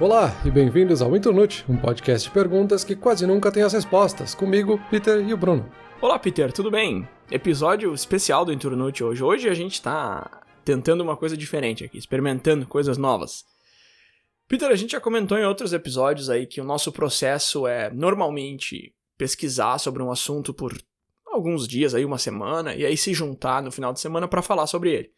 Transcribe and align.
Olá 0.00 0.34
e 0.46 0.50
bem-vindos 0.50 1.02
ao 1.02 1.14
Internute, 1.14 1.62
um 1.68 1.76
podcast 1.76 2.26
de 2.26 2.32
perguntas 2.32 2.82
que 2.82 2.96
quase 2.96 3.26
nunca 3.26 3.52
tem 3.52 3.62
as 3.62 3.74
respostas. 3.74 4.34
Comigo, 4.34 4.80
Peter 4.90 5.20
e 5.20 5.34
o 5.34 5.36
Bruno. 5.36 5.70
Olá, 6.00 6.18
Peter, 6.18 6.50
tudo 6.50 6.70
bem? 6.70 7.06
Episódio 7.30 7.92
especial 7.92 8.46
do 8.46 8.50
Internute 8.50 9.04
hoje. 9.04 9.22
Hoje 9.22 9.46
a 9.46 9.52
gente 9.52 9.82
tá 9.82 10.40
tentando 10.64 11.02
uma 11.02 11.18
coisa 11.18 11.36
diferente 11.36 11.84
aqui, 11.84 11.98
experimentando 11.98 12.66
coisas 12.66 12.96
novas. 12.96 13.44
Peter, 14.48 14.70
a 14.70 14.74
gente 14.74 14.92
já 14.92 15.00
comentou 15.02 15.36
em 15.36 15.44
outros 15.44 15.74
episódios 15.74 16.30
aí 16.30 16.46
que 16.46 16.62
o 16.62 16.64
nosso 16.64 16.90
processo 16.90 17.66
é 17.66 17.90
normalmente 17.90 18.94
pesquisar 19.18 19.76
sobre 19.76 20.02
um 20.02 20.10
assunto 20.10 20.54
por 20.54 20.74
alguns 21.26 21.68
dias 21.68 21.94
aí, 21.94 22.06
uma 22.06 22.16
semana, 22.16 22.74
e 22.74 22.86
aí 22.86 22.96
se 22.96 23.12
juntar 23.12 23.62
no 23.62 23.70
final 23.70 23.92
de 23.92 24.00
semana 24.00 24.26
para 24.26 24.40
falar 24.40 24.66
sobre 24.66 24.94
ele. 24.94 25.10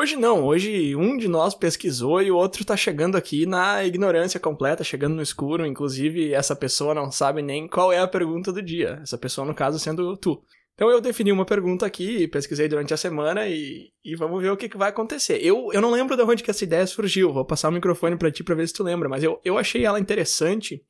Hoje 0.00 0.14
não, 0.14 0.44
hoje 0.44 0.94
um 0.94 1.16
de 1.16 1.26
nós 1.26 1.56
pesquisou 1.56 2.22
e 2.22 2.30
o 2.30 2.36
outro 2.36 2.64
tá 2.64 2.76
chegando 2.76 3.16
aqui 3.16 3.44
na 3.44 3.84
ignorância 3.84 4.38
completa, 4.38 4.84
chegando 4.84 5.16
no 5.16 5.22
escuro, 5.22 5.66
inclusive 5.66 6.32
essa 6.32 6.54
pessoa 6.54 6.94
não 6.94 7.10
sabe 7.10 7.42
nem 7.42 7.66
qual 7.66 7.92
é 7.92 7.98
a 7.98 8.06
pergunta 8.06 8.52
do 8.52 8.62
dia, 8.62 9.00
essa 9.02 9.18
pessoa 9.18 9.44
no 9.44 9.52
caso 9.52 9.76
sendo 9.76 10.16
tu. 10.16 10.40
Então 10.74 10.88
eu 10.88 11.00
defini 11.00 11.32
uma 11.32 11.44
pergunta 11.44 11.84
aqui, 11.84 12.28
pesquisei 12.28 12.68
durante 12.68 12.94
a 12.94 12.96
semana 12.96 13.48
e, 13.48 13.90
e 14.04 14.14
vamos 14.14 14.40
ver 14.40 14.52
o 14.52 14.56
que, 14.56 14.68
que 14.68 14.76
vai 14.76 14.90
acontecer. 14.90 15.44
Eu, 15.44 15.72
eu 15.72 15.80
não 15.80 15.90
lembro 15.90 16.16
de 16.16 16.22
onde 16.22 16.44
que 16.44 16.50
essa 16.52 16.62
ideia 16.62 16.86
surgiu, 16.86 17.32
vou 17.32 17.44
passar 17.44 17.68
o 17.68 17.72
microfone 17.72 18.16
para 18.16 18.30
ti 18.30 18.44
para 18.44 18.54
ver 18.54 18.68
se 18.68 18.74
tu 18.74 18.84
lembra, 18.84 19.08
mas 19.08 19.24
eu, 19.24 19.40
eu 19.44 19.58
achei 19.58 19.84
ela 19.84 19.98
interessante, 19.98 20.80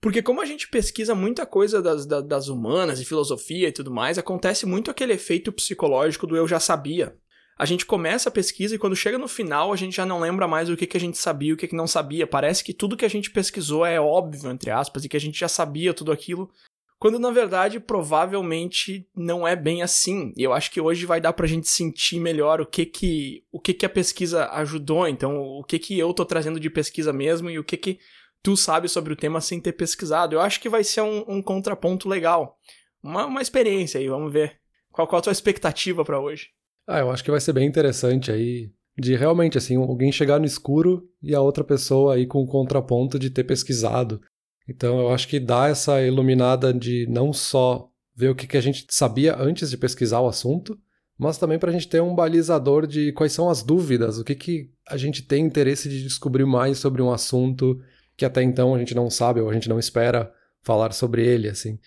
porque 0.00 0.22
como 0.22 0.40
a 0.40 0.46
gente 0.46 0.68
pesquisa 0.68 1.16
muita 1.16 1.44
coisa 1.44 1.82
das, 1.82 2.06
das, 2.06 2.24
das 2.24 2.46
humanas 2.46 3.00
e 3.00 3.04
filosofia 3.04 3.66
e 3.66 3.72
tudo 3.72 3.90
mais, 3.90 4.18
acontece 4.18 4.66
muito 4.66 4.88
aquele 4.88 5.14
efeito 5.14 5.50
psicológico 5.50 6.28
do 6.28 6.36
eu 6.36 6.46
já 6.46 6.60
sabia 6.60 7.12
a 7.58 7.64
gente 7.64 7.86
começa 7.86 8.28
a 8.28 8.32
pesquisa 8.32 8.74
e 8.74 8.78
quando 8.78 8.96
chega 8.96 9.18
no 9.18 9.28
final 9.28 9.72
a 9.72 9.76
gente 9.76 9.96
já 9.96 10.06
não 10.06 10.20
lembra 10.20 10.48
mais 10.48 10.68
o 10.68 10.76
que, 10.76 10.86
que 10.86 10.96
a 10.96 11.00
gente 11.00 11.18
sabia 11.18 11.54
o 11.54 11.56
que, 11.56 11.68
que 11.68 11.76
não 11.76 11.86
sabia. 11.86 12.26
Parece 12.26 12.64
que 12.64 12.72
tudo 12.72 12.96
que 12.96 13.04
a 13.04 13.10
gente 13.10 13.30
pesquisou 13.30 13.84
é 13.84 14.00
óbvio, 14.00 14.50
entre 14.50 14.70
aspas, 14.70 15.04
e 15.04 15.08
que 15.08 15.16
a 15.16 15.20
gente 15.20 15.38
já 15.38 15.48
sabia 15.48 15.94
tudo 15.94 16.12
aquilo, 16.12 16.50
quando 16.98 17.18
na 17.18 17.30
verdade 17.30 17.80
provavelmente 17.80 19.08
não 19.14 19.46
é 19.46 19.54
bem 19.54 19.82
assim. 19.82 20.32
E 20.36 20.42
eu 20.42 20.52
acho 20.52 20.70
que 20.70 20.80
hoje 20.80 21.04
vai 21.04 21.20
dar 21.20 21.32
pra 21.32 21.46
gente 21.46 21.68
sentir 21.68 22.20
melhor 22.20 22.60
o 22.60 22.66
que 22.66 22.86
que, 22.86 23.44
o 23.50 23.60
que, 23.60 23.74
que 23.74 23.86
a 23.86 23.90
pesquisa 23.90 24.48
ajudou, 24.50 25.06
então 25.06 25.36
o 25.36 25.64
que 25.64 25.78
que 25.78 25.98
eu 25.98 26.12
tô 26.14 26.24
trazendo 26.24 26.58
de 26.60 26.70
pesquisa 26.70 27.12
mesmo 27.12 27.50
e 27.50 27.58
o 27.58 27.64
que 27.64 27.76
que 27.76 27.98
tu 28.42 28.56
sabe 28.56 28.88
sobre 28.88 29.12
o 29.12 29.16
tema 29.16 29.40
sem 29.40 29.60
ter 29.60 29.72
pesquisado. 29.72 30.34
Eu 30.34 30.40
acho 30.40 30.60
que 30.60 30.68
vai 30.68 30.82
ser 30.82 31.02
um, 31.02 31.24
um 31.28 31.42
contraponto 31.42 32.08
legal. 32.08 32.58
Uma, 33.02 33.26
uma 33.26 33.42
experiência 33.42 34.00
aí, 34.00 34.08
vamos 34.08 34.32
ver. 34.32 34.60
Qual, 34.90 35.06
qual 35.06 35.20
a 35.20 35.22
tua 35.22 35.32
expectativa 35.32 36.04
para 36.04 36.20
hoje? 36.20 36.50
Ah, 36.86 37.00
eu 37.00 37.10
acho 37.10 37.22
que 37.22 37.30
vai 37.30 37.40
ser 37.40 37.52
bem 37.52 37.66
interessante 37.66 38.30
aí 38.30 38.70
de 38.98 39.14
realmente 39.16 39.56
assim 39.56 39.76
alguém 39.76 40.12
chegar 40.12 40.38
no 40.38 40.44
escuro 40.44 41.08
e 41.22 41.34
a 41.34 41.40
outra 41.40 41.64
pessoa 41.64 42.14
aí 42.14 42.26
com 42.26 42.42
o 42.42 42.46
contraponto 42.46 43.18
de 43.18 43.30
ter 43.30 43.44
pesquisado. 43.44 44.20
Então 44.68 45.00
eu 45.00 45.10
acho 45.10 45.28
que 45.28 45.40
dá 45.40 45.68
essa 45.68 46.00
iluminada 46.02 46.72
de 46.72 47.06
não 47.08 47.32
só 47.32 47.88
ver 48.14 48.28
o 48.28 48.34
que, 48.34 48.46
que 48.46 48.56
a 48.56 48.60
gente 48.60 48.86
sabia 48.90 49.36
antes 49.36 49.70
de 49.70 49.76
pesquisar 49.76 50.20
o 50.20 50.28
assunto, 50.28 50.78
mas 51.18 51.38
também 51.38 51.58
para 51.58 51.70
a 51.70 51.72
gente 51.72 51.88
ter 51.88 52.02
um 52.02 52.14
balizador 52.14 52.86
de 52.86 53.12
quais 53.12 53.32
são 53.32 53.48
as 53.48 53.62
dúvidas, 53.62 54.18
o 54.18 54.24
que, 54.24 54.34
que 54.34 54.70
a 54.88 54.96
gente 54.96 55.22
tem 55.22 55.44
interesse 55.44 55.88
de 55.88 56.02
descobrir 56.02 56.44
mais 56.44 56.78
sobre 56.78 57.00
um 57.00 57.12
assunto 57.12 57.80
que 58.16 58.24
até 58.24 58.42
então 58.42 58.74
a 58.74 58.78
gente 58.78 58.94
não 58.94 59.08
sabe 59.08 59.40
ou 59.40 59.48
a 59.48 59.54
gente 59.54 59.68
não 59.68 59.78
espera 59.78 60.32
falar 60.62 60.92
sobre 60.92 61.26
ele, 61.26 61.48
assim. 61.48 61.78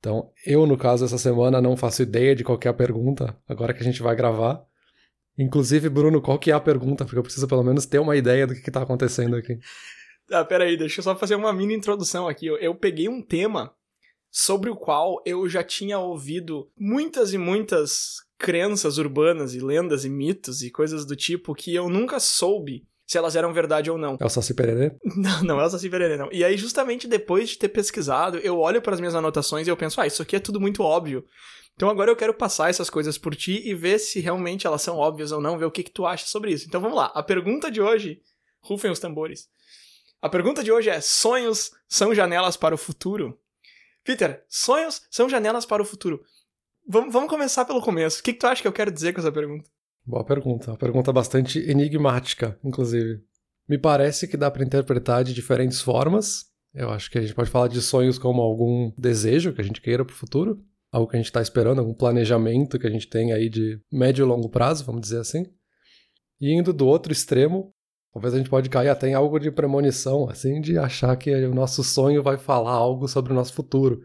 Então, 0.00 0.32
eu, 0.46 0.66
no 0.66 0.78
caso, 0.78 1.04
essa 1.04 1.18
semana 1.18 1.60
não 1.60 1.76
faço 1.76 2.02
ideia 2.02 2.34
de 2.34 2.42
qual 2.42 2.58
é 2.64 2.68
a 2.68 2.74
pergunta, 2.74 3.36
agora 3.46 3.74
que 3.74 3.80
a 3.80 3.84
gente 3.84 4.02
vai 4.02 4.16
gravar. 4.16 4.64
Inclusive, 5.38 5.88
Bruno, 5.90 6.20
qual 6.22 6.38
que 6.38 6.50
é 6.50 6.54
a 6.54 6.60
pergunta? 6.60 7.04
Porque 7.04 7.18
eu 7.18 7.22
preciso 7.22 7.46
pelo 7.46 7.62
menos 7.62 7.86
ter 7.86 7.98
uma 7.98 8.16
ideia 8.16 8.46
do 8.46 8.54
que 8.54 8.68
está 8.68 8.82
acontecendo 8.82 9.36
aqui. 9.36 9.58
Ah, 10.30 10.44
peraí, 10.44 10.76
deixa 10.76 11.00
eu 11.00 11.04
só 11.04 11.14
fazer 11.14 11.34
uma 11.34 11.52
mini 11.52 11.74
introdução 11.74 12.26
aqui. 12.26 12.46
Eu, 12.46 12.56
eu 12.56 12.74
peguei 12.74 13.08
um 13.08 13.22
tema 13.22 13.74
sobre 14.30 14.70
o 14.70 14.76
qual 14.76 15.22
eu 15.26 15.48
já 15.48 15.62
tinha 15.62 15.98
ouvido 15.98 16.70
muitas 16.78 17.34
e 17.34 17.38
muitas 17.38 18.24
crenças 18.38 18.96
urbanas 18.96 19.54
e 19.54 19.60
lendas 19.60 20.04
e 20.04 20.08
mitos 20.08 20.62
e 20.62 20.70
coisas 20.70 21.04
do 21.04 21.14
tipo 21.14 21.54
que 21.54 21.74
eu 21.74 21.90
nunca 21.90 22.18
soube 22.18 22.86
se 23.10 23.18
elas 23.18 23.34
eram 23.34 23.52
verdade 23.52 23.90
ou 23.90 23.98
não. 23.98 24.16
É 24.20 24.24
o 24.24 24.28
Saci 24.28 24.54
Pererê? 24.54 24.92
Não, 25.16 25.42
não 25.42 25.60
é 25.60 25.66
o 25.66 25.68
Saci 25.68 25.90
Pererê, 25.90 26.16
não. 26.16 26.28
E 26.30 26.44
aí, 26.44 26.56
justamente 26.56 27.08
depois 27.08 27.48
de 27.48 27.58
ter 27.58 27.68
pesquisado, 27.68 28.38
eu 28.38 28.56
olho 28.60 28.80
para 28.80 28.94
as 28.94 29.00
minhas 29.00 29.16
anotações 29.16 29.66
e 29.66 29.70
eu 29.70 29.76
penso, 29.76 30.00
ah, 30.00 30.06
isso 30.06 30.22
aqui 30.22 30.36
é 30.36 30.38
tudo 30.38 30.60
muito 30.60 30.84
óbvio. 30.84 31.26
Então 31.74 31.90
agora 31.90 32.08
eu 32.08 32.14
quero 32.14 32.32
passar 32.32 32.70
essas 32.70 32.88
coisas 32.88 33.18
por 33.18 33.34
ti 33.34 33.68
e 33.68 33.74
ver 33.74 33.98
se 33.98 34.20
realmente 34.20 34.64
elas 34.64 34.80
são 34.82 34.96
óbvias 34.96 35.32
ou 35.32 35.40
não, 35.40 35.58
ver 35.58 35.64
o 35.64 35.72
que, 35.72 35.82
que 35.82 35.90
tu 35.90 36.06
acha 36.06 36.24
sobre 36.24 36.52
isso. 36.52 36.68
Então 36.68 36.80
vamos 36.80 36.96
lá. 36.96 37.06
A 37.06 37.20
pergunta 37.20 37.68
de 37.68 37.80
hoje, 37.80 38.22
rufem 38.62 38.92
os 38.92 39.00
tambores. 39.00 39.48
A 40.22 40.28
pergunta 40.28 40.62
de 40.62 40.70
hoje 40.70 40.88
é: 40.88 41.00
sonhos 41.00 41.72
são 41.88 42.14
janelas 42.14 42.56
para 42.56 42.76
o 42.76 42.78
futuro? 42.78 43.36
Peter, 44.04 44.44
sonhos 44.48 45.02
são 45.10 45.28
janelas 45.28 45.66
para 45.66 45.82
o 45.82 45.84
futuro. 45.84 46.22
Vamos, 46.86 47.12
vamos 47.12 47.28
começar 47.28 47.64
pelo 47.64 47.82
começo. 47.82 48.20
O 48.20 48.22
que, 48.22 48.32
que 48.32 48.38
tu 48.38 48.46
acha 48.46 48.62
que 48.62 48.68
eu 48.68 48.72
quero 48.72 48.92
dizer 48.92 49.12
com 49.12 49.20
essa 49.20 49.32
pergunta? 49.32 49.68
Boa 50.06 50.24
pergunta. 50.24 50.70
Uma 50.70 50.76
pergunta 50.76 51.12
bastante 51.12 51.58
enigmática, 51.58 52.58
inclusive. 52.64 53.22
Me 53.68 53.78
parece 53.78 54.26
que 54.26 54.36
dá 54.36 54.50
para 54.50 54.64
interpretar 54.64 55.22
de 55.22 55.32
diferentes 55.32 55.80
formas. 55.80 56.46
Eu 56.74 56.90
acho 56.90 57.10
que 57.10 57.18
a 57.18 57.20
gente 57.20 57.34
pode 57.34 57.50
falar 57.50 57.68
de 57.68 57.80
sonhos 57.80 58.18
como 58.18 58.40
algum 58.42 58.92
desejo 58.96 59.52
que 59.52 59.60
a 59.60 59.64
gente 59.64 59.80
queira 59.80 60.04
para 60.04 60.12
o 60.12 60.16
futuro, 60.16 60.56
algo 60.90 61.08
que 61.08 61.16
a 61.16 61.18
gente 61.18 61.26
está 61.26 61.42
esperando, 61.42 61.80
algum 61.80 61.94
planejamento 61.94 62.78
que 62.78 62.86
a 62.86 62.90
gente 62.90 63.08
tem 63.08 63.32
aí 63.32 63.48
de 63.48 63.80
médio 63.92 64.24
e 64.24 64.26
longo 64.26 64.48
prazo, 64.48 64.84
vamos 64.84 65.02
dizer 65.02 65.20
assim. 65.20 65.46
E 66.40 66.52
indo 66.52 66.72
do 66.72 66.86
outro 66.86 67.12
extremo, 67.12 67.72
talvez 68.12 68.34
a 68.34 68.38
gente 68.38 68.50
pode 68.50 68.68
cair 68.68 68.88
até 68.88 69.08
em 69.08 69.14
algo 69.14 69.38
de 69.38 69.50
premonição, 69.50 70.28
assim, 70.28 70.60
de 70.60 70.78
achar 70.78 71.16
que 71.16 71.32
o 71.44 71.54
nosso 71.54 71.84
sonho 71.84 72.22
vai 72.22 72.38
falar 72.38 72.72
algo 72.72 73.06
sobre 73.06 73.32
o 73.32 73.36
nosso 73.36 73.52
futuro 73.52 74.00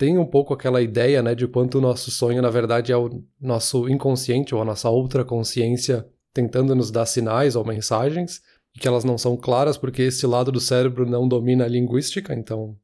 tem 0.00 0.16
um 0.16 0.24
pouco 0.24 0.54
aquela 0.54 0.80
ideia, 0.80 1.22
né, 1.22 1.34
de 1.34 1.46
quanto 1.46 1.76
o 1.76 1.80
nosso 1.80 2.10
sonho, 2.10 2.40
na 2.40 2.48
verdade, 2.48 2.90
é 2.90 2.96
o 2.96 3.22
nosso 3.38 3.86
inconsciente 3.86 4.54
ou 4.54 4.62
a 4.62 4.64
nossa 4.64 4.88
outra 4.88 5.26
consciência 5.26 6.08
tentando 6.32 6.74
nos 6.74 6.90
dar 6.90 7.04
sinais 7.04 7.54
ou 7.54 7.66
mensagens, 7.66 8.40
e 8.74 8.78
que 8.78 8.88
elas 8.88 9.04
não 9.04 9.18
são 9.18 9.36
claras 9.36 9.76
porque 9.76 10.00
esse 10.00 10.26
lado 10.26 10.50
do 10.50 10.58
cérebro 10.58 11.04
não 11.04 11.28
domina 11.28 11.66
a 11.66 11.68
linguística, 11.68 12.32
então 12.32 12.78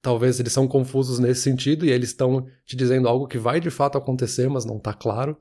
talvez 0.00 0.40
eles 0.40 0.54
são 0.54 0.66
confusos 0.66 1.18
nesse 1.18 1.42
sentido 1.42 1.84
e 1.84 1.90
eles 1.90 2.08
estão 2.08 2.46
te 2.64 2.74
dizendo 2.74 3.06
algo 3.06 3.26
que 3.26 3.36
vai 3.36 3.60
de 3.60 3.68
fato 3.68 3.98
acontecer, 3.98 4.48
mas 4.48 4.64
não 4.64 4.78
está 4.78 4.94
claro. 4.94 5.36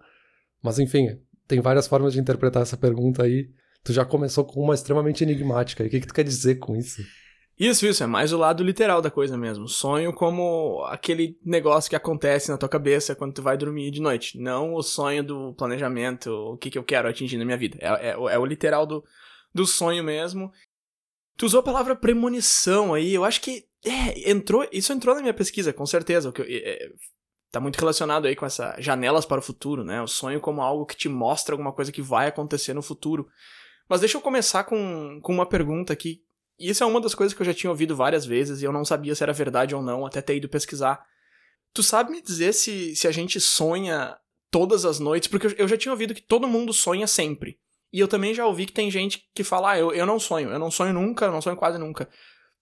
Mas 0.61 0.79
enfim, 0.79 1.17
tem 1.47 1.61
várias 1.61 1.87
formas 1.87 2.11
de 2.11 2.19
interpretar 2.19 2.61
essa 2.61 2.75
pergunta 2.75 3.23
aí. 3.23 3.49
Tu 3.85 3.93
já 3.93 4.03
começou 4.03 4.43
com 4.43 4.61
uma 4.61 4.73
extremamente 4.73 5.23
enigmática. 5.23 5.81
E 5.81 5.87
o 5.87 5.89
que, 5.89 6.01
que 6.01 6.07
tu 6.07 6.13
quer 6.13 6.25
dizer 6.25 6.55
com 6.55 6.75
isso? 6.75 7.01
Isso, 7.57 7.85
isso, 7.85 8.03
é 8.03 8.07
mais 8.07 8.33
o 8.33 8.37
lado 8.37 8.63
literal 8.63 9.01
da 9.01 9.09
coisa 9.09 9.37
mesmo. 9.37 9.67
Sonho 9.67 10.11
como 10.11 10.83
aquele 10.89 11.39
negócio 11.43 11.89
que 11.89 11.95
acontece 11.95 12.51
na 12.51 12.57
tua 12.57 12.67
cabeça 12.67 13.15
quando 13.15 13.33
tu 13.33 13.41
vai 13.41 13.57
dormir 13.57 13.91
de 13.91 14.01
noite. 14.01 14.37
Não 14.37 14.73
o 14.73 14.83
sonho 14.83 15.23
do 15.23 15.53
planejamento, 15.53 16.29
o 16.29 16.57
que, 16.57 16.69
que 16.69 16.77
eu 16.77 16.83
quero 16.83 17.07
atingir 17.07 17.37
na 17.37 17.45
minha 17.45 17.57
vida. 17.57 17.77
É, 17.79 18.09
é, 18.09 18.11
é 18.11 18.37
o 18.37 18.45
literal 18.45 18.85
do, 18.85 19.03
do 19.53 19.65
sonho 19.65 20.03
mesmo. 20.03 20.51
Tu 21.37 21.45
usou 21.45 21.61
a 21.61 21.63
palavra 21.63 21.95
premonição 21.95 22.93
aí, 22.93 23.13
eu 23.13 23.23
acho 23.23 23.39
que 23.39 23.65
é, 23.85 24.29
entrou, 24.29 24.67
isso 24.71 24.91
entrou 24.91 25.15
na 25.15 25.21
minha 25.21 25.33
pesquisa, 25.33 25.71
com 25.71 25.85
certeza. 25.85 26.33
Que 26.33 26.41
é, 26.41 26.89
tá 27.51 27.61
muito 27.61 27.77
relacionado 27.77 28.25
aí 28.25 28.35
com 28.35 28.45
essa 28.45 28.75
janelas 28.81 29.25
para 29.25 29.39
o 29.39 29.43
futuro, 29.43 29.85
né? 29.85 30.01
O 30.01 30.07
sonho 30.07 30.41
como 30.41 30.61
algo 30.61 30.85
que 30.85 30.97
te 30.97 31.07
mostra 31.07 31.53
alguma 31.53 31.71
coisa 31.71 31.89
que 31.89 32.01
vai 32.01 32.27
acontecer 32.27 32.73
no 32.73 32.81
futuro. 32.81 33.29
Mas 33.87 34.01
deixa 34.01 34.17
eu 34.17 34.21
começar 34.21 34.65
com, 34.65 35.21
com 35.21 35.31
uma 35.31 35.45
pergunta 35.45 35.93
aqui 35.93 36.24
e 36.59 36.69
isso 36.69 36.83
é 36.83 36.87
uma 36.87 37.01
das 37.01 37.13
coisas 37.13 37.33
que 37.33 37.41
eu 37.41 37.45
já 37.45 37.53
tinha 37.53 37.69
ouvido 37.69 37.95
várias 37.95 38.25
vezes 38.25 38.61
e 38.61 38.65
eu 38.65 38.71
não 38.71 38.85
sabia 38.85 39.13
se 39.13 39.23
era 39.23 39.33
verdade 39.33 39.75
ou 39.75 39.81
não, 39.81 40.05
até 40.05 40.21
ter 40.21 40.37
ido 40.37 40.49
pesquisar. 40.49 41.05
Tu 41.73 41.83
sabe 41.83 42.11
me 42.11 42.21
dizer 42.21 42.53
se, 42.53 42.95
se 42.95 43.07
a 43.07 43.11
gente 43.11 43.39
sonha 43.39 44.15
todas 44.49 44.85
as 44.85 44.99
noites? 44.99 45.27
Porque 45.27 45.53
eu 45.57 45.67
já 45.67 45.77
tinha 45.77 45.91
ouvido 45.91 46.13
que 46.13 46.21
todo 46.21 46.47
mundo 46.47 46.71
sonha 46.71 47.07
sempre. 47.07 47.59
E 47.91 47.99
eu 47.99 48.07
também 48.07 48.33
já 48.33 48.45
ouvi 48.45 48.65
que 48.65 48.73
tem 48.73 48.89
gente 48.89 49.23
que 49.33 49.43
fala, 49.43 49.71
ah, 49.71 49.79
eu, 49.79 49.91
eu 49.93 50.05
não 50.05 50.19
sonho, 50.19 50.49
eu 50.49 50.59
não 50.59 50.71
sonho 50.71 50.93
nunca, 50.93 51.25
eu 51.25 51.31
não 51.31 51.41
sonho 51.41 51.55
quase 51.55 51.77
nunca. 51.77 52.09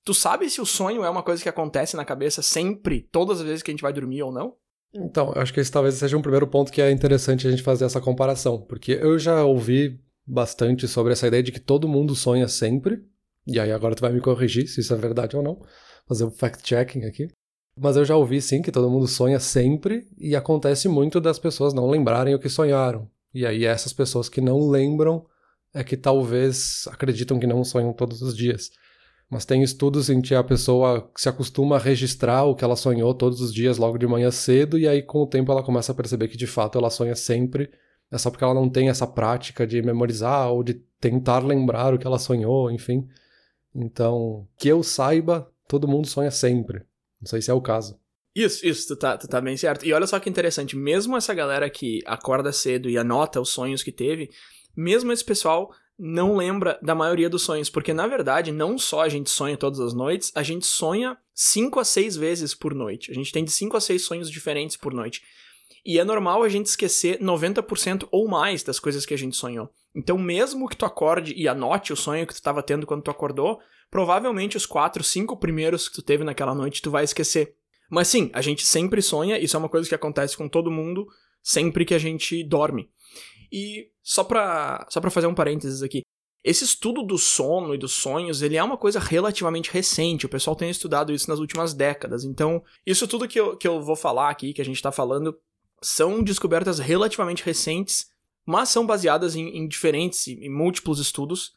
Tu 0.03 0.13
sabe 0.13 0.50
se 0.50 0.59
o 0.59 0.65
sonho 0.65 1.03
é 1.03 1.09
uma 1.09 1.23
coisa 1.23 1.41
que 1.41 1.50
acontece 1.50 1.95
na 1.95 2.03
cabeça 2.03 2.41
sempre, 2.41 3.07
todas 3.12 3.39
as 3.39 3.45
vezes 3.45 3.63
que 3.63 3.71
a 3.71 3.73
gente 3.73 3.81
vai 3.81 3.94
dormir 3.94 4.21
ou 4.23 4.31
não? 4.31 4.56
Então, 4.94 5.31
eu 5.35 5.41
acho 5.41 5.53
que 5.53 5.59
esse 5.59 5.71
talvez 5.71 5.95
seja 5.95 6.17
um 6.17 6.21
primeiro 6.21 6.45
ponto 6.45 6.71
que 6.71 6.81
é 6.81 6.91
interessante 6.91 7.47
a 7.47 7.51
gente 7.51 7.63
fazer 7.63 7.85
essa 7.85 8.01
comparação, 8.01 8.62
porque 8.62 8.91
eu 8.91 9.17
já 9.17 9.44
ouvi 9.44 10.00
bastante 10.25 10.88
sobre 10.88 11.13
essa 11.13 11.27
ideia 11.27 11.41
de 11.41 11.51
que 11.51 11.59
todo 11.59 11.88
mundo 11.88 12.15
sonha 12.15 12.47
sempre, 12.47 13.03
e 13.45 13.59
aí 13.59 13.71
agora 13.71 13.95
tu 13.95 14.01
vai 14.01 14.11
me 14.11 14.21
corrigir 14.21 14.67
se 14.67 14.81
isso 14.81 14.93
é 14.93 14.97
verdade 14.97 15.35
ou 15.35 15.43
não, 15.43 15.61
fazer 16.07 16.25
um 16.25 16.31
fact-checking 16.31 17.05
aqui. 17.05 17.27
Mas 17.77 17.95
eu 17.95 18.05
já 18.05 18.15
ouvi 18.15 18.41
sim 18.41 18.61
que 18.61 18.71
todo 18.71 18.89
mundo 18.89 19.07
sonha 19.07 19.39
sempre 19.39 20.07
e 20.17 20.35
acontece 20.35 20.87
muito 20.87 21.19
das 21.19 21.39
pessoas 21.39 21.73
não 21.73 21.89
lembrarem 21.89 22.35
o 22.35 22.39
que 22.39 22.49
sonharam. 22.49 23.09
E 23.33 23.45
aí 23.45 23.65
essas 23.65 23.91
pessoas 23.91 24.29
que 24.29 24.39
não 24.39 24.69
lembram 24.69 25.25
é 25.73 25.83
que 25.83 25.97
talvez 25.97 26.87
acreditam 26.87 27.39
que 27.39 27.47
não 27.47 27.63
sonham 27.63 27.91
todos 27.91 28.21
os 28.21 28.37
dias. 28.37 28.69
Mas 29.27 29.45
tem 29.45 29.63
estudos 29.63 30.09
em 30.11 30.21
que 30.21 30.35
a 30.35 30.43
pessoa 30.43 31.09
se 31.17 31.27
acostuma 31.27 31.77
a 31.77 31.79
registrar 31.79 32.43
o 32.43 32.55
que 32.55 32.63
ela 32.63 32.75
sonhou 32.75 33.11
todos 33.15 33.41
os 33.41 33.51
dias 33.51 33.79
logo 33.79 33.97
de 33.97 34.05
manhã 34.05 34.29
cedo 34.29 34.77
e 34.77 34.87
aí 34.87 35.01
com 35.01 35.23
o 35.23 35.27
tempo 35.27 35.51
ela 35.51 35.63
começa 35.63 35.91
a 35.91 35.95
perceber 35.95 36.27
que 36.27 36.37
de 36.37 36.45
fato 36.45 36.77
ela 36.77 36.91
sonha 36.91 37.15
sempre. 37.15 37.71
É 38.11 38.17
só 38.19 38.29
porque 38.29 38.43
ela 38.43 38.53
não 38.53 38.69
tem 38.69 38.89
essa 38.89 39.07
prática 39.07 39.65
de 39.65 39.81
memorizar 39.81 40.51
ou 40.51 40.63
de 40.63 40.75
tentar 40.99 41.39
lembrar 41.39 41.95
o 41.95 41.97
que 41.97 42.05
ela 42.05 42.19
sonhou, 42.19 42.69
enfim. 42.69 43.07
Então, 43.75 44.47
que 44.57 44.67
eu 44.67 44.83
saiba, 44.83 45.51
todo 45.67 45.87
mundo 45.87 46.07
sonha 46.07 46.31
sempre. 46.31 46.79
Não 47.21 47.27
sei 47.27 47.41
se 47.41 47.49
é 47.49 47.53
o 47.53 47.61
caso. 47.61 47.99
Isso, 48.35 48.65
isso, 48.65 48.87
tu 48.87 48.95
tá, 48.95 49.17
tu 49.17 49.27
tá 49.27 49.39
bem 49.39 49.55
certo. 49.55 49.85
E 49.85 49.93
olha 49.93 50.07
só 50.07 50.19
que 50.19 50.29
interessante, 50.29 50.75
mesmo 50.75 51.15
essa 51.15 51.33
galera 51.33 51.69
que 51.69 52.01
acorda 52.05 52.51
cedo 52.51 52.89
e 52.89 52.97
anota 52.97 53.39
os 53.39 53.49
sonhos 53.49 53.83
que 53.83 53.91
teve, 53.91 54.29
mesmo 54.75 55.11
esse 55.11 55.23
pessoal 55.23 55.71
não 55.97 56.35
lembra 56.35 56.79
da 56.81 56.95
maioria 56.95 57.29
dos 57.29 57.43
sonhos, 57.43 57.69
porque 57.69 57.93
na 57.93 58.07
verdade 58.07 58.51
não 58.51 58.77
só 58.77 59.01
a 59.01 59.09
gente 59.09 59.29
sonha 59.29 59.55
todas 59.55 59.79
as 59.79 59.93
noites, 59.93 60.31
a 60.33 60.41
gente 60.41 60.65
sonha 60.65 61.15
5 61.35 61.79
a 61.79 61.85
6 61.85 62.15
vezes 62.15 62.55
por 62.55 62.73
noite. 62.73 63.11
A 63.11 63.13
gente 63.13 63.31
tem 63.31 63.45
de 63.45 63.51
5 63.51 63.77
a 63.77 63.81
6 63.81 64.01
sonhos 64.03 64.31
diferentes 64.31 64.75
por 64.75 64.93
noite. 64.93 65.21
E 65.85 65.99
é 65.99 66.03
normal 66.03 66.41
a 66.41 66.49
gente 66.49 66.67
esquecer 66.67 67.19
90% 67.19 68.07
ou 68.11 68.27
mais 68.27 68.63
das 68.63 68.79
coisas 68.79 69.05
que 69.05 69.13
a 69.13 69.17
gente 69.17 69.35
sonhou. 69.35 69.69
Então, 69.95 70.17
mesmo 70.17 70.67
que 70.67 70.75
tu 70.75 70.85
acorde 70.85 71.33
e 71.35 71.47
anote 71.47 71.93
o 71.93 71.95
sonho 71.95 72.25
que 72.25 72.33
tu 72.33 72.37
estava 72.37 72.63
tendo 72.63 72.87
quando 72.87 73.03
tu 73.03 73.11
acordou, 73.11 73.59
provavelmente 73.91 74.57
os 74.57 74.65
4, 74.65 75.03
5 75.03 75.37
primeiros 75.37 75.87
que 75.87 75.95
tu 75.95 76.01
teve 76.01 76.23
naquela 76.23 76.55
noite 76.55 76.81
tu 76.81 76.89
vai 76.89 77.03
esquecer. 77.03 77.55
Mas 77.89 78.07
sim, 78.07 78.31
a 78.33 78.41
gente 78.41 78.65
sempre 78.65 79.01
sonha, 79.01 79.37
isso 79.37 79.55
é 79.55 79.59
uma 79.59 79.69
coisa 79.69 79.87
que 79.87 79.93
acontece 79.93 80.35
com 80.35 80.49
todo 80.49 80.71
mundo 80.71 81.05
sempre 81.43 81.85
que 81.85 81.93
a 81.93 81.99
gente 81.99 82.43
dorme. 82.43 82.89
E 83.51 83.89
só 84.01 84.23
pra, 84.23 84.87
só 84.89 84.99
pra 84.99 85.11
fazer 85.11 85.27
um 85.27 85.35
parênteses 85.35 85.83
aqui, 85.83 86.01
esse 86.43 86.65
estudo 86.65 87.03
do 87.03 87.17
sono 87.17 87.73
e 87.73 87.77
dos 87.77 87.93
sonhos, 87.93 88.41
ele 88.41 88.57
é 88.57 88.63
uma 88.63 88.77
coisa 88.77 88.99
relativamente 88.99 89.71
recente, 89.71 90.25
o 90.25 90.29
pessoal 90.29 90.55
tem 90.55 90.69
estudado 90.69 91.13
isso 91.13 91.29
nas 91.29 91.39
últimas 91.39 91.73
décadas, 91.73 92.25
então 92.25 92.63
isso 92.85 93.07
tudo 93.07 93.27
que 93.27 93.39
eu, 93.39 93.55
que 93.55 93.67
eu 93.67 93.81
vou 93.81 93.95
falar 93.95 94.29
aqui, 94.29 94.53
que 94.53 94.61
a 94.61 94.65
gente 94.65 94.81
tá 94.81 94.91
falando, 94.91 95.37
são 95.81 96.21
descobertas 96.23 96.79
relativamente 96.79 97.43
recentes, 97.43 98.07
mas 98.45 98.69
são 98.69 98.85
baseadas 98.85 99.35
em, 99.35 99.57
em 99.57 99.67
diferentes 99.67 100.27
e 100.27 100.49
múltiplos 100.49 100.99
estudos, 100.99 101.53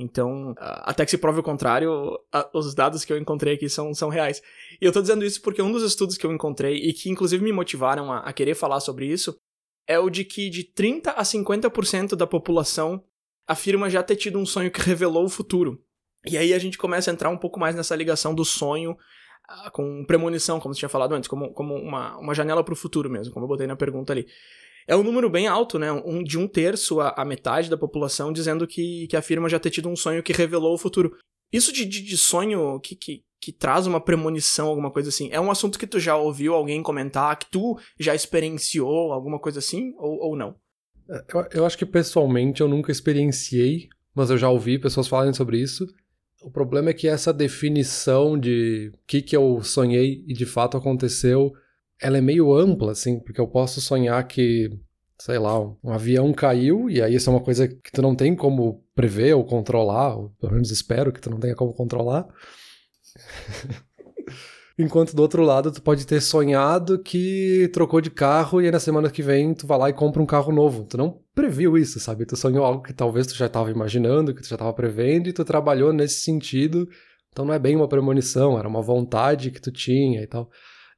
então, 0.00 0.54
até 0.60 1.04
que 1.04 1.10
se 1.10 1.18
prove 1.18 1.40
o 1.40 1.42
contrário, 1.42 2.16
os 2.54 2.72
dados 2.72 3.04
que 3.04 3.12
eu 3.12 3.18
encontrei 3.18 3.54
aqui 3.54 3.68
são, 3.68 3.92
são 3.92 4.08
reais. 4.08 4.40
E 4.80 4.84
eu 4.84 4.92
tô 4.92 5.00
dizendo 5.00 5.24
isso 5.24 5.42
porque 5.42 5.60
um 5.60 5.72
dos 5.72 5.82
estudos 5.82 6.16
que 6.16 6.24
eu 6.24 6.32
encontrei, 6.32 6.76
e 6.76 6.92
que 6.92 7.10
inclusive 7.10 7.42
me 7.42 7.50
motivaram 7.50 8.12
a, 8.12 8.20
a 8.20 8.32
querer 8.32 8.54
falar 8.54 8.78
sobre 8.78 9.06
isso, 9.06 9.36
é 9.88 9.98
o 9.98 10.08
de 10.08 10.24
que 10.24 10.48
de 10.50 10.62
30 10.62 11.10
a 11.10 11.24
50% 11.24 12.14
da 12.14 12.28
população 12.28 13.02
afirma 13.44 13.90
já 13.90 14.00
ter 14.00 14.14
tido 14.14 14.38
um 14.38 14.46
sonho 14.46 14.70
que 14.70 14.80
revelou 14.80 15.24
o 15.24 15.28
futuro. 15.28 15.82
E 16.24 16.38
aí 16.38 16.54
a 16.54 16.58
gente 16.60 16.78
começa 16.78 17.10
a 17.10 17.12
entrar 17.12 17.30
um 17.30 17.36
pouco 17.36 17.58
mais 17.58 17.74
nessa 17.74 17.96
ligação 17.96 18.32
do 18.32 18.44
sonho 18.44 18.96
com 19.72 20.04
premonição, 20.04 20.60
como 20.60 20.74
você 20.74 20.80
tinha 20.80 20.88
falado 20.88 21.14
antes, 21.14 21.28
como, 21.28 21.52
como 21.52 21.74
uma, 21.74 22.16
uma 22.18 22.34
janela 22.34 22.62
para 22.62 22.74
o 22.74 22.76
futuro 22.76 23.10
mesmo, 23.10 23.34
como 23.34 23.46
eu 23.46 23.48
botei 23.48 23.66
na 23.66 23.74
pergunta 23.74 24.12
ali. 24.12 24.28
É 24.88 24.96
um 24.96 25.02
número 25.02 25.28
bem 25.28 25.46
alto, 25.46 25.78
né? 25.78 25.92
Um, 25.92 26.24
de 26.24 26.38
um 26.38 26.48
terço 26.48 26.98
a, 26.98 27.10
a 27.10 27.24
metade 27.24 27.68
da 27.68 27.76
população 27.76 28.32
dizendo 28.32 28.66
que, 28.66 29.06
que 29.06 29.16
afirma 29.16 29.48
já 29.48 29.60
ter 29.60 29.70
tido 29.70 29.88
um 29.88 29.94
sonho 29.94 30.22
que 30.22 30.32
revelou 30.32 30.72
o 30.72 30.78
futuro. 30.78 31.14
Isso 31.52 31.70
de, 31.70 31.84
de, 31.84 32.02
de 32.02 32.16
sonho 32.16 32.80
que, 32.80 32.96
que, 32.96 33.22
que 33.38 33.52
traz 33.52 33.86
uma 33.86 34.00
premonição, 34.00 34.66
alguma 34.68 34.90
coisa 34.90 35.10
assim, 35.10 35.28
é 35.30 35.38
um 35.38 35.50
assunto 35.50 35.78
que 35.78 35.86
tu 35.86 36.00
já 36.00 36.16
ouviu 36.16 36.54
alguém 36.54 36.82
comentar, 36.82 37.38
que 37.38 37.50
tu 37.50 37.78
já 38.00 38.14
experienciou, 38.14 39.12
alguma 39.12 39.38
coisa 39.38 39.58
assim, 39.58 39.92
ou, 39.98 40.30
ou 40.30 40.36
não? 40.36 40.56
É, 41.10 41.24
eu, 41.34 41.48
eu 41.52 41.66
acho 41.66 41.76
que 41.76 41.86
pessoalmente 41.86 42.62
eu 42.62 42.68
nunca 42.68 42.90
experienciei, 42.90 43.90
mas 44.14 44.30
eu 44.30 44.38
já 44.38 44.48
ouvi 44.48 44.78
pessoas 44.78 45.06
falarem 45.06 45.34
sobre 45.34 45.60
isso. 45.60 45.86
O 46.42 46.50
problema 46.50 46.90
é 46.90 46.94
que 46.94 47.08
essa 47.08 47.32
definição 47.32 48.38
de 48.38 48.90
o 48.94 48.98
que, 49.06 49.20
que 49.20 49.36
eu 49.36 49.62
sonhei 49.62 50.24
e 50.26 50.32
de 50.32 50.46
fato 50.46 50.78
aconteceu 50.78 51.52
ela 52.00 52.18
é 52.18 52.20
meio 52.20 52.54
ampla, 52.54 52.92
assim, 52.92 53.18
porque 53.20 53.40
eu 53.40 53.48
posso 53.48 53.80
sonhar 53.80 54.26
que, 54.26 54.70
sei 55.18 55.38
lá, 55.38 55.58
um 55.60 55.90
avião 55.90 56.32
caiu, 56.32 56.88
e 56.88 57.02
aí 57.02 57.14
isso 57.14 57.28
é 57.28 57.32
uma 57.32 57.42
coisa 57.42 57.66
que 57.68 57.90
tu 57.92 58.00
não 58.00 58.14
tem 58.14 58.34
como 58.34 58.84
prever 58.94 59.34
ou 59.34 59.44
controlar, 59.44 60.16
ou 60.16 60.30
pelo 60.40 60.52
menos 60.52 60.70
espero 60.70 61.12
que 61.12 61.20
tu 61.20 61.30
não 61.30 61.38
tenha 61.38 61.54
como 61.54 61.72
controlar. 61.72 62.26
Enquanto 64.78 65.16
do 65.16 65.22
outro 65.22 65.42
lado, 65.42 65.72
tu 65.72 65.82
pode 65.82 66.06
ter 66.06 66.20
sonhado 66.20 67.00
que 67.00 67.68
trocou 67.72 68.00
de 68.00 68.10
carro 68.10 68.62
e 68.62 68.66
aí 68.66 68.70
na 68.70 68.78
semana 68.78 69.10
que 69.10 69.24
vem 69.24 69.52
tu 69.52 69.66
vai 69.66 69.76
lá 69.76 69.90
e 69.90 69.92
compra 69.92 70.22
um 70.22 70.26
carro 70.26 70.52
novo. 70.52 70.84
Tu 70.84 70.96
não 70.96 71.20
previu 71.34 71.76
isso, 71.76 71.98
sabe? 71.98 72.24
Tu 72.24 72.36
sonhou 72.36 72.64
algo 72.64 72.84
que 72.84 72.92
talvez 72.92 73.26
tu 73.26 73.34
já 73.34 73.46
estava 73.46 73.72
imaginando, 73.72 74.32
que 74.32 74.40
tu 74.40 74.46
já 74.46 74.54
estava 74.54 74.72
prevendo 74.72 75.28
e 75.28 75.32
tu 75.32 75.44
trabalhou 75.44 75.92
nesse 75.92 76.20
sentido. 76.20 76.88
Então 77.32 77.44
não 77.44 77.52
é 77.52 77.58
bem 77.58 77.74
uma 77.74 77.88
premonição, 77.88 78.56
era 78.56 78.68
uma 78.68 78.80
vontade 78.80 79.50
que 79.50 79.60
tu 79.60 79.72
tinha 79.72 80.22
e 80.22 80.26
tal. 80.28 80.48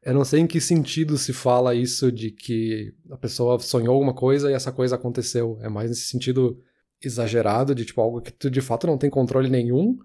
Eu 0.02 0.14
não 0.14 0.24
sei 0.24 0.40
em 0.40 0.46
que 0.46 0.60
sentido 0.60 1.18
se 1.18 1.32
fala 1.32 1.74
isso 1.74 2.10
de 2.10 2.30
que 2.30 2.94
a 3.10 3.16
pessoa 3.16 3.58
sonhou 3.58 3.94
alguma 3.94 4.14
coisa 4.14 4.50
e 4.50 4.54
essa 4.54 4.72
coisa 4.72 4.96
aconteceu. 4.96 5.58
É 5.60 5.68
mais 5.68 5.90
nesse 5.90 6.06
sentido 6.06 6.58
exagerado, 7.02 7.74
de 7.74 7.84
tipo 7.84 8.00
algo 8.00 8.20
que 8.20 8.32
tu 8.32 8.50
de 8.50 8.60
fato 8.60 8.86
não 8.86 8.98
tem 8.98 9.10
controle 9.10 9.48
nenhum, 9.48 9.98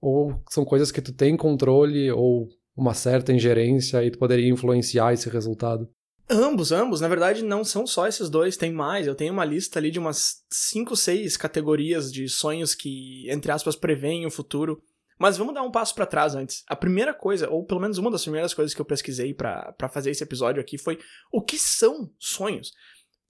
ou 0.00 0.34
são 0.50 0.64
coisas 0.64 0.90
que 0.90 1.00
tu 1.00 1.12
tem 1.12 1.36
controle 1.36 2.10
ou 2.10 2.48
uma 2.76 2.94
certa 2.94 3.32
ingerência 3.32 4.02
e 4.04 4.10
tu 4.10 4.18
poderia 4.18 4.48
influenciar 4.48 5.12
esse 5.12 5.28
resultado? 5.28 5.88
Ambos, 6.30 6.72
ambos. 6.72 7.00
Na 7.00 7.08
verdade, 7.08 7.44
não 7.44 7.62
são 7.62 7.86
só 7.86 8.06
esses 8.06 8.30
dois, 8.30 8.56
tem 8.56 8.72
mais. 8.72 9.06
Eu 9.06 9.14
tenho 9.14 9.32
uma 9.32 9.44
lista 9.44 9.78
ali 9.78 9.90
de 9.90 9.98
umas 9.98 10.42
5, 10.50 10.96
6 10.96 11.36
categorias 11.36 12.10
de 12.10 12.28
sonhos 12.28 12.74
que, 12.74 13.30
entre 13.30 13.52
aspas, 13.52 13.76
preveem 13.76 14.24
o 14.24 14.30
futuro. 14.30 14.82
Mas 15.18 15.36
vamos 15.36 15.54
dar 15.54 15.62
um 15.62 15.70
passo 15.70 15.94
para 15.94 16.06
trás 16.06 16.34
antes. 16.34 16.64
A 16.68 16.76
primeira 16.76 17.14
coisa, 17.14 17.48
ou 17.48 17.64
pelo 17.64 17.80
menos 17.80 17.98
uma 17.98 18.10
das 18.10 18.22
primeiras 18.22 18.54
coisas 18.54 18.74
que 18.74 18.80
eu 18.80 18.84
pesquisei 18.84 19.34
para 19.34 19.88
fazer 19.90 20.10
esse 20.10 20.22
episódio 20.22 20.60
aqui 20.60 20.78
foi 20.78 20.98
o 21.32 21.42
que 21.42 21.58
são 21.58 22.10
sonhos? 22.18 22.72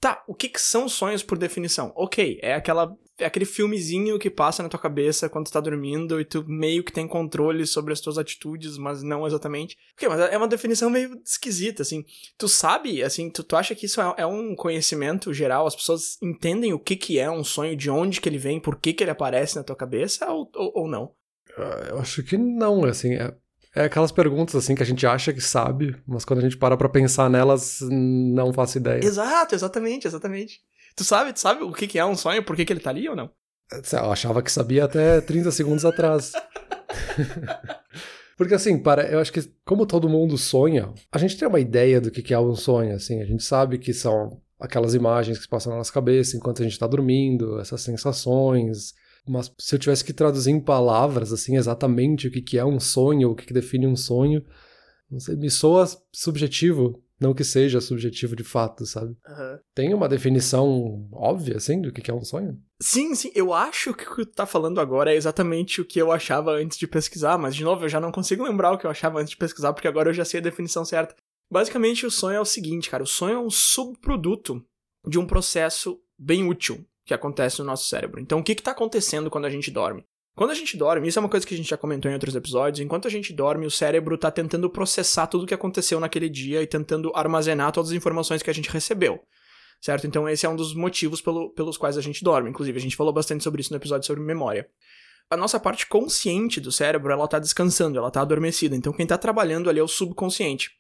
Tá, 0.01 0.21
o 0.27 0.35
que, 0.35 0.49
que 0.49 0.61
são 0.61 0.89
sonhos 0.89 1.23
por 1.23 1.39
definição? 1.39 1.93
Ok, 1.95 2.41
é 2.43 2.55
aquela 2.55 2.93
é 3.19 3.27
aquele 3.27 3.45
filmezinho 3.45 4.19
que 4.19 4.29
passa 4.29 4.63
na 4.63 4.69
tua 4.69 4.81
cabeça 4.81 5.29
quando 5.29 5.47
tu 5.47 5.53
tá 5.53 5.61
dormindo 5.61 6.21
e 6.21 6.25
tu 6.25 6.45
meio 6.49 6.83
que 6.83 6.93
tem 6.93 7.07
controle 7.07 7.67
sobre 7.67 7.93
as 7.93 8.01
tuas 8.01 8.19
atitudes, 8.19 8.77
mas 8.77 9.03
não 9.03 9.27
exatamente. 9.27 9.79
Ok, 9.95 10.09
mas 10.09 10.21
é 10.21 10.37
uma 10.37 10.49
definição 10.49 10.91
meio 10.91 11.21
esquisita, 11.25 11.83
assim. 11.83 12.05
Tu 12.37 12.49
sabe, 12.49 13.03
assim, 13.03 13.31
tu, 13.31 13.45
tu 13.45 13.55
acha 13.55 13.75
que 13.75 13.87
isso 13.87 14.01
é, 14.01 14.15
é 14.19 14.27
um 14.27 14.57
conhecimento 14.57 15.33
geral? 15.33 15.67
As 15.67 15.77
pessoas 15.77 16.19
entendem 16.21 16.73
o 16.73 16.79
que 16.81 16.97
que 16.97 17.19
é 17.19 17.31
um 17.31 17.45
sonho, 17.45 17.77
de 17.77 17.91
onde 17.91 18.21
que 18.21 18.29
ele 18.29 18.39
vem, 18.39 18.59
por 18.59 18.81
que 18.81 18.93
que 18.93 19.05
ele 19.05 19.11
aparece 19.11 19.57
na 19.57 19.63
tua 19.63 19.77
cabeça 19.77 20.29
ou, 20.31 20.51
ou, 20.55 20.73
ou 20.75 20.89
não? 20.89 21.15
Ah, 21.57 21.87
eu 21.91 21.99
acho 21.99 22.23
que 22.23 22.37
não, 22.37 22.85
assim, 22.85 23.15
é, 23.15 23.35
é, 23.75 23.85
aquelas 23.85 24.13
perguntas 24.13 24.55
assim 24.55 24.75
que 24.75 24.83
a 24.83 24.87
gente 24.87 25.07
acha 25.07 25.33
que 25.33 25.41
sabe, 25.41 25.97
mas 26.07 26.25
quando 26.25 26.41
a 26.41 26.43
gente 26.43 26.57
para 26.57 26.77
pra 26.77 26.89
pensar 26.89 27.31
nelas, 27.31 27.79
não 27.81 28.53
faço 28.53 28.79
ideia. 28.79 29.05
Exato, 29.05 29.55
exatamente, 29.55 30.07
exatamente. 30.07 30.61
Tu 30.95 31.05
sabe, 31.05 31.33
tu 31.33 31.41
sabe 31.41 31.63
o 31.63 31.73
que, 31.73 31.87
que 31.87 31.99
é 31.99 32.05
um 32.05 32.17
sonho, 32.17 32.43
por 32.43 32.55
que, 32.55 32.65
que 32.65 32.73
ele 32.73 32.81
tá 32.81 32.91
ali 32.91 33.09
ou 33.09 33.17
não? 33.17 33.31
Eu 33.71 34.13
achava 34.13 34.43
que 34.43 34.53
sabia 34.53 34.85
até 34.85 35.21
30 35.21 35.51
segundos 35.51 35.85
atrás. 35.85 36.33
Porque 38.37 38.55
assim, 38.55 38.79
para, 38.79 39.09
eu 39.09 39.19
acho 39.19 39.33
que 39.33 39.41
como 39.65 39.87
todo 39.87 40.09
mundo 40.09 40.37
sonha, 40.37 40.93
a 41.11 41.19
gente 41.19 41.37
tem 41.37 41.49
uma 41.49 41.61
ideia 41.61 42.01
do 42.01 42.11
que 42.11 42.35
é 42.35 42.39
um 42.39 42.55
sonho, 42.55 42.95
assim, 42.95 43.23
a 43.23 43.25
gente 43.25 43.43
sabe 43.43 43.79
que 43.79 43.95
são 43.95 44.43
aquelas 44.61 44.95
imagens 44.95 45.39
que 45.39 45.49
passam 45.49 45.73
na 45.73 45.79
nossa 45.79 45.93
cabeça 45.93 46.37
enquanto 46.37 46.61
a 46.61 46.65
gente 46.65 46.73
está 46.73 46.87
dormindo, 46.87 47.59
essas 47.61 47.81
sensações, 47.81 48.95
mas 49.27 49.53
se 49.59 49.75
eu 49.75 49.79
tivesse 49.79 50.05
que 50.05 50.13
traduzir 50.13 50.51
em 50.51 50.61
palavras, 50.61 51.33
assim, 51.33 51.57
exatamente 51.57 52.29
o 52.29 52.31
que, 52.31 52.43
que 52.43 52.59
é 52.59 52.65
um 52.65 52.81
sonho, 52.81 53.31
o 53.31 53.35
que, 53.35 53.47
que 53.47 53.55
define 53.55 53.87
um 53.87 53.97
sonho, 53.97 54.45
não 55.11 55.21
sei, 55.21 55.37
me 55.37 55.51
soa 55.51 55.87
subjetivo, 56.13 57.03
não 57.21 57.33
que 57.33 57.45
seja 57.45 57.81
subjetivo 57.81 58.35
de 58.35 58.43
fato, 58.43 58.85
sabe? 58.85 59.11
Uhum. 59.27 59.59
Tem 59.75 59.95
uma 59.95 60.09
definição 60.09 61.09
óbvia, 61.13 61.57
assim, 61.57 61.81
do 61.81 61.93
que, 61.93 62.03
que 62.03 62.11
é 62.11 62.15
um 62.15 62.25
sonho? 62.25 62.59
Sim, 62.81 63.15
sim, 63.15 63.31
eu 63.35 63.53
acho 63.55 63.95
que 63.95 64.05
o 64.05 64.17
que 64.17 64.27
tu 64.27 64.35
tá 64.35 64.45
falando 64.45 64.81
agora 64.81 65.13
é 65.13 65.17
exatamente 65.17 65.81
o 65.81 65.85
que 65.85 66.01
eu 66.01 66.11
achava 66.11 66.51
antes 66.53 66.77
de 66.77 66.87
pesquisar, 66.89 67.39
mas 67.39 67.55
de 67.55 67.63
novo, 67.63 67.85
eu 67.85 67.89
já 67.89 68.01
não 68.01 68.11
consigo 68.11 68.43
lembrar 68.43 68.73
o 68.73 68.79
que 68.79 68.87
eu 68.87 68.91
achava 68.91 69.21
antes 69.21 69.31
de 69.31 69.37
pesquisar, 69.37 69.73
porque 69.73 69.87
agora 69.87 70.11
eu 70.11 70.15
já 70.15 70.25
sei 70.25 70.41
a 70.41 70.43
definição 70.43 70.85
certa. 70.85 71.15
Basicamente, 71.51 72.05
o 72.05 72.11
sonho 72.11 72.37
é 72.37 72.41
o 72.41 72.47
seguinte, 72.47 72.91
cara, 72.91 73.05
o 73.05 73.07
sonho 73.07 73.35
é 73.35 73.39
um 73.39 73.51
subproduto 73.51 74.65
de 75.07 75.19
um 75.19 75.27
processo 75.27 76.01
bem 76.19 76.49
útil, 76.49 76.85
que 77.05 77.15
acontece 77.15 77.59
no 77.61 77.65
nosso 77.65 77.89
cérebro. 77.89 78.21
Então, 78.21 78.39
o 78.39 78.43
que 78.43 78.53
está 78.53 78.71
acontecendo 78.71 79.31
quando 79.31 79.45
a 79.45 79.51
gente 79.51 79.71
dorme? 79.71 80.05
Quando 80.35 80.51
a 80.51 80.55
gente 80.55 80.77
dorme, 80.77 81.09
isso 81.09 81.19
é 81.19 81.21
uma 81.21 81.29
coisa 81.29 81.47
que 81.47 81.53
a 81.53 81.57
gente 81.57 81.69
já 81.69 81.77
comentou 81.77 82.11
em 82.11 82.15
outros 82.15 82.35
episódios, 82.35 82.81
enquanto 82.81 83.07
a 83.07 83.11
gente 83.11 83.35
dorme, 83.35 83.67
o 83.67 83.71
cérebro 83.71 84.15
está 84.15 84.31
tentando 84.31 84.71
processar 84.71 85.27
tudo 85.27 85.45
o 85.45 85.47
que 85.47 85.53
aconteceu 85.53 86.01
naquele 86.01 86.29
dia 86.29 86.63
e 86.63 86.67
tentando 86.67 87.13
armazenar 87.15 87.71
todas 87.71 87.91
as 87.91 87.97
informações 87.97 88.43
que 88.43 88.49
a 88.49 88.55
gente 88.55 88.71
recebeu. 88.71 89.21
Certo? 89.81 90.07
Então, 90.07 90.29
esse 90.29 90.47
é 90.47 90.49
um 90.49 90.57
dos 90.57 90.75
motivos 90.75 91.21
pelo, 91.21 91.51
pelos 91.51 91.77
quais 91.77 91.99
a 91.99 92.01
gente 92.01 92.25
dorme. 92.25 92.49
Inclusive, 92.49 92.79
a 92.79 92.81
gente 92.81 92.97
falou 92.97 93.13
bastante 93.13 93.45
sobre 93.45 93.61
isso 93.61 93.73
no 93.73 93.77
episódio 93.77 94.07
sobre 94.07 94.23
memória. 94.23 94.69
A 95.29 95.37
nossa 95.37 95.59
parte 95.59 95.87
consciente 95.87 96.61
do 96.61 96.71
cérebro, 96.71 97.13
ela 97.13 97.29
tá 97.29 97.39
descansando, 97.39 97.99
ela 97.99 98.11
tá 98.11 98.21
adormecida. 98.21 98.77
Então, 98.77 98.93
quem 98.93 99.03
está 99.03 99.19
trabalhando 99.19 99.69
ali 99.69 99.81
é 99.81 99.83
o 99.83 99.89
subconsciente. 99.89 100.71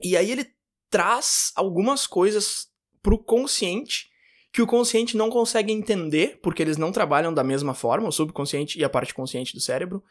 E 0.00 0.16
aí 0.16 0.30
ele 0.30 0.46
traz 0.90 1.50
algumas 1.56 2.06
coisas 2.06 2.68
pro 3.02 3.18
consciente 3.18 4.11
que 4.52 4.60
o 4.60 4.66
consciente 4.66 5.16
não 5.16 5.30
consegue 5.30 5.72
entender, 5.72 6.38
porque 6.42 6.62
eles 6.62 6.76
não 6.76 6.92
trabalham 6.92 7.32
da 7.32 7.42
mesma 7.42 7.72
forma, 7.72 8.08
o 8.08 8.12
subconsciente 8.12 8.78
e 8.78 8.84
a 8.84 8.88
parte 8.88 9.14
consciente 9.14 9.54
do 9.54 9.60
cérebro. 9.60 10.02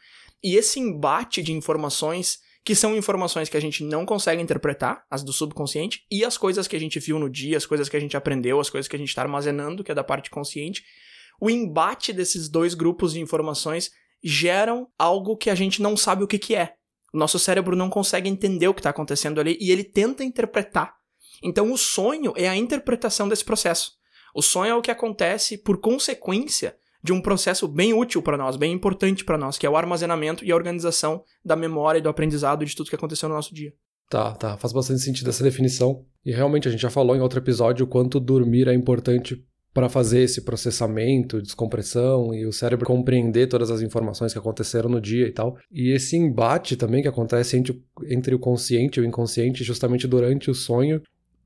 E 0.42 0.56
esse 0.56 0.80
embate 0.80 1.40
de 1.42 1.52
informações, 1.52 2.40
que 2.64 2.74
são 2.74 2.96
informações 2.96 3.48
que 3.48 3.56
a 3.56 3.60
gente 3.60 3.84
não 3.84 4.04
consegue 4.04 4.42
interpretar, 4.42 5.04
as 5.08 5.22
do 5.22 5.32
subconsciente, 5.32 6.04
e 6.10 6.24
as 6.24 6.36
coisas 6.36 6.66
que 6.66 6.74
a 6.74 6.80
gente 6.80 6.98
viu 6.98 7.20
no 7.20 7.30
dia, 7.30 7.56
as 7.56 7.64
coisas 7.64 7.88
que 7.88 7.96
a 7.96 8.00
gente 8.00 8.16
aprendeu, 8.16 8.58
as 8.58 8.68
coisas 8.68 8.88
que 8.88 8.96
a 8.96 8.98
gente 8.98 9.10
está 9.10 9.22
armazenando, 9.22 9.84
que 9.84 9.92
é 9.92 9.94
da 9.94 10.02
parte 10.02 10.28
consciente, 10.28 10.82
o 11.40 11.48
embate 11.48 12.12
desses 12.12 12.48
dois 12.48 12.74
grupos 12.74 13.12
de 13.12 13.20
informações 13.20 13.92
geram 14.24 14.88
algo 14.98 15.36
que 15.36 15.50
a 15.50 15.54
gente 15.54 15.80
não 15.80 15.96
sabe 15.96 16.24
o 16.24 16.28
que, 16.28 16.38
que 16.38 16.56
é. 16.56 16.74
O 17.14 17.18
nosso 17.18 17.38
cérebro 17.38 17.76
não 17.76 17.90
consegue 17.90 18.28
entender 18.28 18.66
o 18.66 18.74
que 18.74 18.80
está 18.80 18.90
acontecendo 18.90 19.40
ali 19.40 19.56
e 19.60 19.70
ele 19.70 19.84
tenta 19.84 20.24
interpretar. 20.24 20.94
Então, 21.42 21.72
o 21.72 21.76
sonho 21.76 22.32
é 22.36 22.48
a 22.48 22.56
interpretação 22.56 23.28
desse 23.28 23.44
processo. 23.44 24.01
O 24.34 24.42
sonho 24.42 24.70
é 24.70 24.74
o 24.74 24.82
que 24.82 24.90
acontece 24.90 25.58
por 25.58 25.78
consequência 25.78 26.74
de 27.02 27.12
um 27.12 27.20
processo 27.20 27.66
bem 27.66 27.92
útil 27.92 28.22
para 28.22 28.36
nós, 28.36 28.56
bem 28.56 28.72
importante 28.72 29.24
para 29.24 29.36
nós, 29.36 29.58
que 29.58 29.66
é 29.66 29.70
o 29.70 29.76
armazenamento 29.76 30.44
e 30.44 30.52
a 30.52 30.54
organização 30.54 31.22
da 31.44 31.56
memória 31.56 31.98
e 31.98 32.02
do 32.02 32.08
aprendizado 32.08 32.64
de 32.64 32.76
tudo 32.76 32.88
que 32.88 32.94
aconteceu 32.94 33.28
no 33.28 33.34
nosso 33.34 33.52
dia. 33.52 33.72
Tá, 34.08 34.32
tá. 34.34 34.56
Faz 34.56 34.72
bastante 34.72 35.00
sentido 35.00 35.30
essa 35.30 35.42
definição. 35.42 36.04
E 36.24 36.32
realmente 36.32 36.68
a 36.68 36.70
gente 36.70 36.80
já 36.80 36.90
falou 36.90 37.16
em 37.16 37.20
outro 37.20 37.38
episódio 37.38 37.84
o 37.84 37.88
quanto 37.88 38.20
dormir 38.20 38.68
é 38.68 38.74
importante 38.74 39.42
para 39.74 39.88
fazer 39.88 40.20
esse 40.20 40.42
processamento, 40.42 41.40
descompressão 41.40 42.34
e 42.34 42.44
o 42.44 42.52
cérebro 42.52 42.86
compreender 42.86 43.48
todas 43.48 43.70
as 43.70 43.80
informações 43.80 44.32
que 44.32 44.38
aconteceram 44.38 44.90
no 44.90 45.00
dia 45.00 45.26
e 45.26 45.32
tal. 45.32 45.56
E 45.70 45.90
esse 45.90 46.14
embate 46.14 46.76
também 46.76 47.00
que 47.00 47.08
acontece 47.08 47.56
entre, 47.56 47.82
entre 48.04 48.34
o 48.34 48.38
consciente 48.38 49.00
e 49.00 49.02
o 49.02 49.06
inconsciente 49.06 49.64
justamente 49.64 50.06
durante 50.06 50.50
o 50.50 50.54
sonho 50.54 51.00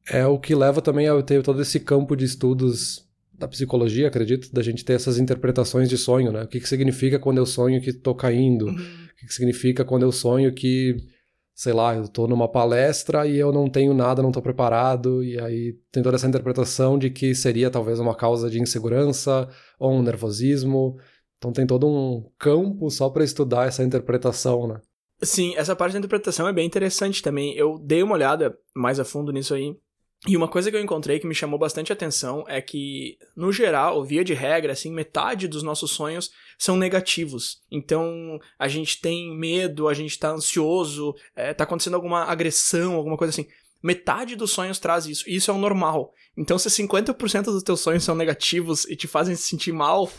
é 0.08 0.26
o 0.26 0.38
que 0.38 0.54
leva 0.54 0.80
também 0.80 1.08
a 1.08 1.22
ter 1.22 1.42
todo 1.42 1.60
esse 1.60 1.80
campo 1.80 2.16
de 2.16 2.24
estudos 2.24 3.06
da 3.32 3.46
psicologia, 3.46 4.08
acredito, 4.08 4.52
da 4.52 4.62
gente 4.62 4.84
ter 4.84 4.94
essas 4.94 5.18
interpretações 5.18 5.88
de 5.88 5.98
sonho, 5.98 6.32
né? 6.32 6.44
O 6.44 6.48
que, 6.48 6.60
que 6.60 6.68
significa 6.68 7.18
quando 7.18 7.38
eu 7.38 7.46
sonho 7.46 7.80
que 7.82 7.92
tô 7.92 8.14
caindo? 8.14 8.66
Uhum. 8.66 8.72
O 8.72 9.16
que, 9.18 9.26
que 9.26 9.34
significa 9.34 9.84
quando 9.84 10.02
eu 10.04 10.12
sonho 10.12 10.54
que 10.54 10.96
sei 11.56 11.72
lá, 11.72 11.96
eu 11.96 12.06
tô 12.06 12.28
numa 12.28 12.46
palestra 12.46 13.26
e 13.26 13.38
eu 13.38 13.50
não 13.50 13.66
tenho 13.66 13.94
nada, 13.94 14.22
não 14.22 14.30
tô 14.30 14.42
preparado, 14.42 15.24
e 15.24 15.40
aí 15.40 15.72
tem 15.90 16.02
toda 16.02 16.16
essa 16.16 16.28
interpretação 16.28 16.98
de 16.98 17.08
que 17.08 17.34
seria 17.34 17.70
talvez 17.70 17.98
uma 17.98 18.14
causa 18.14 18.50
de 18.50 18.60
insegurança 18.60 19.48
ou 19.78 19.90
um 19.90 20.02
nervosismo. 20.02 20.98
Então 21.38 21.52
tem 21.52 21.66
todo 21.66 21.88
um 21.88 22.30
campo 22.38 22.90
só 22.90 23.08
para 23.08 23.24
estudar 23.24 23.66
essa 23.66 23.82
interpretação, 23.82 24.68
né? 24.68 24.82
Sim, 25.22 25.54
essa 25.56 25.74
parte 25.74 25.94
da 25.94 25.98
interpretação 25.98 26.46
é 26.46 26.52
bem 26.52 26.66
interessante 26.66 27.22
também. 27.22 27.56
Eu 27.56 27.78
dei 27.78 28.02
uma 28.02 28.14
olhada 28.14 28.54
mais 28.74 29.00
a 29.00 29.04
fundo 29.04 29.32
nisso 29.32 29.54
aí. 29.54 29.74
E 30.26 30.36
uma 30.36 30.48
coisa 30.48 30.70
que 30.70 30.76
eu 30.76 30.82
encontrei 30.82 31.20
que 31.20 31.26
me 31.26 31.34
chamou 31.34 31.56
bastante 31.58 31.92
atenção 31.92 32.44
é 32.48 32.60
que, 32.60 33.16
no 33.36 33.52
geral, 33.52 34.04
via 34.04 34.24
de 34.24 34.34
regra, 34.34 34.72
assim, 34.72 34.92
metade 34.92 35.46
dos 35.46 35.62
nossos 35.62 35.92
sonhos 35.92 36.32
são 36.58 36.76
negativos. 36.76 37.62
Então, 37.70 38.40
a 38.58 38.66
gente 38.66 39.00
tem 39.00 39.36
medo, 39.36 39.86
a 39.86 39.94
gente 39.94 40.18
tá 40.18 40.30
ansioso, 40.30 41.14
é, 41.36 41.54
tá 41.54 41.62
acontecendo 41.62 41.94
alguma 41.94 42.24
agressão, 42.24 42.94
alguma 42.94 43.16
coisa 43.16 43.30
assim. 43.30 43.46
Metade 43.80 44.34
dos 44.34 44.50
sonhos 44.50 44.80
traz 44.80 45.06
isso. 45.06 45.28
E 45.28 45.36
isso 45.36 45.48
é 45.50 45.54
o 45.54 45.58
normal. 45.58 46.12
Então, 46.36 46.58
se 46.58 46.68
50% 46.68 47.44
dos 47.44 47.62
teus 47.62 47.80
sonhos 47.80 48.02
são 48.02 48.16
negativos 48.16 48.84
e 48.86 48.96
te 48.96 49.06
fazem 49.06 49.36
se 49.36 49.42
sentir 49.42 49.72
mal, 49.72 50.10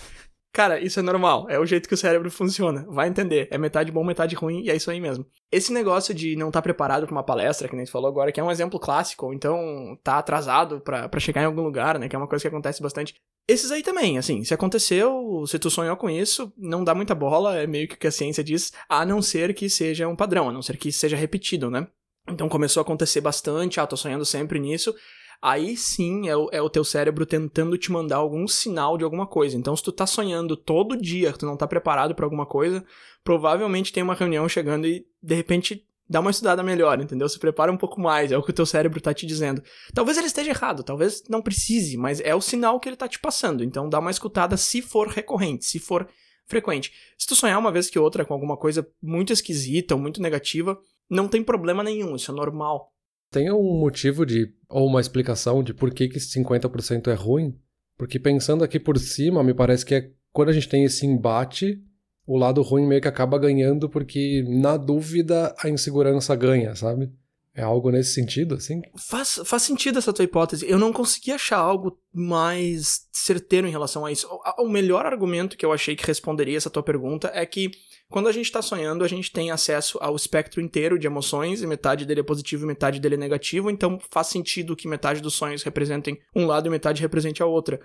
Cara, 0.53 0.79
isso 0.79 0.99
é 0.99 1.03
normal, 1.03 1.45
é 1.49 1.59
o 1.59 1.65
jeito 1.65 1.87
que 1.87 1.93
o 1.93 1.97
cérebro 1.97 2.31
funciona. 2.31 2.85
Vai 2.89 3.07
entender, 3.07 3.47
é 3.51 3.57
metade 3.57 3.91
bom, 3.91 4.03
metade 4.03 4.35
ruim, 4.35 4.63
e 4.63 4.71
é 4.71 4.75
isso 4.75 4.89
aí 4.89 4.99
mesmo. 4.99 5.25
Esse 5.51 5.71
negócio 5.71 6.13
de 6.13 6.35
não 6.35 6.47
estar 6.47 6.59
tá 6.59 6.63
preparado 6.63 7.05
para 7.05 7.15
uma 7.15 7.23
palestra, 7.23 7.67
que 7.67 7.75
nem 7.75 7.85
você 7.85 7.91
falou 7.91 8.09
agora, 8.09 8.31
que 8.31 8.39
é 8.39 8.43
um 8.43 8.49
exemplo 8.49 8.79
clássico, 8.79 9.27
ou 9.27 9.33
então 9.33 9.97
tá 10.03 10.17
atrasado 10.17 10.81
para 10.81 11.19
chegar 11.19 11.43
em 11.43 11.45
algum 11.45 11.61
lugar, 11.61 11.99
né, 11.99 12.09
que 12.09 12.15
é 12.15 12.19
uma 12.19 12.27
coisa 12.27 12.41
que 12.41 12.47
acontece 12.47 12.81
bastante. 12.81 13.13
Esses 13.47 13.71
aí 13.71 13.81
também, 13.81 14.17
assim, 14.17 14.43
se 14.43 14.53
aconteceu, 14.53 15.45
se 15.47 15.57
tu 15.57 15.69
sonhou 15.69 15.95
com 15.95 16.09
isso, 16.09 16.51
não 16.57 16.83
dá 16.83 16.93
muita 16.93 17.15
bola, 17.15 17.55
é 17.55 17.65
meio 17.65 17.87
que 17.87 17.95
o 17.95 17.97
que 17.97 18.07
a 18.07 18.11
ciência 18.11 18.43
diz, 18.43 18.73
a 18.89 19.05
não 19.05 19.21
ser 19.21 19.53
que 19.53 19.69
seja 19.69 20.07
um 20.07 20.15
padrão, 20.15 20.49
a 20.49 20.51
não 20.51 20.61
ser 20.61 20.75
que 20.75 20.91
seja 20.91 21.15
repetido, 21.15 21.69
né? 21.69 21.87
Então 22.29 22.49
começou 22.49 22.81
a 22.81 22.83
acontecer 22.83 23.21
bastante, 23.21 23.79
ah, 23.79 23.87
tô 23.87 23.95
sonhando 23.95 24.25
sempre 24.25 24.59
nisso, 24.59 24.93
aí 25.41 25.77
sim 25.77 26.27
é 26.27 26.35
o, 26.35 26.49
é 26.51 26.61
o 26.61 26.69
teu 26.69 26.83
cérebro 26.83 27.25
tentando 27.25 27.77
te 27.77 27.91
mandar 27.91 28.17
algum 28.17 28.47
sinal 28.47 28.97
de 28.97 29.03
alguma 29.03 29.27
coisa. 29.27 29.57
Então, 29.57 29.75
se 29.75 29.83
tu 29.83 29.91
tá 29.91 30.05
sonhando 30.05 30.55
todo 30.55 30.97
dia, 30.97 31.33
tu 31.33 31.45
não 31.45 31.57
tá 31.57 31.67
preparado 31.67 32.15
para 32.15 32.25
alguma 32.25 32.45
coisa, 32.45 32.83
provavelmente 33.23 33.93
tem 33.93 34.03
uma 34.03 34.13
reunião 34.13 34.47
chegando 34.47 34.87
e 34.87 35.05
de 35.21 35.35
repente 35.35 35.85
dá 36.09 36.19
uma 36.19 36.31
estudada 36.31 36.63
melhor, 36.63 36.99
entendeu? 37.01 37.27
Se 37.27 37.37
prepara 37.37 37.71
um 37.71 37.77
pouco 37.77 37.99
mais, 37.99 38.31
é 38.31 38.37
o 38.37 38.43
que 38.43 38.51
o 38.51 38.53
teu 38.53 38.65
cérebro 38.65 39.01
tá 39.01 39.13
te 39.13 39.25
dizendo. 39.25 39.61
Talvez 39.93 40.17
ele 40.17 40.27
esteja 40.27 40.51
errado, 40.51 40.83
talvez 40.83 41.23
não 41.29 41.41
precise, 41.41 41.97
mas 41.97 42.19
é 42.21 42.33
o 42.33 42.41
sinal 42.41 42.79
que 42.79 42.87
ele 42.87 42.95
tá 42.95 43.07
te 43.07 43.19
passando. 43.19 43.63
Então, 43.63 43.89
dá 43.89 43.99
uma 43.99 44.11
escutada 44.11 44.55
se 44.55 44.81
for 44.81 45.07
recorrente, 45.07 45.65
se 45.65 45.79
for 45.79 46.07
frequente. 46.45 46.93
Se 47.17 47.27
tu 47.27 47.35
sonhar 47.35 47.59
uma 47.59 47.71
vez 47.71 47.89
que 47.89 47.99
outra 47.99 48.25
com 48.25 48.33
alguma 48.33 48.55
coisa 48.55 48.87
muito 49.01 49.33
esquisita 49.33 49.93
ou 49.93 50.01
muito 50.01 50.21
negativa, 50.21 50.79
não 51.09 51.27
tem 51.27 51.43
problema 51.43 51.83
nenhum, 51.83 52.15
isso 52.15 52.31
é 52.31 52.33
normal. 52.33 52.93
Tem 53.31 53.51
um 53.51 53.79
motivo 53.79 54.25
de, 54.25 54.53
ou 54.69 54.87
uma 54.87 55.01
explicação 55.01 55.63
de 55.63 55.73
por 55.73 55.93
que, 55.93 56.07
que 56.07 56.19
50% 56.19 57.07
é 57.07 57.13
ruim? 57.13 57.57
Porque 57.97 58.19
pensando 58.19 58.63
aqui 58.63 58.79
por 58.79 58.97
cima, 58.97 59.43
me 59.43 59.53
parece 59.53 59.85
que 59.85 59.95
é 59.95 60.11
quando 60.31 60.49
a 60.49 60.53
gente 60.53 60.69
tem 60.69 60.83
esse 60.83 61.05
embate, 61.05 61.81
o 62.25 62.37
lado 62.37 62.61
ruim 62.61 62.85
meio 62.85 63.01
que 63.01 63.07
acaba 63.07 63.39
ganhando, 63.39 63.89
porque 63.89 64.43
na 64.47 64.77
dúvida 64.77 65.55
a 65.57 65.69
insegurança 65.69 66.35
ganha, 66.35 66.75
sabe? 66.75 67.11
É 67.55 67.63
algo 67.63 67.89
nesse 67.89 68.13
sentido, 68.13 68.53
assim? 68.53 68.83
Faz, 68.95 69.39
faz 69.43 69.63
sentido 69.63 69.97
essa 69.97 70.13
tua 70.13 70.23
hipótese. 70.23 70.69
Eu 70.69 70.77
não 70.77 70.93
consegui 70.93 71.31
achar 71.31 71.57
algo 71.57 71.99
mais 72.13 73.07
certeiro 73.11 73.65
em 73.65 73.71
relação 73.71 74.05
a 74.05 74.11
isso. 74.11 74.27
O, 74.29 74.65
o 74.65 74.69
melhor 74.69 75.07
argumento 75.07 75.57
que 75.57 75.65
eu 75.65 75.73
achei 75.73 75.95
que 75.95 76.05
responderia 76.05 76.55
essa 76.55 76.69
tua 76.69 76.83
pergunta 76.83 77.31
é 77.33 77.43
que 77.47 77.71
quando 78.09 78.27
a 78.27 78.31
gente 78.31 78.45
está 78.45 78.61
sonhando, 78.61 79.03
a 79.03 79.07
gente 79.07 79.31
tem 79.31 79.51
acesso 79.51 79.97
ao 80.01 80.15
espectro 80.15 80.61
inteiro 80.61 80.97
de 80.97 81.07
emoções, 81.07 81.61
e 81.61 81.67
metade 81.67 82.05
dele 82.05 82.21
é 82.21 82.23
positivo 82.23 82.63
e 82.63 82.67
metade 82.67 82.99
dele 82.99 83.15
é 83.15 83.17
negativo, 83.17 83.69
então 83.69 83.99
faz 84.09 84.27
sentido 84.27 84.75
que 84.75 84.87
metade 84.87 85.21
dos 85.21 85.33
sonhos 85.33 85.63
representem 85.63 86.17
um 86.35 86.45
lado 86.45 86.67
e 86.67 86.69
metade 86.69 87.01
represente 87.01 87.43
a 87.43 87.45
outra. 87.45 87.79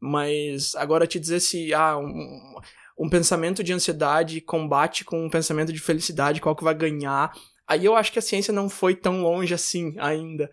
Mas 0.00 0.74
agora 0.74 1.06
te 1.06 1.18
dizer 1.18 1.40
se 1.40 1.72
ah, 1.72 1.96
um, 1.96 2.54
um 2.98 3.08
pensamento 3.08 3.62
de 3.62 3.72
ansiedade 3.72 4.40
combate 4.40 5.04
com 5.04 5.24
um 5.24 5.30
pensamento 5.30 5.72
de 5.72 5.80
felicidade, 5.80 6.40
qual 6.40 6.56
que 6.56 6.64
vai 6.64 6.74
ganhar? 6.74 7.32
Aí 7.66 7.84
eu 7.84 7.96
acho 7.96 8.12
que 8.12 8.18
a 8.18 8.22
ciência 8.22 8.52
não 8.52 8.68
foi 8.68 8.94
tão 8.94 9.22
longe 9.22 9.54
assim 9.54 9.94
ainda. 9.98 10.50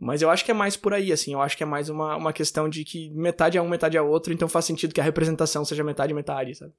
Mas 0.00 0.22
eu 0.22 0.30
acho 0.30 0.44
que 0.44 0.50
é 0.50 0.54
mais 0.54 0.76
por 0.76 0.94
aí, 0.94 1.12
assim. 1.12 1.32
Eu 1.32 1.40
acho 1.40 1.56
que 1.56 1.62
é 1.62 1.66
mais 1.66 1.88
uma, 1.88 2.16
uma 2.16 2.32
questão 2.32 2.68
de 2.68 2.84
que 2.84 3.10
metade 3.10 3.56
é 3.56 3.62
um, 3.62 3.68
metade 3.68 3.96
é 3.96 4.02
outro, 4.02 4.32
então 4.32 4.48
faz 4.48 4.64
sentido 4.64 4.92
que 4.92 5.00
a 5.00 5.04
representação 5.04 5.64
seja 5.64 5.84
metade 5.84 6.12
metade, 6.12 6.56
sabe? 6.56 6.72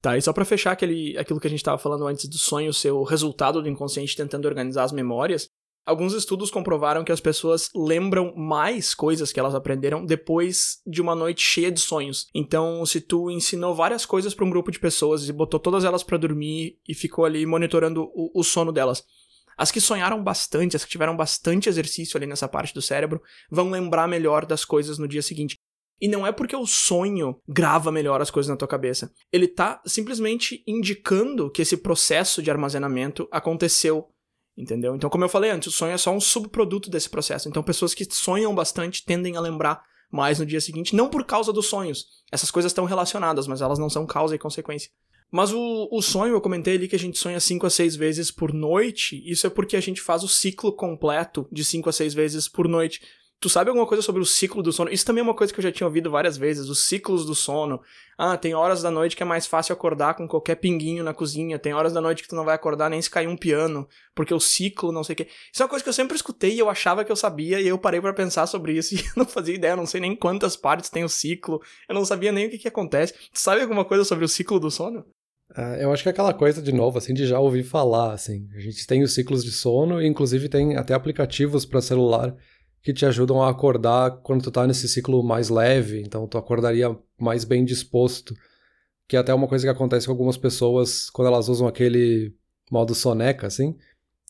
Tá, 0.00 0.16
e 0.16 0.22
só 0.22 0.32
para 0.32 0.46
fechar 0.46 0.72
aquele, 0.72 1.16
aquilo 1.18 1.38
que 1.38 1.46
a 1.46 1.50
gente 1.50 1.60
estava 1.60 1.76
falando 1.76 2.06
antes 2.06 2.26
do 2.26 2.38
sonho 2.38 2.72
ser 2.72 2.90
o 2.90 3.02
resultado 3.02 3.60
do 3.60 3.68
inconsciente 3.68 4.16
tentando 4.16 4.48
organizar 4.48 4.84
as 4.84 4.92
memórias, 4.92 5.50
alguns 5.84 6.14
estudos 6.14 6.50
comprovaram 6.50 7.04
que 7.04 7.12
as 7.12 7.20
pessoas 7.20 7.68
lembram 7.74 8.34
mais 8.34 8.94
coisas 8.94 9.30
que 9.30 9.38
elas 9.38 9.54
aprenderam 9.54 10.06
depois 10.06 10.80
de 10.86 11.02
uma 11.02 11.14
noite 11.14 11.42
cheia 11.42 11.70
de 11.70 11.80
sonhos. 11.80 12.28
Então, 12.34 12.84
se 12.86 13.00
tu 13.00 13.30
ensinou 13.30 13.74
várias 13.74 14.06
coisas 14.06 14.34
para 14.34 14.44
um 14.44 14.50
grupo 14.50 14.70
de 14.70 14.78
pessoas 14.78 15.28
e 15.28 15.32
botou 15.32 15.60
todas 15.60 15.84
elas 15.84 16.02
para 16.02 16.16
dormir 16.16 16.78
e 16.88 16.94
ficou 16.94 17.26
ali 17.26 17.44
monitorando 17.44 18.10
o, 18.14 18.30
o 18.34 18.42
sono 18.42 18.72
delas, 18.72 19.04
as 19.54 19.70
que 19.70 19.82
sonharam 19.82 20.22
bastante, 20.22 20.76
as 20.76 20.84
que 20.84 20.90
tiveram 20.90 21.14
bastante 21.14 21.68
exercício 21.68 22.16
ali 22.16 22.26
nessa 22.26 22.48
parte 22.48 22.72
do 22.72 22.80
cérebro, 22.80 23.20
vão 23.50 23.68
lembrar 23.68 24.08
melhor 24.08 24.46
das 24.46 24.64
coisas 24.64 24.96
no 24.96 25.06
dia 25.06 25.20
seguinte. 25.20 25.58
E 26.00 26.08
não 26.08 26.26
é 26.26 26.32
porque 26.32 26.56
o 26.56 26.66
sonho 26.66 27.36
grava 27.46 27.92
melhor 27.92 28.22
as 28.22 28.30
coisas 28.30 28.48
na 28.48 28.56
tua 28.56 28.68
cabeça. 28.68 29.12
Ele 29.30 29.46
tá 29.46 29.82
simplesmente 29.86 30.64
indicando 30.66 31.50
que 31.50 31.60
esse 31.60 31.76
processo 31.76 32.42
de 32.42 32.50
armazenamento 32.50 33.28
aconteceu. 33.30 34.08
Entendeu? 34.56 34.94
Então, 34.94 35.10
como 35.10 35.24
eu 35.24 35.28
falei 35.28 35.50
antes, 35.50 35.68
o 35.68 35.76
sonho 35.76 35.92
é 35.92 35.98
só 35.98 36.10
um 36.10 36.20
subproduto 36.20 36.90
desse 36.90 37.08
processo. 37.08 37.48
Então, 37.48 37.62
pessoas 37.62 37.94
que 37.94 38.06
sonham 38.10 38.54
bastante 38.54 39.04
tendem 39.04 39.36
a 39.36 39.40
lembrar 39.40 39.82
mais 40.10 40.38
no 40.38 40.46
dia 40.46 40.60
seguinte, 40.60 40.96
não 40.96 41.08
por 41.08 41.24
causa 41.24 41.52
dos 41.52 41.66
sonhos. 41.66 42.06
Essas 42.32 42.50
coisas 42.50 42.70
estão 42.70 42.84
relacionadas, 42.84 43.46
mas 43.46 43.60
elas 43.60 43.78
não 43.78 43.88
são 43.88 44.06
causa 44.06 44.34
e 44.34 44.38
consequência. 44.38 44.90
Mas 45.30 45.52
o, 45.52 45.88
o 45.92 46.02
sonho, 46.02 46.34
eu 46.34 46.40
comentei 46.40 46.74
ali 46.74 46.88
que 46.88 46.96
a 46.96 46.98
gente 46.98 47.18
sonha 47.18 47.38
5 47.38 47.64
a 47.64 47.70
6 47.70 47.94
vezes 47.94 48.30
por 48.32 48.52
noite. 48.52 49.22
Isso 49.24 49.46
é 49.46 49.50
porque 49.50 49.76
a 49.76 49.80
gente 49.80 50.00
faz 50.00 50.24
o 50.24 50.28
ciclo 50.28 50.72
completo 50.72 51.46
de 51.52 51.64
5 51.64 51.88
a 51.88 51.92
6 51.92 52.14
vezes 52.14 52.48
por 52.48 52.66
noite. 52.66 53.00
Tu 53.40 53.48
sabe 53.48 53.70
alguma 53.70 53.86
coisa 53.86 54.02
sobre 54.02 54.20
o 54.20 54.26
ciclo 54.26 54.62
do 54.62 54.70
sono? 54.70 54.92
Isso 54.92 55.06
também 55.06 55.22
é 55.22 55.24
uma 55.24 55.34
coisa 55.34 55.50
que 55.50 55.58
eu 55.58 55.62
já 55.62 55.72
tinha 55.72 55.86
ouvido 55.86 56.10
várias 56.10 56.36
vezes, 56.36 56.68
os 56.68 56.84
ciclos 56.84 57.24
do 57.24 57.34
sono. 57.34 57.80
Ah, 58.18 58.36
tem 58.36 58.54
horas 58.54 58.82
da 58.82 58.90
noite 58.90 59.16
que 59.16 59.22
é 59.22 59.26
mais 59.26 59.46
fácil 59.46 59.72
acordar 59.72 60.12
com 60.12 60.28
qualquer 60.28 60.56
pinguinho 60.56 61.02
na 61.02 61.14
cozinha, 61.14 61.58
tem 61.58 61.72
horas 61.72 61.94
da 61.94 62.02
noite 62.02 62.22
que 62.22 62.28
tu 62.28 62.36
não 62.36 62.44
vai 62.44 62.54
acordar 62.54 62.90
nem 62.90 63.00
se 63.00 63.08
cair 63.08 63.26
um 63.26 63.38
piano, 63.38 63.88
porque 64.14 64.34
o 64.34 64.38
ciclo, 64.38 64.92
não 64.92 65.02
sei 65.02 65.14
o 65.14 65.16
quê. 65.16 65.26
Isso 65.50 65.62
é 65.62 65.64
uma 65.64 65.70
coisa 65.70 65.82
que 65.82 65.88
eu 65.88 65.94
sempre 65.94 66.14
escutei 66.14 66.52
e 66.52 66.58
eu 66.58 66.68
achava 66.68 67.02
que 67.02 67.10
eu 67.10 67.16
sabia, 67.16 67.58
e 67.62 67.66
eu 67.66 67.78
parei 67.78 67.98
para 67.98 68.12
pensar 68.12 68.46
sobre 68.46 68.74
isso 68.74 68.92
e 69.00 69.02
não 69.16 69.24
fazia 69.24 69.54
ideia, 69.54 69.74
não 69.74 69.86
sei 69.86 70.02
nem 70.02 70.14
quantas 70.14 70.54
partes 70.54 70.90
tem 70.90 71.02
o 71.02 71.08
ciclo, 71.08 71.62
eu 71.88 71.94
não 71.94 72.04
sabia 72.04 72.30
nem 72.30 72.46
o 72.46 72.50
que, 72.50 72.58
que 72.58 72.68
acontece. 72.68 73.14
Tu 73.14 73.40
sabe 73.40 73.62
alguma 73.62 73.86
coisa 73.86 74.04
sobre 74.04 74.22
o 74.22 74.28
ciclo 74.28 74.60
do 74.60 74.70
sono? 74.70 75.06
Uh, 75.56 75.80
eu 75.80 75.92
acho 75.92 76.02
que 76.02 76.10
é 76.10 76.12
aquela 76.12 76.34
coisa, 76.34 76.60
de 76.60 76.72
novo, 76.72 76.98
assim, 76.98 77.14
de 77.14 77.26
já 77.26 77.40
ouvir 77.40 77.64
falar, 77.64 78.12
assim. 78.12 78.46
A 78.54 78.60
gente 78.60 78.86
tem 78.86 79.02
os 79.02 79.14
ciclos 79.14 79.42
de 79.42 79.50
sono, 79.50 80.00
e 80.00 80.06
inclusive 80.06 80.46
tem 80.48 80.76
até 80.76 80.92
aplicativos 80.92 81.64
para 81.64 81.80
celular 81.80 82.36
que 82.82 82.92
te 82.92 83.04
ajudam 83.04 83.42
a 83.42 83.50
acordar 83.50 84.18
quando 84.22 84.42
tu 84.42 84.50
tá 84.50 84.66
nesse 84.66 84.88
ciclo 84.88 85.22
mais 85.22 85.48
leve, 85.48 86.00
então 86.00 86.26
tu 86.26 86.38
acordaria 86.38 86.96
mais 87.18 87.44
bem 87.44 87.64
disposto, 87.64 88.34
que 89.06 89.16
é 89.16 89.18
até 89.18 89.34
uma 89.34 89.48
coisa 89.48 89.66
que 89.66 89.70
acontece 89.70 90.06
com 90.06 90.12
algumas 90.12 90.36
pessoas 90.36 91.10
quando 91.10 91.28
elas 91.28 91.48
usam 91.48 91.66
aquele 91.66 92.34
modo 92.70 92.94
soneca, 92.94 93.46
assim. 93.46 93.72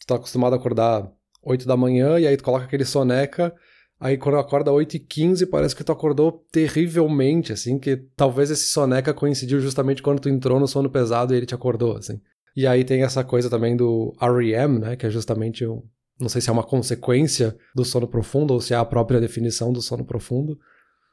Tu 0.00 0.06
tá 0.06 0.16
acostumado 0.16 0.54
a 0.54 0.56
acordar 0.56 1.10
8 1.42 1.66
da 1.66 1.76
manhã 1.76 2.18
e 2.18 2.26
aí 2.26 2.36
tu 2.36 2.44
coloca 2.44 2.64
aquele 2.64 2.84
soneca, 2.84 3.54
Aí 4.00 4.16
quando 4.16 4.38
acorda 4.38 4.70
8h15, 4.70 5.46
parece 5.50 5.76
que 5.76 5.84
tu 5.84 5.92
acordou 5.92 6.42
terrivelmente, 6.50 7.52
assim, 7.52 7.78
que 7.78 7.98
talvez 8.16 8.50
esse 8.50 8.68
soneca 8.70 9.12
coincidiu 9.12 9.60
justamente 9.60 10.02
quando 10.02 10.20
tu 10.20 10.30
entrou 10.30 10.58
no 10.58 10.66
sono 10.66 10.88
pesado 10.88 11.34
e 11.34 11.36
ele 11.36 11.44
te 11.44 11.54
acordou, 11.54 11.98
assim. 11.98 12.18
E 12.56 12.66
aí 12.66 12.82
tem 12.82 13.02
essa 13.02 13.22
coisa 13.22 13.50
também 13.50 13.76
do 13.76 14.16
REM, 14.18 14.78
né, 14.78 14.96
que 14.96 15.04
é 15.04 15.10
justamente 15.10 15.66
um, 15.66 15.82
não 16.20 16.28
sei 16.28 16.40
se 16.40 16.50
é 16.50 16.52
uma 16.52 16.62
consequência 16.62 17.56
do 17.74 17.84
sono 17.84 18.06
profundo 18.06 18.52
ou 18.52 18.60
se 18.60 18.74
é 18.74 18.76
a 18.76 18.84
própria 18.84 19.20
definição 19.20 19.72
do 19.72 19.80
sono 19.80 20.04
profundo. 20.04 20.58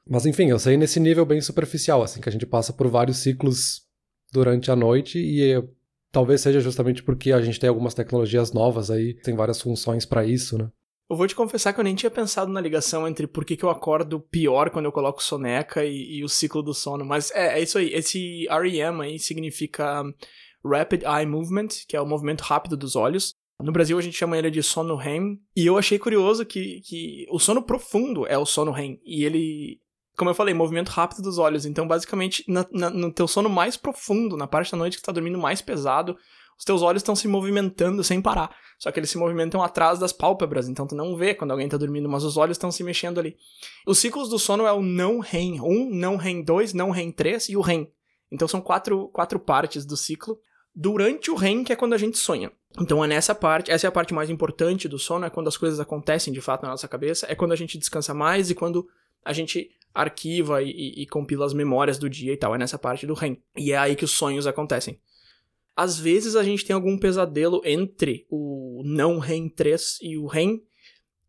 Mas 0.09 0.25
enfim, 0.25 0.49
eu 0.49 0.59
sei 0.59 0.77
nesse 0.77 0.99
nível 0.99 1.25
bem 1.25 1.41
superficial, 1.41 2.03
assim, 2.03 2.21
que 2.21 2.29
a 2.29 2.31
gente 2.31 2.45
passa 2.45 2.73
por 2.73 2.87
vários 2.87 3.17
ciclos 3.17 3.81
durante 4.31 4.69
a 4.69 4.75
noite 4.75 5.17
e 5.19 5.61
talvez 6.11 6.41
seja 6.41 6.59
justamente 6.59 7.03
porque 7.03 7.31
a 7.31 7.41
gente 7.41 7.59
tem 7.59 7.69
algumas 7.69 7.93
tecnologias 7.93 8.51
novas 8.51 8.91
aí, 8.91 9.13
tem 9.13 9.35
várias 9.35 9.61
funções 9.61 10.05
para 10.05 10.25
isso, 10.25 10.57
né? 10.57 10.69
Eu 11.09 11.15
vou 11.15 11.25
te 11.25 11.35
confessar 11.35 11.71
que 11.71 11.79
eu 11.79 11.83
nem 11.85 11.95
tinha 11.95 12.11
pensado 12.11 12.51
na 12.51 12.59
ligação 12.59 13.07
entre 13.07 13.27
por 13.27 13.45
que, 13.45 13.55
que 13.55 13.63
eu 13.63 13.69
acordo 13.69 14.19
pior 14.19 14.69
quando 14.69 14.85
eu 14.85 14.91
coloco 14.91 15.23
soneca 15.23 15.85
e, 15.85 16.17
e 16.17 16.23
o 16.23 16.27
ciclo 16.27 16.61
do 16.61 16.73
sono, 16.73 17.05
mas 17.05 17.31
é, 17.31 17.59
é, 17.59 17.63
isso 17.63 17.77
aí. 17.77 17.93
Esse 17.93 18.45
REM 18.49 19.01
aí 19.01 19.17
significa 19.17 20.03
Rapid 20.65 21.03
Eye 21.03 21.25
Movement, 21.25 21.69
que 21.87 21.95
é 21.95 22.01
o 22.01 22.05
movimento 22.05 22.41
rápido 22.41 22.75
dos 22.75 22.97
olhos. 22.97 23.33
No 23.61 23.71
Brasil 23.71 23.97
a 23.97 24.01
gente 24.01 24.17
chama 24.17 24.37
ele 24.37 24.51
de 24.51 24.61
sono 24.61 24.95
REM, 24.95 25.39
e 25.55 25.65
eu 25.65 25.77
achei 25.77 25.97
curioso 25.97 26.45
que, 26.45 26.81
que 26.81 27.25
o 27.29 27.39
sono 27.39 27.61
profundo 27.61 28.27
é 28.27 28.37
o 28.37 28.45
sono 28.45 28.71
REM, 28.71 28.99
e 29.03 29.25
ele, 29.25 29.81
como 30.15 30.29
eu 30.29 30.35
falei, 30.35 30.53
movimento 30.53 30.89
rápido 30.89 31.23
dos 31.23 31.39
olhos. 31.39 31.65
Então, 31.65 31.87
basicamente, 31.87 32.43
na, 32.47 32.65
na, 32.71 32.89
no 32.89 33.11
teu 33.11 33.27
sono 33.27 33.49
mais 33.49 33.75
profundo, 33.75 34.37
na 34.37 34.45
parte 34.45 34.71
da 34.71 34.77
noite 34.77 34.97
que 34.97 35.01
tu 35.01 35.07
tá 35.07 35.11
dormindo 35.11 35.39
mais 35.39 35.61
pesado, 35.61 36.15
os 36.57 36.65
teus 36.65 36.81
olhos 36.81 37.01
estão 37.01 37.15
se 37.15 37.27
movimentando 37.27 38.03
sem 38.03 38.21
parar. 38.21 38.55
Só 38.79 38.91
que 38.91 38.99
eles 38.99 39.09
se 39.09 39.17
movimentam 39.17 39.61
atrás 39.61 39.97
das 39.97 40.11
pálpebras, 40.11 40.67
então 40.67 40.85
tu 40.85 40.95
não 40.95 41.15
vê 41.15 41.33
quando 41.33 41.51
alguém 41.51 41.69
tá 41.69 41.77
dormindo, 41.77 42.09
mas 42.09 42.23
os 42.23 42.37
olhos 42.37 42.57
estão 42.57 42.71
se 42.71 42.83
mexendo 42.83 43.19
ali. 43.19 43.35
Os 43.85 43.97
ciclos 43.97 44.29
do 44.29 44.37
sono 44.37 44.65
é 44.65 44.71
o 44.71 44.81
não 44.81 45.19
REM 45.19 45.59
1, 45.61 45.89
não 45.91 46.15
REM 46.15 46.43
2, 46.43 46.73
não 46.73 46.91
REM 46.91 47.11
3 47.11 47.49
e 47.49 47.57
o 47.57 47.61
REM. 47.61 47.91
Então 48.31 48.47
são 48.47 48.59
quatro, 48.59 49.07
quatro 49.09 49.39
partes 49.39 49.85
do 49.85 49.95
ciclo. 49.95 50.37
Durante 50.79 51.31
o 51.31 51.35
REM, 51.35 51.63
que 51.63 51.73
é 51.73 51.75
quando 51.75 51.93
a 51.93 51.97
gente 51.97 52.19
sonha. 52.19 52.51
Então 52.79 53.03
é 53.03 53.07
nessa 53.07 53.33
parte, 53.33 53.71
essa 53.71 53.87
é 53.87 53.89
a 53.89 53.91
parte 53.91 54.13
mais 54.13 54.29
importante 54.29 54.87
do 54.87 54.99
sono, 54.99 55.25
é 55.25 55.29
quando 55.31 55.47
as 55.47 55.57
coisas 55.57 55.79
acontecem 55.79 56.31
de 56.31 56.39
fato 56.39 56.61
na 56.61 56.69
nossa 56.69 56.87
cabeça, 56.87 57.25
é 57.27 57.33
quando 57.33 57.51
a 57.51 57.55
gente 57.55 57.79
descansa 57.79 58.13
mais 58.13 58.51
e 58.51 58.53
quando 58.53 58.87
a 59.25 59.33
gente 59.33 59.71
arquiva 59.91 60.61
e, 60.61 60.69
e, 60.69 61.01
e 61.01 61.07
compila 61.07 61.47
as 61.47 61.53
memórias 61.53 61.97
do 61.97 62.07
dia 62.07 62.31
e 62.31 62.37
tal. 62.37 62.53
É 62.53 62.59
nessa 62.59 62.77
parte 62.77 63.07
do 63.07 63.15
REM. 63.15 63.41
E 63.55 63.71
é 63.71 63.77
aí 63.77 63.95
que 63.95 64.05
os 64.05 64.11
sonhos 64.11 64.45
acontecem. 64.45 65.01
Às 65.75 65.97
vezes 65.97 66.35
a 66.35 66.43
gente 66.43 66.63
tem 66.63 66.75
algum 66.75 66.95
pesadelo 66.95 67.59
entre 67.65 68.27
o 68.29 68.83
não 68.85 69.17
REM 69.17 69.49
3 69.49 69.97
e 70.03 70.15
o 70.15 70.27
REM, 70.27 70.61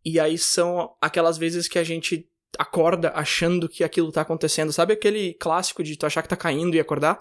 e 0.05 0.21
aí 0.21 0.37
são 0.37 0.95
aquelas 1.01 1.39
vezes 1.39 1.67
que 1.67 1.79
a 1.79 1.85
gente 1.85 2.29
acorda 2.59 3.13
achando 3.15 3.67
que 3.67 3.83
aquilo 3.83 4.13
tá 4.13 4.21
acontecendo. 4.21 4.75
Sabe 4.75 4.93
aquele 4.93 5.33
clássico 5.33 5.83
de 5.83 5.97
tu 5.97 6.05
achar 6.05 6.21
que 6.21 6.29
tá 6.29 6.37
caindo 6.37 6.75
e 6.75 6.81
acordar? 6.81 7.19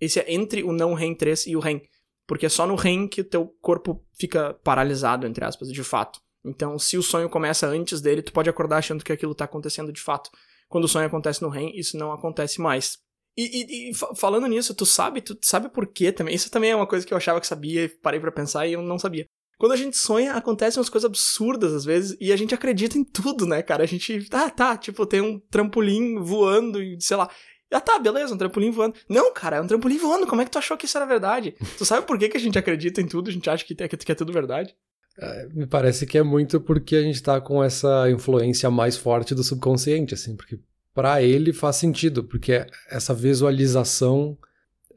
Esse 0.00 0.20
é 0.20 0.32
entre 0.32 0.62
o 0.62 0.72
não 0.72 0.94
REM 0.94 1.14
3 1.14 1.46
e 1.46 1.56
o 1.56 1.60
REM. 1.60 1.82
Porque 2.26 2.46
é 2.46 2.48
só 2.48 2.66
no 2.66 2.74
REM 2.74 3.06
que 3.08 3.20
o 3.20 3.24
teu 3.24 3.46
corpo 3.60 4.04
fica 4.18 4.54
paralisado, 4.64 5.26
entre 5.26 5.44
aspas, 5.44 5.72
de 5.72 5.84
fato. 5.84 6.20
Então, 6.44 6.78
se 6.78 6.96
o 6.96 7.02
sonho 7.02 7.28
começa 7.28 7.66
antes 7.66 8.00
dele, 8.00 8.22
tu 8.22 8.32
pode 8.32 8.48
acordar 8.50 8.78
achando 8.78 9.04
que 9.04 9.12
aquilo 9.12 9.34
tá 9.34 9.44
acontecendo 9.44 9.92
de 9.92 10.00
fato. 10.00 10.30
Quando 10.68 10.84
o 10.84 10.88
sonho 10.88 11.06
acontece 11.06 11.42
no 11.42 11.48
REM, 11.48 11.72
isso 11.78 11.96
não 11.96 12.12
acontece 12.12 12.60
mais. 12.60 12.98
E, 13.36 13.42
e, 13.42 13.90
e, 13.90 13.94
falando 14.16 14.46
nisso, 14.46 14.74
tu 14.74 14.86
sabe, 14.86 15.20
tu 15.20 15.36
sabe 15.42 15.68
por 15.68 15.86
quê 15.86 16.10
também? 16.10 16.34
Isso 16.34 16.50
também 16.50 16.70
é 16.70 16.76
uma 16.76 16.86
coisa 16.86 17.06
que 17.06 17.12
eu 17.12 17.18
achava 17.18 17.40
que 17.40 17.46
sabia 17.46 17.84
e 17.84 17.88
parei 17.88 18.18
para 18.18 18.32
pensar 18.32 18.66
e 18.66 18.72
eu 18.72 18.82
não 18.82 18.98
sabia. 18.98 19.26
Quando 19.58 19.72
a 19.72 19.76
gente 19.76 19.96
sonha, 19.96 20.34
acontecem 20.34 20.78
umas 20.78 20.88
coisas 20.88 21.08
absurdas 21.08 21.72
às 21.72 21.84
vezes 21.84 22.16
e 22.20 22.32
a 22.32 22.36
gente 22.36 22.54
acredita 22.54 22.98
em 22.98 23.04
tudo, 23.04 23.46
né, 23.46 23.62
cara? 23.62 23.84
A 23.84 23.86
gente, 23.86 24.26
ah, 24.32 24.50
tá, 24.50 24.76
tipo, 24.76 25.06
tem 25.06 25.20
um 25.20 25.38
trampolim 25.38 26.18
voando 26.20 26.82
e 26.82 27.00
sei 27.00 27.16
lá. 27.16 27.30
Ah, 27.72 27.80
tá, 27.80 27.98
beleza, 27.98 28.34
um 28.34 28.38
trampolim 28.38 28.70
voando. 28.70 28.94
Não, 29.08 29.32
cara, 29.32 29.56
é 29.56 29.60
um 29.60 29.66
trampolim 29.66 29.98
voando. 29.98 30.26
Como 30.26 30.40
é 30.40 30.44
que 30.44 30.50
tu 30.50 30.58
achou 30.58 30.76
que 30.76 30.86
isso 30.86 30.96
era 30.96 31.06
verdade? 31.06 31.54
tu 31.76 31.84
sabe 31.84 32.06
por 32.06 32.18
que, 32.18 32.28
que 32.28 32.36
a 32.36 32.40
gente 32.40 32.58
acredita 32.58 33.00
em 33.00 33.06
tudo? 33.06 33.28
A 33.28 33.32
gente 33.32 33.50
acha 33.50 33.64
que 33.64 33.76
é, 33.78 33.88
que 33.88 34.12
é 34.12 34.14
tudo 34.14 34.32
verdade? 34.32 34.74
É, 35.18 35.48
me 35.52 35.66
parece 35.66 36.06
que 36.06 36.18
é 36.18 36.22
muito 36.22 36.60
porque 36.60 36.94
a 36.94 37.02
gente 37.02 37.22
tá 37.22 37.40
com 37.40 37.62
essa 37.62 38.10
influência 38.10 38.70
mais 38.70 38.96
forte 38.96 39.34
do 39.34 39.42
subconsciente, 39.42 40.14
assim, 40.14 40.36
porque 40.36 40.58
para 40.94 41.22
ele 41.22 41.52
faz 41.52 41.76
sentido, 41.76 42.22
porque 42.22 42.66
essa 42.90 43.14
visualização 43.14 44.36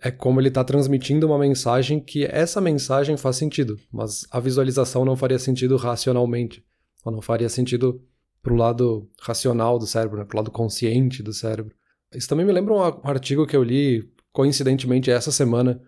é 0.01 0.11
como 0.11 0.39
ele 0.39 0.47
está 0.49 0.63
transmitindo 0.63 1.27
uma 1.27 1.37
mensagem 1.37 1.99
que 1.99 2.25
essa 2.25 2.61
mensagem 2.61 3.17
faz 3.17 3.35
sentido, 3.35 3.77
mas 3.91 4.25
a 4.31 4.39
visualização 4.39 5.03
não 5.03 5.15
faria 5.15 5.39
sentido 5.39 5.75
racionalmente, 5.75 6.63
ou 7.03 7.11
não 7.11 7.21
faria 7.21 7.49
sentido 7.49 8.01
pro 8.41 8.55
lado 8.55 9.09
racional 9.21 9.77
do 9.77 9.85
cérebro, 9.85 10.19
né, 10.19 10.25
pro 10.25 10.37
lado 10.37 10.51
consciente 10.51 11.21
do 11.21 11.33
cérebro. 11.33 11.75
Isso 12.13 12.27
também 12.27 12.45
me 12.45 12.51
lembra 12.51 12.73
um 12.73 12.81
artigo 13.03 13.45
que 13.45 13.55
eu 13.55 13.63
li 13.63 14.09
coincidentemente 14.31 15.11
essa 15.11 15.31
semana 15.31 15.81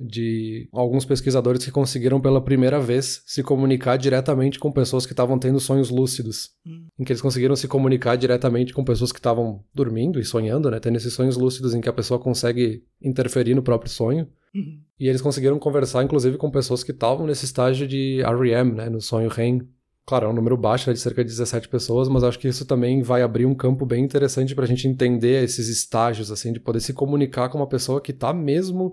de 0.00 0.66
alguns 0.72 1.04
pesquisadores 1.04 1.62
que 1.62 1.70
conseguiram 1.70 2.18
pela 2.18 2.42
primeira 2.42 2.80
vez 2.80 3.22
se 3.26 3.42
comunicar 3.42 3.98
diretamente 3.98 4.58
com 4.58 4.72
pessoas 4.72 5.04
que 5.04 5.12
estavam 5.12 5.38
tendo 5.38 5.60
sonhos 5.60 5.90
lúcidos. 5.90 6.52
Hum. 6.66 6.86
Em 6.98 7.04
que 7.04 7.12
eles 7.12 7.20
conseguiram 7.20 7.54
se 7.54 7.68
comunicar 7.68 8.16
diretamente 8.16 8.72
com 8.72 8.82
pessoas 8.82 9.12
que 9.12 9.18
estavam 9.18 9.62
dormindo 9.74 10.18
e 10.18 10.24
sonhando, 10.24 10.70
né? 10.70 10.80
Tendo 10.80 10.96
esses 10.96 11.12
sonhos 11.12 11.36
lúcidos 11.36 11.74
em 11.74 11.82
que 11.82 11.88
a 11.88 11.92
pessoa 11.92 12.18
consegue 12.18 12.82
interferir 13.02 13.54
no 13.54 13.62
próprio 13.62 13.90
sonho. 13.90 14.26
Uhum. 14.54 14.80
E 14.98 15.06
eles 15.06 15.20
conseguiram 15.20 15.58
conversar, 15.58 16.02
inclusive, 16.02 16.38
com 16.38 16.50
pessoas 16.50 16.82
que 16.82 16.92
estavam 16.92 17.26
nesse 17.26 17.44
estágio 17.44 17.86
de 17.86 18.22
REM, 18.22 18.72
né? 18.72 18.88
No 18.88 19.02
sonho 19.02 19.28
REM. 19.28 19.68
Claro, 20.06 20.26
é 20.26 20.28
um 20.28 20.32
número 20.32 20.56
baixo, 20.56 20.88
né, 20.88 20.94
de 20.94 21.00
cerca 21.00 21.22
de 21.22 21.30
17 21.30 21.68
pessoas, 21.68 22.08
mas 22.08 22.24
acho 22.24 22.38
que 22.38 22.48
isso 22.48 22.64
também 22.64 23.02
vai 23.02 23.22
abrir 23.22 23.46
um 23.46 23.54
campo 23.54 23.86
bem 23.86 24.04
interessante 24.04 24.54
para 24.54 24.64
a 24.64 24.66
gente 24.68 24.88
entender 24.88 25.44
esses 25.44 25.68
estágios, 25.68 26.32
assim, 26.32 26.52
de 26.52 26.58
poder 26.58 26.80
se 26.80 26.92
comunicar 26.92 27.48
com 27.48 27.58
uma 27.58 27.68
pessoa 27.68 28.00
que 28.00 28.10
está 28.10 28.32
mesmo 28.32 28.92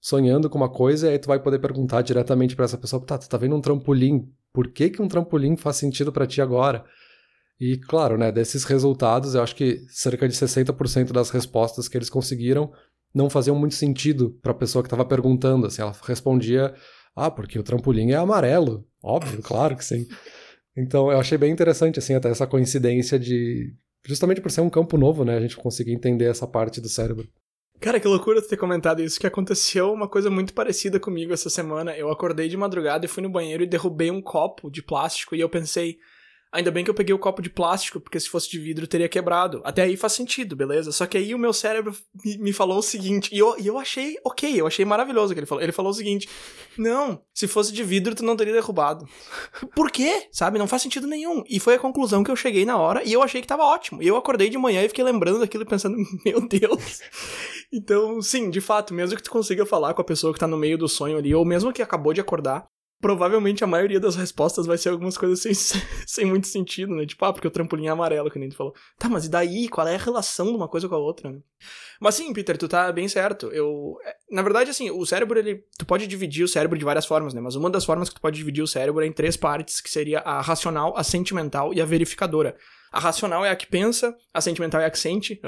sonhando 0.00 0.48
com 0.48 0.58
uma 0.58 0.68
coisa, 0.68 1.08
e 1.08 1.12
aí 1.12 1.18
tu 1.18 1.26
vai 1.26 1.40
poder 1.40 1.58
perguntar 1.58 2.02
diretamente 2.02 2.54
para 2.54 2.64
essa 2.64 2.78
pessoa, 2.78 3.04
tá, 3.04 3.18
tu 3.18 3.28
tá 3.28 3.36
vendo 3.36 3.56
um 3.56 3.60
trampolim, 3.60 4.28
por 4.52 4.68
que 4.68 4.90
que 4.90 5.02
um 5.02 5.08
trampolim 5.08 5.56
faz 5.56 5.76
sentido 5.76 6.12
para 6.12 6.26
ti 6.26 6.40
agora? 6.40 6.84
E 7.60 7.76
claro, 7.76 8.18
né, 8.18 8.30
desses 8.32 8.64
resultados, 8.64 9.34
eu 9.34 9.42
acho 9.42 9.54
que 9.54 9.80
cerca 9.88 10.28
de 10.28 10.34
60% 10.34 11.12
das 11.12 11.30
respostas 11.30 11.88
que 11.88 11.96
eles 11.96 12.10
conseguiram 12.10 12.72
não 13.14 13.30
faziam 13.30 13.56
muito 13.56 13.74
sentido 13.74 14.30
para 14.42 14.52
a 14.52 14.54
pessoa 14.54 14.82
que 14.82 14.86
estava 14.86 15.04
perguntando, 15.04 15.66
assim, 15.66 15.82
ela 15.82 15.94
respondia: 16.04 16.74
"Ah, 17.14 17.30
porque 17.30 17.58
o 17.58 17.62
trampolim 17.62 18.10
é 18.10 18.16
amarelo". 18.16 18.84
Óbvio, 19.02 19.40
claro 19.42 19.76
que 19.76 19.84
sim. 19.84 20.06
Então, 20.76 21.10
eu 21.10 21.18
achei 21.18 21.36
bem 21.36 21.52
interessante 21.52 21.98
assim 21.98 22.14
até 22.14 22.30
essa 22.30 22.46
coincidência 22.46 23.18
de 23.18 23.74
justamente 24.06 24.40
por 24.40 24.50
ser 24.50 24.62
um 24.62 24.70
campo 24.70 24.96
novo, 24.96 25.24
né, 25.24 25.36
a 25.36 25.40
gente 25.40 25.56
conseguir 25.56 25.92
entender 25.92 26.24
essa 26.24 26.46
parte 26.46 26.80
do 26.80 26.88
cérebro. 26.88 27.28
Cara, 27.80 27.98
que 27.98 28.06
loucura 28.06 28.40
ter 28.40 28.56
comentado 28.56 29.02
isso, 29.02 29.18
que 29.18 29.26
aconteceu 29.26 29.92
uma 29.92 30.08
coisa 30.08 30.30
muito 30.30 30.54
parecida 30.54 31.00
comigo 31.00 31.32
essa 31.32 31.50
semana. 31.50 31.96
Eu 31.96 32.10
acordei 32.10 32.48
de 32.48 32.56
madrugada 32.56 33.04
e 33.04 33.08
fui 33.08 33.22
no 33.22 33.28
banheiro 33.28 33.64
e 33.64 33.66
derrubei 33.66 34.08
um 34.08 34.22
copo 34.22 34.70
de 34.70 34.82
plástico 34.82 35.34
e 35.34 35.40
eu 35.40 35.48
pensei, 35.48 35.98
Ainda 36.52 36.70
bem 36.70 36.84
que 36.84 36.90
eu 36.90 36.94
peguei 36.94 37.14
o 37.14 37.18
copo 37.18 37.40
de 37.40 37.48
plástico, 37.48 37.98
porque 37.98 38.20
se 38.20 38.28
fosse 38.28 38.50
de 38.50 38.58
vidro 38.58 38.86
teria 38.86 39.08
quebrado. 39.08 39.62
Até 39.64 39.82
aí 39.82 39.96
faz 39.96 40.12
sentido, 40.12 40.54
beleza? 40.54 40.92
Só 40.92 41.06
que 41.06 41.16
aí 41.16 41.34
o 41.34 41.38
meu 41.38 41.50
cérebro 41.50 41.96
me, 42.22 42.52
falou 42.52 42.76
o 42.76 42.82
seguinte, 42.82 43.34
e 43.34 43.38
eu, 43.38 43.58
e 43.58 43.66
eu 43.66 43.78
achei 43.78 44.18
ok, 44.22 44.60
eu 44.60 44.66
achei 44.66 44.84
maravilhoso 44.84 45.32
o 45.32 45.34
que 45.34 45.40
ele 45.40 45.46
falou. 45.46 45.64
Ele 45.64 45.72
falou 45.72 45.90
o 45.90 45.94
seguinte: 45.94 46.28
Não, 46.76 47.18
se 47.32 47.48
fosse 47.48 47.72
de 47.72 47.82
vidro 47.82 48.14
tu 48.14 48.22
não 48.22 48.36
teria 48.36 48.52
derrubado. 48.52 49.08
Por 49.74 49.90
quê? 49.90 50.28
Sabe? 50.30 50.58
Não 50.58 50.68
faz 50.68 50.82
sentido 50.82 51.06
nenhum. 51.06 51.42
E 51.48 51.58
foi 51.58 51.76
a 51.76 51.78
conclusão 51.78 52.22
que 52.22 52.30
eu 52.30 52.36
cheguei 52.36 52.66
na 52.66 52.76
hora 52.76 53.02
e 53.02 53.14
eu 53.14 53.22
achei 53.22 53.40
que 53.40 53.48
tava 53.48 53.64
ótimo. 53.64 54.02
E 54.02 54.06
eu 54.06 54.18
acordei 54.18 54.50
de 54.50 54.58
manhã 54.58 54.84
e 54.84 54.88
fiquei 54.88 55.04
lembrando 55.04 55.38
daquilo 55.38 55.64
e 55.64 55.66
pensando, 55.66 55.96
meu 56.22 56.46
Deus. 56.46 57.00
Então, 57.72 58.20
sim, 58.20 58.50
de 58.50 58.60
fato, 58.60 58.92
mesmo 58.92 59.16
que 59.16 59.22
tu 59.22 59.30
consiga 59.30 59.64
falar 59.64 59.94
com 59.94 60.02
a 60.02 60.04
pessoa 60.04 60.34
que 60.34 60.38
tá 60.38 60.46
no 60.46 60.58
meio 60.58 60.76
do 60.76 60.86
sonho 60.86 61.16
ali, 61.16 61.34
ou 61.34 61.46
mesmo 61.46 61.72
que 61.72 61.80
acabou 61.80 62.12
de 62.12 62.20
acordar, 62.20 62.66
provavelmente 63.02 63.64
a 63.64 63.66
maioria 63.66 63.98
das 63.98 64.14
respostas 64.14 64.64
vai 64.64 64.78
ser 64.78 64.90
algumas 64.90 65.18
coisas 65.18 65.40
sem, 65.40 65.52
sem 66.06 66.24
muito 66.24 66.46
sentido, 66.46 66.94
né? 66.94 67.04
Tipo, 67.04 67.24
ah, 67.24 67.32
porque 67.32 67.48
o 67.48 67.50
trampolim 67.50 67.86
é 67.86 67.90
amarelo, 67.90 68.30
que 68.30 68.38
nem 68.38 68.48
tu 68.48 68.56
falou. 68.56 68.72
Tá, 68.96 69.08
mas 69.08 69.26
e 69.26 69.28
daí? 69.28 69.68
Qual 69.68 69.86
é 69.86 69.96
a 69.96 69.98
relação 69.98 70.46
de 70.46 70.52
uma 70.52 70.68
coisa 70.68 70.88
com 70.88 70.94
a 70.94 70.98
outra, 70.98 71.30
né? 71.30 71.40
Mas 72.00 72.14
sim, 72.14 72.32
Peter, 72.32 72.56
tu 72.56 72.68
tá 72.68 72.90
bem 72.92 73.08
certo. 73.08 73.48
Eu. 73.48 73.98
É, 74.04 74.14
na 74.30 74.40
verdade, 74.40 74.70
assim, 74.70 74.88
o 74.88 75.04
cérebro, 75.04 75.36
ele. 75.36 75.64
Tu 75.76 75.84
pode 75.84 76.06
dividir 76.06 76.44
o 76.44 76.48
cérebro 76.48 76.78
de 76.78 76.84
várias 76.84 77.04
formas, 77.04 77.34
né? 77.34 77.40
Mas 77.40 77.56
uma 77.56 77.68
das 77.68 77.84
formas 77.84 78.08
que 78.08 78.14
tu 78.14 78.20
pode 78.20 78.36
dividir 78.36 78.62
o 78.62 78.68
cérebro 78.68 79.02
é 79.02 79.06
em 79.06 79.12
três 79.12 79.36
partes, 79.36 79.80
que 79.80 79.90
seria 79.90 80.20
a 80.20 80.40
racional, 80.40 80.96
a 80.96 81.02
sentimental 81.02 81.74
e 81.74 81.80
a 81.80 81.84
verificadora. 81.84 82.56
A 82.92 83.00
racional 83.00 83.44
é 83.44 83.50
a 83.50 83.56
que 83.56 83.66
pensa, 83.66 84.16
a 84.32 84.40
sentimental 84.40 84.80
é 84.80 84.86
a 84.86 84.90
que 84.90 84.98
sente. 84.98 85.40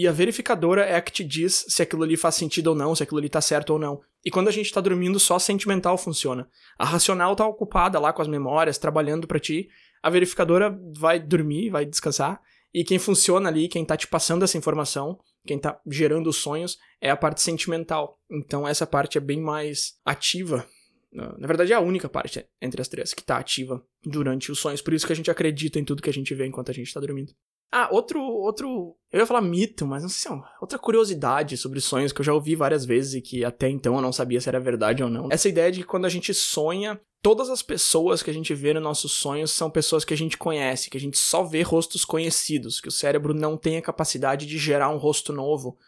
E 0.00 0.08
a 0.08 0.12
verificadora 0.12 0.82
é 0.82 0.96
a 0.96 1.02
que 1.02 1.12
te 1.12 1.22
diz 1.22 1.66
se 1.68 1.82
aquilo 1.82 2.04
ali 2.04 2.16
faz 2.16 2.34
sentido 2.34 2.68
ou 2.68 2.74
não, 2.74 2.96
se 2.96 3.02
aquilo 3.02 3.18
ali 3.18 3.28
tá 3.28 3.38
certo 3.38 3.74
ou 3.74 3.78
não. 3.78 4.00
E 4.24 4.30
quando 4.30 4.48
a 4.48 4.50
gente 4.50 4.72
tá 4.72 4.80
dormindo, 4.80 5.20
só 5.20 5.34
a 5.34 5.38
sentimental 5.38 5.98
funciona. 5.98 6.48
A 6.78 6.86
racional 6.86 7.36
tá 7.36 7.46
ocupada 7.46 8.00
lá 8.00 8.10
com 8.10 8.22
as 8.22 8.26
memórias, 8.26 8.78
trabalhando 8.78 9.26
para 9.26 9.38
ti. 9.38 9.68
A 10.02 10.08
verificadora 10.08 10.74
vai 10.96 11.20
dormir, 11.20 11.68
vai 11.68 11.84
descansar. 11.84 12.40
E 12.72 12.82
quem 12.82 12.98
funciona 12.98 13.50
ali, 13.50 13.68
quem 13.68 13.84
tá 13.84 13.94
te 13.94 14.06
passando 14.06 14.42
essa 14.42 14.56
informação, 14.56 15.18
quem 15.46 15.58
tá 15.58 15.78
gerando 15.86 16.30
os 16.30 16.36
sonhos, 16.36 16.78
é 16.98 17.10
a 17.10 17.16
parte 17.16 17.42
sentimental. 17.42 18.18
Então 18.30 18.66
essa 18.66 18.86
parte 18.86 19.18
é 19.18 19.20
bem 19.20 19.42
mais 19.42 19.98
ativa 20.02 20.66
Na 21.12 21.46
verdade, 21.46 21.74
é 21.74 21.76
a 21.76 21.80
única 21.80 22.08
parte 22.08 22.46
entre 22.58 22.80
as 22.80 22.88
três 22.88 23.12
que 23.12 23.22
tá 23.22 23.36
ativa 23.36 23.84
durante 24.02 24.50
os 24.50 24.60
sonhos. 24.60 24.80
Por 24.80 24.94
isso 24.94 25.06
que 25.06 25.12
a 25.12 25.16
gente 25.16 25.30
acredita 25.30 25.78
em 25.78 25.84
tudo 25.84 26.00
que 26.00 26.08
a 26.08 26.12
gente 26.12 26.34
vê 26.34 26.46
enquanto 26.46 26.70
a 26.70 26.74
gente 26.74 26.94
tá 26.94 27.00
dormindo. 27.00 27.34
Ah, 27.72 27.88
outro, 27.92 28.20
outro. 28.20 28.96
Eu 29.12 29.20
ia 29.20 29.26
falar 29.26 29.40
mito, 29.40 29.86
mas 29.86 30.02
não 30.02 30.08
sei 30.08 30.18
se 30.22 30.28
é 30.28 30.30
uma, 30.32 30.48
outra 30.60 30.78
curiosidade 30.78 31.56
sobre 31.56 31.80
sonhos 31.80 32.12
que 32.12 32.20
eu 32.20 32.24
já 32.24 32.34
ouvi 32.34 32.56
várias 32.56 32.84
vezes 32.84 33.14
e 33.14 33.20
que 33.20 33.44
até 33.44 33.68
então 33.68 33.94
eu 33.94 34.02
não 34.02 34.12
sabia 34.12 34.40
se 34.40 34.48
era 34.48 34.58
verdade 34.58 35.02
ou 35.02 35.10
não. 35.10 35.28
Essa 35.30 35.48
ideia 35.48 35.70
de 35.70 35.80
que 35.80 35.86
quando 35.86 36.04
a 36.04 36.08
gente 36.08 36.34
sonha, 36.34 37.00
todas 37.22 37.48
as 37.48 37.62
pessoas 37.62 38.22
que 38.22 38.30
a 38.30 38.34
gente 38.34 38.54
vê 38.54 38.74
nos 38.74 38.82
nossos 38.82 39.12
sonhos 39.12 39.52
são 39.52 39.70
pessoas 39.70 40.04
que 40.04 40.14
a 40.14 40.16
gente 40.16 40.36
conhece, 40.36 40.90
que 40.90 40.96
a 40.96 41.00
gente 41.00 41.18
só 41.18 41.44
vê 41.44 41.62
rostos 41.62 42.04
conhecidos, 42.04 42.80
que 42.80 42.88
o 42.88 42.92
cérebro 42.92 43.32
não 43.34 43.56
tem 43.56 43.76
a 43.76 43.82
capacidade 43.82 44.46
de 44.46 44.58
gerar 44.58 44.88
um 44.88 44.98
rosto 44.98 45.32
novo. 45.32 45.78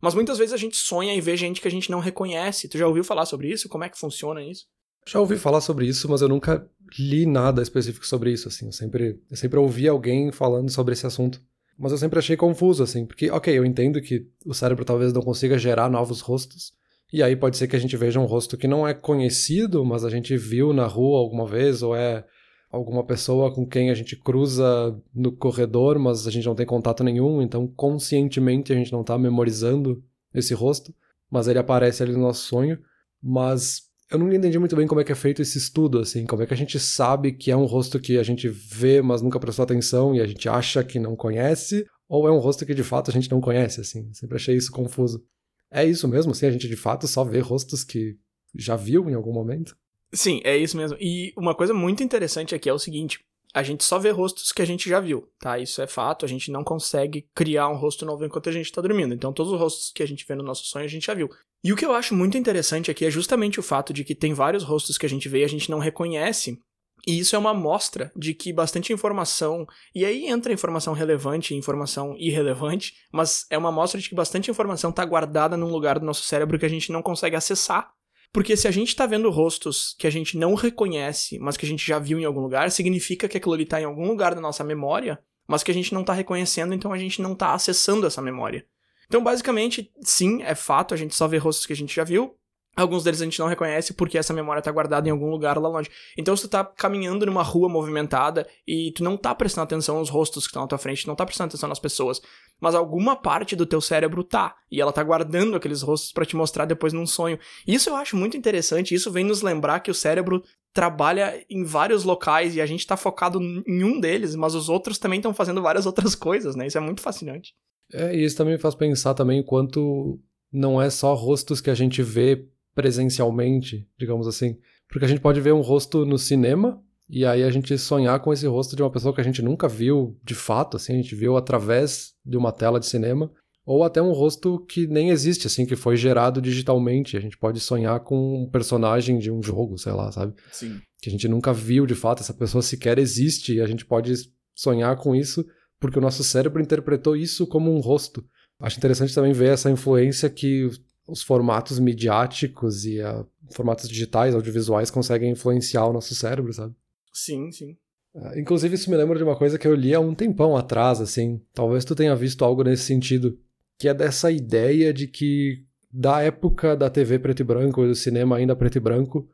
Mas 0.00 0.14
muitas 0.14 0.38
vezes 0.38 0.52
a 0.52 0.58
gente 0.58 0.76
sonha 0.76 1.14
e 1.14 1.20
vê 1.20 1.36
gente 1.36 1.60
que 1.60 1.68
a 1.68 1.70
gente 1.70 1.90
não 1.90 2.00
reconhece. 2.00 2.68
Tu 2.68 2.78
já 2.78 2.86
ouviu 2.86 3.04
falar 3.04 3.26
sobre 3.26 3.50
isso? 3.50 3.68
Como 3.68 3.84
é 3.84 3.88
que 3.88 3.98
funciona 3.98 4.42
isso? 4.42 4.66
Já 5.06 5.20
ouvi 5.20 5.36
falar 5.36 5.60
sobre 5.60 5.86
isso, 5.86 6.08
mas 6.08 6.20
eu 6.20 6.28
nunca 6.28 6.68
li 6.98 7.26
nada 7.26 7.62
específico 7.62 8.06
sobre 8.06 8.32
isso, 8.32 8.48
assim. 8.48 8.66
Eu 8.66 8.72
sempre, 8.72 9.20
eu 9.30 9.36
sempre 9.36 9.58
ouvi 9.58 9.86
alguém 9.86 10.32
falando 10.32 10.70
sobre 10.70 10.94
esse 10.94 11.06
assunto. 11.06 11.40
Mas 11.78 11.92
eu 11.92 11.98
sempre 11.98 12.18
achei 12.18 12.36
confuso, 12.36 12.82
assim, 12.82 13.04
porque, 13.04 13.30
ok, 13.30 13.56
eu 13.56 13.64
entendo 13.64 14.00
que 14.00 14.26
o 14.44 14.54
cérebro 14.54 14.84
talvez 14.84 15.12
não 15.12 15.20
consiga 15.20 15.58
gerar 15.58 15.90
novos 15.90 16.20
rostos, 16.22 16.72
e 17.12 17.22
aí 17.22 17.36
pode 17.36 17.56
ser 17.56 17.68
que 17.68 17.76
a 17.76 17.78
gente 17.78 17.96
veja 17.96 18.18
um 18.18 18.24
rosto 18.24 18.56
que 18.56 18.66
não 18.66 18.88
é 18.88 18.94
conhecido, 18.94 19.84
mas 19.84 20.04
a 20.04 20.10
gente 20.10 20.36
viu 20.36 20.72
na 20.72 20.86
rua 20.86 21.18
alguma 21.18 21.46
vez, 21.46 21.82
ou 21.82 21.94
é 21.94 22.24
alguma 22.70 23.04
pessoa 23.04 23.54
com 23.54 23.66
quem 23.66 23.90
a 23.90 23.94
gente 23.94 24.16
cruza 24.16 24.98
no 25.14 25.30
corredor, 25.30 25.98
mas 25.98 26.26
a 26.26 26.30
gente 26.30 26.46
não 26.46 26.54
tem 26.54 26.66
contato 26.66 27.04
nenhum, 27.04 27.42
então 27.42 27.66
conscientemente 27.66 28.72
a 28.72 28.76
gente 28.76 28.90
não 28.90 29.04
tá 29.04 29.16
memorizando 29.18 30.02
esse 30.34 30.52
rosto, 30.52 30.94
mas 31.30 31.46
ele 31.46 31.58
aparece 31.58 32.02
ali 32.02 32.12
no 32.12 32.20
nosso 32.20 32.44
sonho. 32.44 32.78
Mas 33.22 33.82
eu 34.10 34.18
nunca 34.18 34.36
entendi 34.36 34.58
muito 34.58 34.76
bem 34.76 34.86
como 34.86 35.00
é 35.00 35.04
que 35.04 35.12
é 35.12 35.16
feito 35.16 35.42
esse 35.42 35.58
estudo, 35.58 35.98
assim, 35.98 36.24
como 36.26 36.42
é 36.42 36.46
que 36.46 36.54
a 36.54 36.56
gente 36.56 36.78
sabe 36.78 37.32
que 37.32 37.50
é 37.50 37.56
um 37.56 37.64
rosto 37.64 37.98
que 37.98 38.18
a 38.18 38.22
gente 38.22 38.48
vê, 38.48 39.02
mas 39.02 39.20
nunca 39.20 39.40
prestou 39.40 39.64
atenção 39.64 40.14
e 40.14 40.20
a 40.20 40.26
gente 40.26 40.48
acha 40.48 40.84
que 40.84 40.98
não 40.98 41.16
conhece, 41.16 41.84
ou 42.08 42.28
é 42.28 42.32
um 42.32 42.38
rosto 42.38 42.64
que 42.64 42.74
de 42.74 42.84
fato 42.84 43.10
a 43.10 43.12
gente 43.12 43.30
não 43.30 43.40
conhece, 43.40 43.80
assim. 43.80 44.12
Sempre 44.12 44.36
achei 44.36 44.56
isso 44.56 44.70
confuso. 44.70 45.24
É 45.70 45.84
isso 45.84 46.06
mesmo, 46.06 46.32
assim, 46.32 46.46
a 46.46 46.50
gente 46.50 46.68
de 46.68 46.76
fato 46.76 47.08
só 47.08 47.24
vê 47.24 47.40
rostos 47.40 47.82
que 47.82 48.16
já 48.54 48.76
viu 48.76 49.10
em 49.10 49.14
algum 49.14 49.32
momento? 49.32 49.76
Sim, 50.12 50.40
é 50.44 50.56
isso 50.56 50.76
mesmo. 50.76 50.96
E 51.00 51.32
uma 51.36 51.54
coisa 51.54 51.74
muito 51.74 52.02
interessante 52.02 52.54
aqui 52.54 52.68
é 52.68 52.72
o 52.72 52.78
seguinte: 52.78 53.20
a 53.56 53.62
gente 53.62 53.84
só 53.84 53.98
vê 53.98 54.10
rostos 54.10 54.52
que 54.52 54.60
a 54.60 54.66
gente 54.66 54.86
já 54.86 55.00
viu, 55.00 55.32
tá? 55.40 55.58
Isso 55.58 55.80
é 55.80 55.86
fato, 55.86 56.26
a 56.26 56.28
gente 56.28 56.50
não 56.50 56.62
consegue 56.62 57.26
criar 57.34 57.70
um 57.70 57.76
rosto 57.76 58.04
novo 58.04 58.22
enquanto 58.22 58.50
a 58.50 58.52
gente 58.52 58.70
tá 58.70 58.82
dormindo. 58.82 59.14
Então, 59.14 59.32
todos 59.32 59.50
os 59.50 59.58
rostos 59.58 59.90
que 59.90 60.02
a 60.02 60.06
gente 60.06 60.26
vê 60.28 60.34
no 60.34 60.42
nosso 60.42 60.66
sonho 60.66 60.84
a 60.84 60.88
gente 60.88 61.06
já 61.06 61.14
viu. 61.14 61.30
E 61.64 61.72
o 61.72 61.76
que 61.76 61.86
eu 61.86 61.94
acho 61.94 62.14
muito 62.14 62.36
interessante 62.36 62.90
aqui 62.90 63.06
é 63.06 63.10
justamente 63.10 63.58
o 63.58 63.62
fato 63.62 63.94
de 63.94 64.04
que 64.04 64.14
tem 64.14 64.34
vários 64.34 64.62
rostos 64.62 64.98
que 64.98 65.06
a 65.06 65.08
gente 65.08 65.26
vê 65.26 65.40
e 65.40 65.44
a 65.44 65.48
gente 65.48 65.70
não 65.70 65.78
reconhece. 65.78 66.60
E 67.06 67.18
isso 67.18 67.34
é 67.34 67.38
uma 67.38 67.52
amostra 67.52 68.12
de 68.14 68.34
que 68.34 68.52
bastante 68.52 68.92
informação, 68.92 69.66
e 69.94 70.04
aí 70.04 70.26
entra 70.26 70.52
informação 70.52 70.92
relevante 70.92 71.54
e 71.54 71.56
informação 71.56 72.14
irrelevante, 72.18 72.92
mas 73.10 73.46
é 73.48 73.56
uma 73.56 73.70
amostra 73.70 73.98
de 73.98 74.06
que 74.06 74.14
bastante 74.14 74.50
informação 74.50 74.90
está 74.90 75.02
guardada 75.02 75.56
num 75.56 75.70
lugar 75.70 75.98
do 75.98 76.04
nosso 76.04 76.24
cérebro 76.24 76.58
que 76.58 76.66
a 76.66 76.70
gente 76.70 76.92
não 76.92 77.00
consegue 77.00 77.36
acessar 77.36 77.90
porque 78.36 78.54
se 78.54 78.68
a 78.68 78.70
gente 78.70 78.94
tá 78.94 79.06
vendo 79.06 79.30
rostos 79.30 79.96
que 79.98 80.06
a 80.06 80.10
gente 80.10 80.36
não 80.36 80.52
reconhece, 80.52 81.38
mas 81.38 81.56
que 81.56 81.64
a 81.64 81.68
gente 81.70 81.86
já 81.86 81.98
viu 81.98 82.20
em 82.20 82.26
algum 82.26 82.42
lugar, 82.42 82.70
significa 82.70 83.26
que 83.26 83.38
aquilo 83.38 83.54
ali 83.54 83.64
tá 83.64 83.80
em 83.80 83.84
algum 83.84 84.06
lugar 84.06 84.34
da 84.34 84.42
nossa 84.42 84.62
memória, 84.62 85.18
mas 85.48 85.62
que 85.62 85.70
a 85.70 85.74
gente 85.74 85.94
não 85.94 86.04
tá 86.04 86.12
reconhecendo, 86.12 86.74
então 86.74 86.92
a 86.92 86.98
gente 86.98 87.22
não 87.22 87.34
tá 87.34 87.54
acessando 87.54 88.06
essa 88.06 88.20
memória. 88.20 88.66
Então, 89.06 89.24
basicamente, 89.24 89.90
sim, 90.02 90.42
é 90.42 90.54
fato, 90.54 90.92
a 90.92 90.98
gente 90.98 91.14
só 91.14 91.26
vê 91.26 91.38
rostos 91.38 91.64
que 91.64 91.72
a 91.72 91.76
gente 91.76 91.96
já 91.96 92.04
viu, 92.04 92.36
Alguns 92.76 93.02
deles 93.02 93.22
a 93.22 93.24
gente 93.24 93.38
não 93.38 93.46
reconhece 93.46 93.94
porque 93.94 94.18
essa 94.18 94.34
memória 94.34 94.60
tá 94.60 94.70
guardada 94.70 95.08
em 95.08 95.10
algum 95.10 95.30
lugar 95.30 95.58
lá 95.58 95.68
longe. 95.68 95.90
Então, 96.16 96.36
se 96.36 96.42
tu 96.42 96.50
tá 96.50 96.62
caminhando 96.62 97.24
numa 97.24 97.42
rua 97.42 97.70
movimentada 97.70 98.46
e 98.66 98.92
tu 98.92 99.02
não 99.02 99.16
tá 99.16 99.34
prestando 99.34 99.64
atenção 99.64 99.98
nos 99.98 100.10
rostos 100.10 100.44
que 100.44 100.50
estão 100.50 100.62
na 100.62 100.68
tua 100.68 100.76
frente, 100.76 101.06
não 101.06 101.16
tá 101.16 101.24
prestando 101.24 101.48
atenção 101.48 101.70
nas 101.70 101.78
pessoas, 101.78 102.20
mas 102.60 102.74
alguma 102.74 103.16
parte 103.16 103.56
do 103.56 103.64
teu 103.64 103.80
cérebro 103.80 104.22
tá, 104.22 104.54
e 104.70 104.80
ela 104.80 104.92
tá 104.92 105.02
guardando 105.02 105.56
aqueles 105.56 105.80
rostos 105.80 106.12
para 106.12 106.26
te 106.26 106.36
mostrar 106.36 106.66
depois 106.66 106.92
num 106.92 107.06
sonho. 107.06 107.38
Isso 107.66 107.88
eu 107.88 107.96
acho 107.96 108.14
muito 108.14 108.36
interessante, 108.36 108.94
isso 108.94 109.10
vem 109.10 109.24
nos 109.24 109.40
lembrar 109.40 109.80
que 109.80 109.90
o 109.90 109.94
cérebro 109.94 110.42
trabalha 110.74 111.42
em 111.48 111.64
vários 111.64 112.04
locais 112.04 112.54
e 112.54 112.60
a 112.60 112.66
gente 112.66 112.86
tá 112.86 112.96
focado 112.96 113.40
em 113.40 113.84
um 113.84 113.98
deles, 113.98 114.34
mas 114.34 114.54
os 114.54 114.68
outros 114.68 114.98
também 114.98 115.18
estão 115.18 115.32
fazendo 115.32 115.62
várias 115.62 115.86
outras 115.86 116.14
coisas, 116.14 116.54
né? 116.54 116.66
Isso 116.66 116.76
é 116.76 116.80
muito 116.82 117.00
fascinante. 117.00 117.54
É, 117.90 118.14
e 118.14 118.22
isso 118.22 118.36
também 118.36 118.54
me 118.54 118.60
faz 118.60 118.74
pensar 118.74 119.14
também 119.14 119.40
o 119.40 119.44
quanto 119.44 120.20
não 120.52 120.80
é 120.80 120.90
só 120.90 121.14
rostos 121.14 121.60
que 121.60 121.70
a 121.70 121.74
gente 121.74 122.02
vê 122.02 122.46
presencialmente, 122.76 123.88
digamos 123.98 124.28
assim. 124.28 124.56
Porque 124.88 125.06
a 125.06 125.08
gente 125.08 125.20
pode 125.20 125.40
ver 125.40 125.52
um 125.52 125.62
rosto 125.62 126.04
no 126.04 126.18
cinema 126.18 126.80
e 127.08 127.24
aí 127.24 127.42
a 127.42 127.50
gente 127.50 127.76
sonhar 127.78 128.20
com 128.20 128.32
esse 128.32 128.46
rosto 128.46 128.76
de 128.76 128.82
uma 128.82 128.90
pessoa 128.90 129.14
que 129.14 129.20
a 129.20 129.24
gente 129.24 129.42
nunca 129.42 129.66
viu 129.66 130.16
de 130.22 130.34
fato, 130.34 130.76
assim, 130.76 130.92
a 130.92 130.96
gente 130.96 131.14
viu 131.14 131.36
através 131.36 132.12
de 132.24 132.36
uma 132.36 132.52
tela 132.52 132.78
de 132.78 132.86
cinema, 132.86 133.32
ou 133.64 133.82
até 133.82 134.00
um 134.00 134.12
rosto 134.12 134.64
que 134.66 134.86
nem 134.86 135.10
existe, 135.10 135.46
assim, 135.46 135.66
que 135.66 135.74
foi 135.74 135.96
gerado 135.96 136.40
digitalmente. 136.40 137.16
A 137.16 137.20
gente 137.20 137.38
pode 137.38 137.58
sonhar 137.58 137.98
com 138.00 138.44
um 138.44 138.48
personagem 138.48 139.18
de 139.18 139.30
um 139.30 139.42
jogo, 139.42 139.78
sei 139.78 139.92
lá, 139.92 140.12
sabe? 140.12 140.34
Sim. 140.52 140.80
Que 141.00 141.08
a 141.08 141.12
gente 141.12 141.26
nunca 141.26 141.52
viu 141.52 141.86
de 141.86 141.94
fato, 141.94 142.22
essa 142.22 142.34
pessoa 142.34 142.62
sequer 142.62 142.98
existe 142.98 143.54
e 143.54 143.60
a 143.60 143.66
gente 143.66 143.84
pode 143.84 144.12
sonhar 144.54 144.96
com 144.96 145.14
isso 145.14 145.44
porque 145.80 145.98
o 145.98 146.02
nosso 146.02 146.22
cérebro 146.22 146.62
interpretou 146.62 147.16
isso 147.16 147.46
como 147.46 147.74
um 147.74 147.80
rosto. 147.80 148.24
Acho 148.60 148.78
interessante 148.78 149.14
também 149.14 149.32
ver 149.32 149.52
essa 149.52 149.70
influência 149.70 150.30
que 150.30 150.70
os 151.06 151.22
formatos 151.22 151.78
midiáticos 151.78 152.84
e 152.84 153.00
a, 153.00 153.24
formatos 153.52 153.88
digitais, 153.88 154.34
audiovisuais, 154.34 154.90
conseguem 154.90 155.30
influenciar 155.30 155.86
o 155.86 155.92
nosso 155.92 156.14
cérebro, 156.14 156.52
sabe? 156.52 156.74
Sim, 157.12 157.50
sim. 157.50 157.76
Uh, 158.14 158.38
inclusive, 158.38 158.74
isso 158.74 158.90
me 158.90 158.96
lembra 158.96 159.16
de 159.16 159.24
uma 159.24 159.36
coisa 159.36 159.58
que 159.58 159.66
eu 159.66 159.74
li 159.74 159.94
há 159.94 160.00
um 160.00 160.14
tempão 160.14 160.56
atrás, 160.56 161.00
assim. 161.00 161.40
Talvez 161.52 161.84
tu 161.84 161.94
tenha 161.94 162.16
visto 162.16 162.44
algo 162.44 162.62
nesse 162.64 162.84
sentido. 162.84 163.38
Que 163.78 163.88
é 163.88 163.94
dessa 163.94 164.30
ideia 164.30 164.92
de 164.92 165.06
que, 165.06 165.64
da 165.92 166.22
época 166.22 166.74
da 166.74 166.88
TV 166.88 167.18
preto 167.18 167.40
e 167.40 167.44
branco 167.44 167.84
e 167.84 167.88
do 167.88 167.94
cinema 167.94 168.36
ainda 168.36 168.56
preto 168.56 168.76
e 168.76 168.80
branco, 168.80 169.28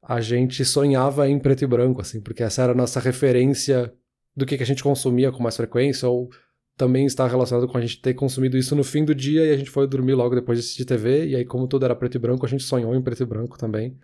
a 0.00 0.20
gente 0.20 0.64
sonhava 0.64 1.28
em 1.28 1.38
preto 1.38 1.64
e 1.64 1.66
branco, 1.66 2.00
assim, 2.00 2.20
porque 2.20 2.42
essa 2.42 2.62
era 2.62 2.72
a 2.72 2.76
nossa 2.76 3.00
referência 3.00 3.92
do 4.36 4.46
que, 4.46 4.56
que 4.56 4.62
a 4.62 4.66
gente 4.66 4.84
consumia 4.84 5.32
com 5.32 5.42
mais 5.42 5.56
frequência, 5.56 6.08
ou 6.08 6.30
também 6.78 7.04
está 7.04 7.26
relacionado 7.26 7.66
com 7.68 7.76
a 7.76 7.80
gente 7.80 8.00
ter 8.00 8.14
consumido 8.14 8.56
isso 8.56 8.74
no 8.76 8.84
fim 8.84 9.04
do 9.04 9.14
dia 9.14 9.44
e 9.44 9.50
a 9.50 9.56
gente 9.56 9.68
foi 9.68 9.86
dormir 9.86 10.14
logo 10.14 10.34
depois 10.34 10.58
de 10.58 10.64
assistir 10.64 10.84
TV, 10.84 11.26
e 11.26 11.36
aí, 11.36 11.44
como 11.44 11.66
tudo 11.66 11.84
era 11.84 11.94
preto 11.94 12.14
e 12.14 12.18
branco, 12.18 12.46
a 12.46 12.48
gente 12.48 12.62
sonhou 12.62 12.94
em 12.94 13.02
preto 13.02 13.24
e 13.24 13.26
branco 13.26 13.58
também. 13.58 13.98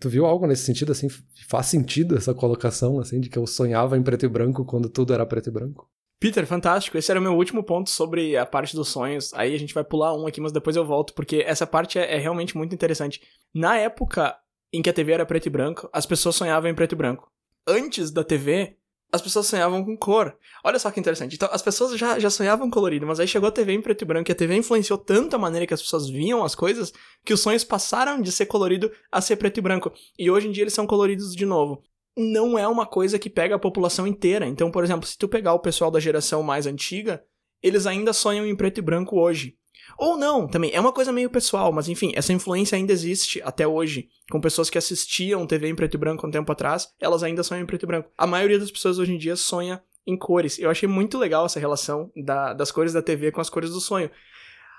Tu 0.00 0.08
viu 0.08 0.24
algo 0.24 0.46
nesse 0.46 0.64
sentido, 0.64 0.92
assim? 0.92 1.08
Faz 1.48 1.66
sentido 1.66 2.16
essa 2.16 2.32
colocação, 2.32 2.98
assim, 2.98 3.20
de 3.20 3.28
que 3.28 3.36
eu 3.36 3.46
sonhava 3.46 3.98
em 3.98 4.02
preto 4.02 4.24
e 4.24 4.28
branco 4.28 4.64
quando 4.64 4.88
tudo 4.88 5.12
era 5.12 5.26
preto 5.26 5.48
e 5.48 5.52
branco? 5.52 5.90
Peter, 6.18 6.46
fantástico. 6.46 6.96
Esse 6.96 7.10
era 7.10 7.20
o 7.20 7.22
meu 7.22 7.34
último 7.34 7.62
ponto 7.62 7.90
sobre 7.90 8.38
a 8.38 8.46
parte 8.46 8.74
dos 8.74 8.88
sonhos. 8.88 9.34
Aí 9.34 9.54
a 9.54 9.58
gente 9.58 9.74
vai 9.74 9.84
pular 9.84 10.16
um 10.16 10.26
aqui, 10.26 10.40
mas 10.40 10.52
depois 10.52 10.76
eu 10.76 10.86
volto, 10.86 11.12
porque 11.12 11.44
essa 11.46 11.66
parte 11.66 11.98
é, 11.98 12.14
é 12.14 12.18
realmente 12.18 12.56
muito 12.56 12.74
interessante. 12.74 13.20
Na 13.54 13.76
época 13.76 14.34
em 14.72 14.80
que 14.80 14.88
a 14.88 14.92
TV 14.94 15.12
era 15.12 15.26
preto 15.26 15.46
e 15.46 15.50
branco, 15.50 15.90
as 15.92 16.06
pessoas 16.06 16.36
sonhavam 16.36 16.70
em 16.70 16.74
preto 16.74 16.92
e 16.92 16.96
branco. 16.96 17.30
Antes 17.68 18.10
da 18.10 18.24
TV, 18.24 18.76
as 19.16 19.22
pessoas 19.22 19.46
sonhavam 19.46 19.84
com 19.84 19.96
cor. 19.96 20.36
Olha 20.62 20.78
só 20.78 20.90
que 20.90 21.00
interessante. 21.00 21.34
Então, 21.34 21.48
as 21.50 21.62
pessoas 21.62 21.98
já, 21.98 22.18
já 22.18 22.30
sonhavam 22.30 22.70
colorido, 22.70 23.06
mas 23.06 23.18
aí 23.18 23.26
chegou 23.26 23.48
a 23.48 23.52
TV 23.52 23.72
em 23.72 23.82
preto 23.82 24.02
e 24.02 24.04
branco 24.04 24.30
e 24.30 24.32
a 24.32 24.34
TV 24.34 24.54
influenciou 24.54 24.98
tanto 24.98 25.34
a 25.34 25.38
maneira 25.38 25.66
que 25.66 25.74
as 25.74 25.82
pessoas 25.82 26.08
viam 26.08 26.44
as 26.44 26.54
coisas 26.54 26.92
que 27.24 27.32
os 27.32 27.40
sonhos 27.40 27.64
passaram 27.64 28.20
de 28.20 28.30
ser 28.30 28.46
colorido 28.46 28.90
a 29.10 29.20
ser 29.20 29.36
preto 29.36 29.58
e 29.58 29.60
branco. 29.60 29.92
E 30.18 30.30
hoje 30.30 30.48
em 30.48 30.52
dia 30.52 30.62
eles 30.62 30.74
são 30.74 30.86
coloridos 30.86 31.34
de 31.34 31.44
novo. 31.44 31.82
Não 32.16 32.58
é 32.58 32.66
uma 32.66 32.86
coisa 32.86 33.18
que 33.18 33.28
pega 33.28 33.56
a 33.56 33.58
população 33.58 34.06
inteira. 34.06 34.46
Então, 34.46 34.70
por 34.70 34.84
exemplo, 34.84 35.06
se 35.06 35.18
tu 35.18 35.28
pegar 35.28 35.52
o 35.54 35.60
pessoal 35.60 35.90
da 35.90 36.00
geração 36.00 36.42
mais 36.42 36.66
antiga, 36.66 37.22
eles 37.62 37.86
ainda 37.86 38.12
sonham 38.12 38.46
em 38.46 38.56
preto 38.56 38.78
e 38.78 38.82
branco 38.82 39.18
hoje. 39.18 39.56
Ou 39.98 40.16
não, 40.16 40.46
também. 40.46 40.70
É 40.72 40.80
uma 40.80 40.92
coisa 40.92 41.12
meio 41.12 41.30
pessoal, 41.30 41.72
mas 41.72 41.88
enfim, 41.88 42.12
essa 42.14 42.32
influência 42.32 42.76
ainda 42.76 42.92
existe 42.92 43.40
até 43.42 43.66
hoje. 43.66 44.08
Com 44.30 44.40
pessoas 44.40 44.68
que 44.68 44.78
assistiam 44.78 45.46
TV 45.46 45.68
em 45.68 45.74
preto 45.74 45.94
e 45.94 45.98
branco 45.98 46.26
um 46.26 46.30
tempo 46.30 46.50
atrás, 46.52 46.88
elas 47.00 47.22
ainda 47.22 47.42
sonham 47.42 47.62
em 47.62 47.66
preto 47.66 47.84
e 47.84 47.86
branco. 47.86 48.10
A 48.16 48.26
maioria 48.26 48.58
das 48.58 48.70
pessoas 48.70 48.98
hoje 48.98 49.14
em 49.14 49.18
dia 49.18 49.36
sonha 49.36 49.82
em 50.06 50.16
cores. 50.16 50.58
Eu 50.58 50.70
achei 50.70 50.88
muito 50.88 51.18
legal 51.18 51.46
essa 51.46 51.58
relação 51.58 52.10
da, 52.16 52.52
das 52.52 52.70
cores 52.70 52.92
da 52.92 53.02
TV 53.02 53.32
com 53.32 53.40
as 53.40 53.50
cores 53.50 53.70
do 53.70 53.80
sonho. 53.80 54.10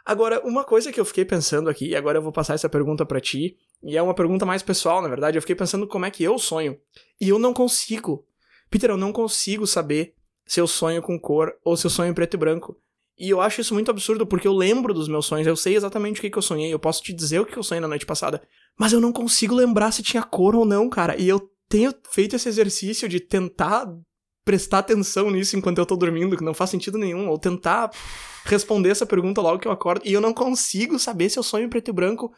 Agora, 0.05 0.39
uma 0.45 0.63
coisa 0.63 0.91
que 0.91 0.99
eu 0.99 1.03
fiquei 1.03 1.25
pensando 1.25 1.69
aqui, 1.69 1.89
e 1.89 1.95
agora 1.95 2.17
eu 2.17 2.21
vou 2.21 2.31
passar 2.31 2.53
essa 2.53 2.69
pergunta 2.69 3.05
para 3.05 3.19
ti, 3.19 3.57
e 3.83 3.97
é 3.97 4.01
uma 4.01 4.13
pergunta 4.13 4.45
mais 4.45 4.63
pessoal, 4.63 5.01
na 5.01 5.09
verdade, 5.09 5.37
eu 5.37 5.41
fiquei 5.41 5.55
pensando 5.55 5.85
como 5.85 6.05
é 6.05 6.11
que 6.11 6.23
eu 6.23 6.39
sonho. 6.39 6.79
E 7.19 7.27
eu 7.27 7.37
não 7.37 7.53
consigo. 7.53 8.25
Peter, 8.69 8.89
eu 8.89 8.97
não 8.97 9.11
consigo 9.11 9.67
saber 9.67 10.15
se 10.45 10.61
eu 10.61 10.67
sonho 10.67 11.01
com 11.01 11.19
cor 11.19 11.53
ou 11.61 11.75
se 11.75 11.85
eu 11.85 11.91
sonho 11.91 12.11
em 12.11 12.13
preto 12.13 12.35
e 12.35 12.37
branco. 12.37 12.79
E 13.17 13.29
eu 13.29 13.41
acho 13.41 13.61
isso 13.61 13.73
muito 13.73 13.89
absurdo, 13.89 14.27
porque 14.27 14.47
eu 14.47 14.53
lembro 14.53 14.93
dos 14.93 15.07
meus 15.07 15.25
sonhos, 15.25 15.47
eu 15.47 15.55
sei 15.55 15.75
exatamente 15.75 16.19
o 16.19 16.21
que, 16.21 16.29
que 16.29 16.37
eu 16.37 16.41
sonhei, 16.41 16.71
eu 16.71 16.77
posso 16.77 17.01
te 17.01 17.11
dizer 17.11 17.39
o 17.39 17.45
que 17.45 17.57
eu 17.57 17.63
sonhei 17.63 17.81
na 17.81 17.87
noite 17.87 18.05
passada, 18.05 18.41
mas 18.77 18.93
eu 18.93 19.01
não 19.01 19.11
consigo 19.11 19.55
lembrar 19.55 19.91
se 19.91 20.03
tinha 20.03 20.21
cor 20.21 20.55
ou 20.55 20.65
não, 20.65 20.87
cara. 20.87 21.19
E 21.19 21.27
eu 21.27 21.49
tenho 21.67 21.91
feito 22.11 22.35
esse 22.35 22.47
exercício 22.47 23.09
de 23.09 23.19
tentar 23.19 23.87
prestar 24.45 24.79
atenção 24.79 25.29
nisso 25.29 25.57
enquanto 25.57 25.79
eu 25.79 25.85
tô 25.85 25.97
dormindo, 25.97 26.37
que 26.37 26.43
não 26.43 26.53
faz 26.53 26.69
sentido 26.69 26.97
nenhum, 26.97 27.27
ou 27.27 27.37
tentar 27.37 27.91
responder 28.45 28.89
essa 28.89 29.05
pergunta 29.05 29.41
logo 29.41 29.59
que 29.59 29.67
eu 29.67 29.71
acordo, 29.71 30.03
e 30.05 30.13
eu 30.13 30.21
não 30.21 30.33
consigo 30.33 30.97
saber 30.97 31.29
se 31.29 31.37
eu 31.37 31.43
sonho 31.43 31.65
em 31.65 31.69
preto 31.69 31.89
e 31.89 31.93
branco 31.93 32.31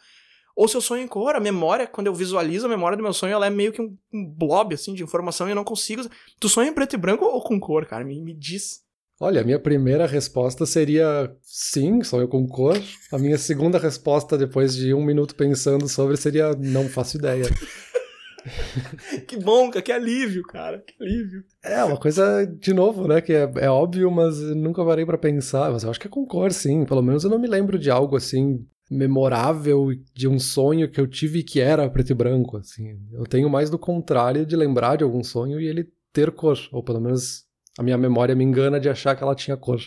Ou 0.56 0.66
se 0.66 0.76
eu 0.76 0.80
sonho 0.80 1.04
em 1.04 1.08
cor, 1.08 1.36
a 1.36 1.40
memória, 1.40 1.86
quando 1.86 2.08
eu 2.08 2.14
visualizo 2.14 2.66
a 2.66 2.68
memória 2.68 2.96
do 2.96 3.02
meu 3.02 3.12
sonho, 3.12 3.32
ela 3.32 3.46
é 3.46 3.50
meio 3.50 3.72
que 3.72 3.80
um, 3.80 3.96
blob, 4.12 4.74
assim, 4.74 4.92
de 4.92 5.02
informação 5.02 5.46
e 5.46 5.52
eu 5.52 5.54
não 5.54 5.62
consigo. 5.62 6.02
Tu 6.40 6.48
sonha 6.48 6.70
em 6.70 6.74
preto 6.74 6.94
e 6.94 6.98
branco 6.98 7.24
ou 7.24 7.42
com 7.42 7.60
cor, 7.60 7.86
cara? 7.86 8.04
Me, 8.04 8.20
me 8.20 8.34
diz. 8.34 8.82
Olha, 9.22 9.42
a 9.42 9.44
minha 9.44 9.58
primeira 9.58 10.06
resposta 10.06 10.64
seria 10.64 11.30
sim, 11.42 12.02
sonho 12.02 12.26
com 12.26 12.48
cor. 12.48 12.80
A 13.12 13.18
minha 13.18 13.36
segunda 13.36 13.78
resposta, 13.78 14.38
depois 14.38 14.74
de 14.74 14.94
um 14.94 15.04
minuto 15.04 15.34
pensando 15.34 15.86
sobre, 15.86 16.16
seria 16.16 16.54
não 16.54 16.88
faço 16.88 17.18
ideia. 17.18 17.44
que 19.28 19.36
bom, 19.36 19.70
que 19.70 19.92
alívio, 19.92 20.42
cara, 20.44 20.78
que 20.78 20.94
alívio. 20.98 21.44
É, 21.62 21.84
uma 21.84 21.98
coisa, 21.98 22.46
de 22.46 22.72
novo, 22.72 23.06
né, 23.06 23.20
que 23.20 23.34
é, 23.34 23.52
é 23.56 23.68
óbvio, 23.68 24.10
mas 24.10 24.40
nunca 24.40 24.82
parei 24.82 25.04
para 25.04 25.18
pensar. 25.18 25.70
Mas 25.70 25.82
eu 25.82 25.90
acho 25.90 26.00
que 26.00 26.06
é 26.06 26.10
com 26.10 26.24
cor, 26.24 26.50
sim. 26.50 26.86
Pelo 26.86 27.02
menos 27.02 27.22
eu 27.22 27.28
não 27.28 27.38
me 27.38 27.46
lembro 27.46 27.78
de 27.78 27.90
algo 27.90 28.16
assim 28.16 28.66
memorável 28.90 29.88
de 30.14 30.26
um 30.28 30.38
sonho 30.38 30.90
que 30.90 30.98
eu 30.98 31.06
tive 31.06 31.42
que 31.42 31.60
era 31.60 31.90
preto 31.90 32.12
e 32.12 32.14
branco, 32.14 32.56
assim. 32.56 32.98
Eu 33.12 33.24
tenho 33.24 33.50
mais 33.50 33.68
do 33.68 33.78
contrário 33.78 34.46
de 34.46 34.56
lembrar 34.56 34.96
de 34.96 35.04
algum 35.04 35.22
sonho 35.22 35.60
e 35.60 35.66
ele 35.66 35.92
ter 36.10 36.30
cor, 36.30 36.58
ou 36.72 36.82
pelo 36.82 37.02
menos 37.02 37.49
a 37.78 37.82
minha 37.82 37.98
memória 37.98 38.34
me 38.34 38.44
engana 38.44 38.80
de 38.80 38.88
achar 38.88 39.16
que 39.16 39.22
ela 39.22 39.34
tinha 39.34 39.56
cor. 39.56 39.80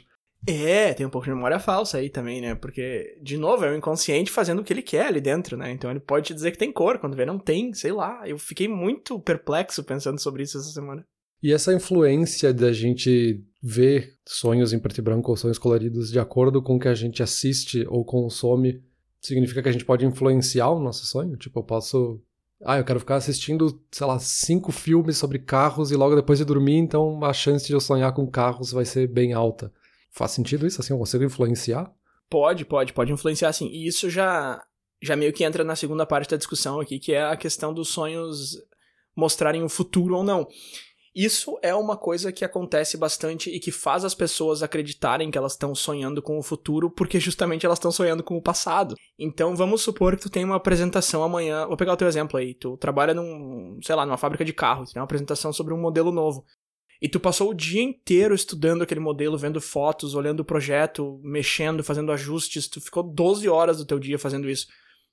É, 0.46 0.94
tem 0.94 1.06
um 1.06 1.10
pouco 1.10 1.26
de 1.26 1.34
memória 1.34 1.58
falsa 1.58 1.98
aí 1.98 2.10
também, 2.10 2.42
né? 2.42 2.54
Porque, 2.54 3.18
de 3.22 3.38
novo, 3.38 3.64
é 3.64 3.72
o 3.72 3.78
inconsciente 3.78 4.30
fazendo 4.30 4.60
o 4.60 4.64
que 4.64 4.74
ele 4.74 4.82
quer 4.82 5.08
ali 5.08 5.22
dentro, 5.22 5.56
né? 5.56 5.72
Então 5.72 5.90
ele 5.90 6.02
pode 6.02 6.28
te 6.28 6.34
dizer 6.34 6.52
que 6.52 6.58
tem 6.58 6.72
cor, 6.72 7.00
quando 7.00 7.16
vê 7.16 7.26
não 7.26 7.40
tem, 7.40 7.74
sei 7.74 7.94
lá. 7.94 8.28
Eu 8.28 8.38
fiquei 8.38 8.68
muito 8.68 9.20
perplexo 9.20 9.84
pensando 9.84 10.20
sobre 10.20 10.44
isso 10.44 10.58
essa 10.58 10.70
semana. 10.70 11.06
E 11.42 11.52
essa 11.52 11.74
influência 11.74 12.54
da 12.54 12.72
gente 12.74 13.42
ver 13.62 14.18
sonhos 14.26 14.74
em 14.74 14.80
preto 14.80 14.98
e 14.98 15.02
branco 15.02 15.32
ou 15.32 15.38
sonhos 15.38 15.58
coloridos 15.58 16.12
de 16.12 16.20
acordo 16.20 16.62
com 16.62 16.76
o 16.76 16.80
que 16.80 16.88
a 16.88 16.94
gente 16.94 17.24
assiste 17.24 17.86
ou 17.90 18.04
consome, 18.04 18.82
significa 19.22 19.62
que 19.62 19.70
a 19.70 19.72
gente 19.72 19.86
pode 19.86 20.06
influenciar 20.06 20.70
o 20.70 20.80
nosso 20.80 21.06
sonho? 21.06 21.38
Tipo, 21.38 21.60
eu 21.60 21.64
posso 21.64 22.22
ah, 22.64 22.78
eu 22.78 22.84
quero 22.84 23.00
ficar 23.00 23.16
assistindo, 23.16 23.82
sei 23.92 24.08
lá, 24.08 24.20
cinco 24.20 24.72
filmes 24.72 25.18
sobre 25.18 25.40
carros 25.40 25.92
e 25.92 25.96
logo 25.96 26.16
depois 26.16 26.40
de 26.40 26.46
dormir, 26.46 26.78
então 26.78 27.24
a 27.24 27.34
chance 27.34 27.68
de 27.68 27.74
eu 27.74 27.80
sonhar 27.80 28.14
com 28.14 28.30
carros 28.30 28.72
vai 28.72 28.86
ser 28.86 29.08
bem 29.08 29.34
alta. 29.34 29.72
Faz 30.12 30.32
sentido 30.32 30.66
isso? 30.66 30.80
Assim, 30.80 30.94
eu 30.94 31.00
consigo 31.00 31.24
influenciar? 31.24 31.92
Pode, 32.30 32.66
pode, 32.66 32.94
pode 32.94 33.12
influenciar 33.12 33.52
sim. 33.52 33.68
E 33.68 33.88
isso 33.88 34.10
já, 34.10 34.64
já 35.02 35.16
meio 35.16 35.34
que 35.34 35.44
entra 35.44 35.64
na 35.64 35.76
segunda 35.76 36.06
parte 36.06 36.30
da 36.30 36.38
discussão 36.38 36.80
aqui, 36.80 37.00
que 37.00 37.14
é 37.14 37.24
a 37.24 37.36
questão 37.36 37.74
dos 37.74 37.90
sonhos 37.90 38.58
mostrarem 39.16 39.64
o 39.64 39.70
futuro 39.70 40.16
ou 40.16 40.24
não. 40.24 40.48
Isso 41.16 41.60
é 41.62 41.76
uma 41.76 41.96
coisa 41.96 42.32
que 42.32 42.44
acontece 42.44 42.98
bastante 42.98 43.52
e 43.52 43.60
que 43.60 43.72
faz 43.72 44.04
as 44.04 44.16
pessoas 44.16 44.64
acreditarem 44.64 45.30
que 45.30 45.38
elas 45.38 45.52
estão 45.52 45.76
sonhando 45.76 46.24
com 46.24 46.40
o 46.40 46.44
futuro, 46.44 46.90
porque 46.90 47.20
justamente 47.20 47.66
elas 47.66 47.78
estão 47.78 47.92
sonhando 47.92 48.24
com 48.24 48.36
o 48.36 48.42
passado. 48.42 48.96
Então 49.18 49.56
vamos 49.56 49.84
supor 49.84 50.16
que 50.16 50.24
tu 50.24 50.30
tem 50.30 50.44
uma 50.44 50.56
apresentação 50.56 51.24
amanhã. 51.24 51.68
Vou 51.68 51.78
pegar 51.78 51.94
o 51.94 51.98
teu 51.98 52.08
exemplo 52.08 52.40
aí. 52.40 52.56
Tu 52.56 52.76
trabalha 52.78 53.14
num, 53.14 53.80
sei 53.84 53.94
lá, 53.94 54.08
numa 54.08 54.18
fábrica 54.18 54.44
de 54.44 54.54
carro, 54.54 54.86
tu 54.86 54.94
tem 54.94 55.00
uma 55.00 55.06
apresentação 55.06 55.54
sobre 55.54 55.72
um 55.72 55.80
modelo 55.80 56.12
novo. 56.12 56.44
E 57.00 57.08
tu 57.08 57.20
passou 57.20 57.52
o 57.52 57.54
dia 57.54 57.84
inteiro 57.84 58.34
estudando 58.34 58.82
aquele 58.82 59.02
modelo, 59.02 59.38
vendo 59.38 59.62
fotos, 59.62 60.16
olhando 60.16 60.40
o 60.40 60.46
projeto, 60.46 61.20
mexendo, 61.22 61.84
fazendo 61.84 62.12
ajustes. 62.12 62.68
Tu 62.68 62.82
ficou 62.82 63.04
12 63.04 63.48
horas 63.48 63.78
do 63.78 63.86
teu 63.86 64.00
dia 64.00 64.18
fazendo 64.18 64.50
isso. 64.50 64.68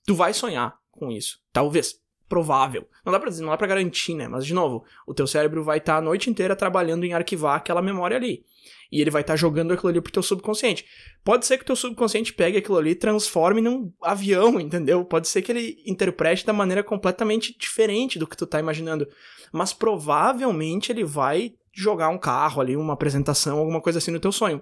Tu 0.06 0.14
vai 0.14 0.32
sonhar 0.32 0.78
com 0.90 1.10
isso. 1.10 1.40
Talvez 1.52 2.00
provável. 2.30 2.86
Não 3.04 3.12
dá 3.12 3.18
pra 3.18 3.28
dizer, 3.28 3.42
não 3.42 3.50
dá 3.50 3.56
pra 3.56 3.66
garantir, 3.66 4.14
né? 4.14 4.28
Mas, 4.28 4.46
de 4.46 4.54
novo, 4.54 4.84
o 5.04 5.12
teu 5.12 5.26
cérebro 5.26 5.64
vai 5.64 5.78
estar 5.78 5.94
tá 5.94 5.98
a 5.98 6.00
noite 6.00 6.30
inteira 6.30 6.54
trabalhando 6.54 7.04
em 7.04 7.12
arquivar 7.12 7.56
aquela 7.56 7.82
memória 7.82 8.16
ali. 8.16 8.44
E 8.90 9.00
ele 9.00 9.10
vai 9.10 9.22
estar 9.22 9.32
tá 9.32 9.36
jogando 9.36 9.72
aquilo 9.72 9.88
ali 9.90 10.00
pro 10.00 10.12
teu 10.12 10.22
subconsciente. 10.22 10.86
Pode 11.24 11.44
ser 11.44 11.58
que 11.58 11.64
o 11.64 11.66
teu 11.66 11.76
subconsciente 11.76 12.32
pegue 12.32 12.56
aquilo 12.56 12.78
ali 12.78 12.90
e 12.90 12.94
transforme 12.94 13.60
num 13.60 13.92
avião, 14.00 14.58
entendeu? 14.62 15.04
Pode 15.04 15.28
ser 15.28 15.42
que 15.42 15.50
ele 15.50 15.82
interprete 15.84 16.46
da 16.46 16.52
maneira 16.52 16.84
completamente 16.84 17.54
diferente 17.58 18.18
do 18.18 18.26
que 18.26 18.36
tu 18.36 18.46
tá 18.46 18.60
imaginando. 18.60 19.08
Mas 19.52 19.72
provavelmente 19.72 20.92
ele 20.92 21.04
vai 21.04 21.52
jogar 21.72 22.08
um 22.10 22.18
carro 22.18 22.60
ali, 22.60 22.76
uma 22.76 22.94
apresentação, 22.94 23.58
alguma 23.58 23.80
coisa 23.80 23.98
assim 23.98 24.12
no 24.12 24.20
teu 24.20 24.30
sonho. 24.30 24.60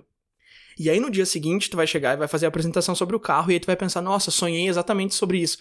E 0.78 0.88
aí 0.88 1.00
no 1.00 1.10
dia 1.10 1.26
seguinte 1.26 1.68
tu 1.68 1.76
vai 1.76 1.86
chegar 1.86 2.14
e 2.14 2.16
vai 2.16 2.28
fazer 2.28 2.46
a 2.46 2.48
apresentação 2.48 2.94
sobre 2.94 3.14
o 3.14 3.20
carro 3.20 3.50
e 3.50 3.54
aí 3.54 3.60
tu 3.60 3.66
vai 3.66 3.76
pensar, 3.76 4.00
nossa, 4.00 4.30
sonhei 4.30 4.68
exatamente 4.68 5.14
sobre 5.14 5.38
isso. 5.38 5.58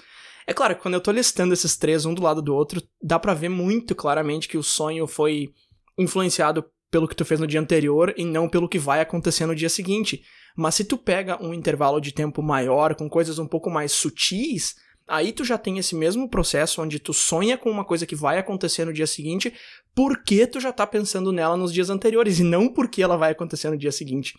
É 0.48 0.54
claro 0.54 0.76
que 0.76 0.82
quando 0.82 0.94
eu 0.94 1.02
tô 1.02 1.12
listando 1.12 1.54
esses 1.54 1.76
três 1.76 2.06
um 2.06 2.14
do 2.14 2.24
lado 2.24 2.42
do 2.42 2.56
outro, 2.56 2.82
dá 3.04 3.20
para 3.20 3.34
ver 3.34 3.50
muito 3.50 3.94
claramente 3.94 4.48
que 4.48 4.58
o 4.58 4.64
sonho 4.64 5.06
foi 5.06 5.54
influenciado 5.98 6.64
pelo 6.90 7.06
que 7.06 7.16
tu 7.16 7.26
fez 7.26 7.38
no 7.38 7.46
dia 7.46 7.60
anterior 7.60 8.14
e 8.16 8.24
não 8.24 8.48
pelo 8.48 8.70
que 8.70 8.80
vai 8.80 9.02
acontecer 9.02 9.46
no 9.46 9.54
dia 9.54 9.70
seguinte. 9.70 10.24
Mas 10.56 10.76
se 10.76 10.86
tu 10.86 10.98
pega 10.98 11.44
um 11.44 11.54
intervalo 11.54 12.00
de 12.00 12.14
tempo 12.14 12.42
maior, 12.42 12.96
com 12.96 13.10
coisas 13.10 13.38
um 13.40 13.46
pouco 13.46 13.70
mais 13.70 13.92
sutis, 13.92 14.76
aí 15.06 15.34
tu 15.34 15.44
já 15.44 15.58
tem 15.58 15.78
esse 15.78 15.94
mesmo 15.94 16.30
processo 16.30 16.82
onde 16.82 16.98
tu 16.98 17.14
sonha 17.14 17.58
com 17.58 17.70
uma 17.70 17.84
coisa 17.84 18.06
que 18.06 18.16
vai 18.16 18.38
acontecer 18.38 18.86
no 18.86 18.94
dia 18.94 19.06
seguinte, 19.06 19.54
porque 19.94 20.48
tu 20.48 20.62
já 20.62 20.72
tá 20.72 20.88
pensando 20.88 21.34
nela 21.34 21.58
nos 21.58 21.74
dias 21.74 21.90
anteriores 21.90 22.40
e 22.40 22.44
não 22.44 22.70
porque 22.70 23.04
ela 23.04 23.18
vai 23.18 23.34
acontecer 23.34 23.70
no 23.70 23.78
dia 23.78 23.92
seguinte. 23.92 24.34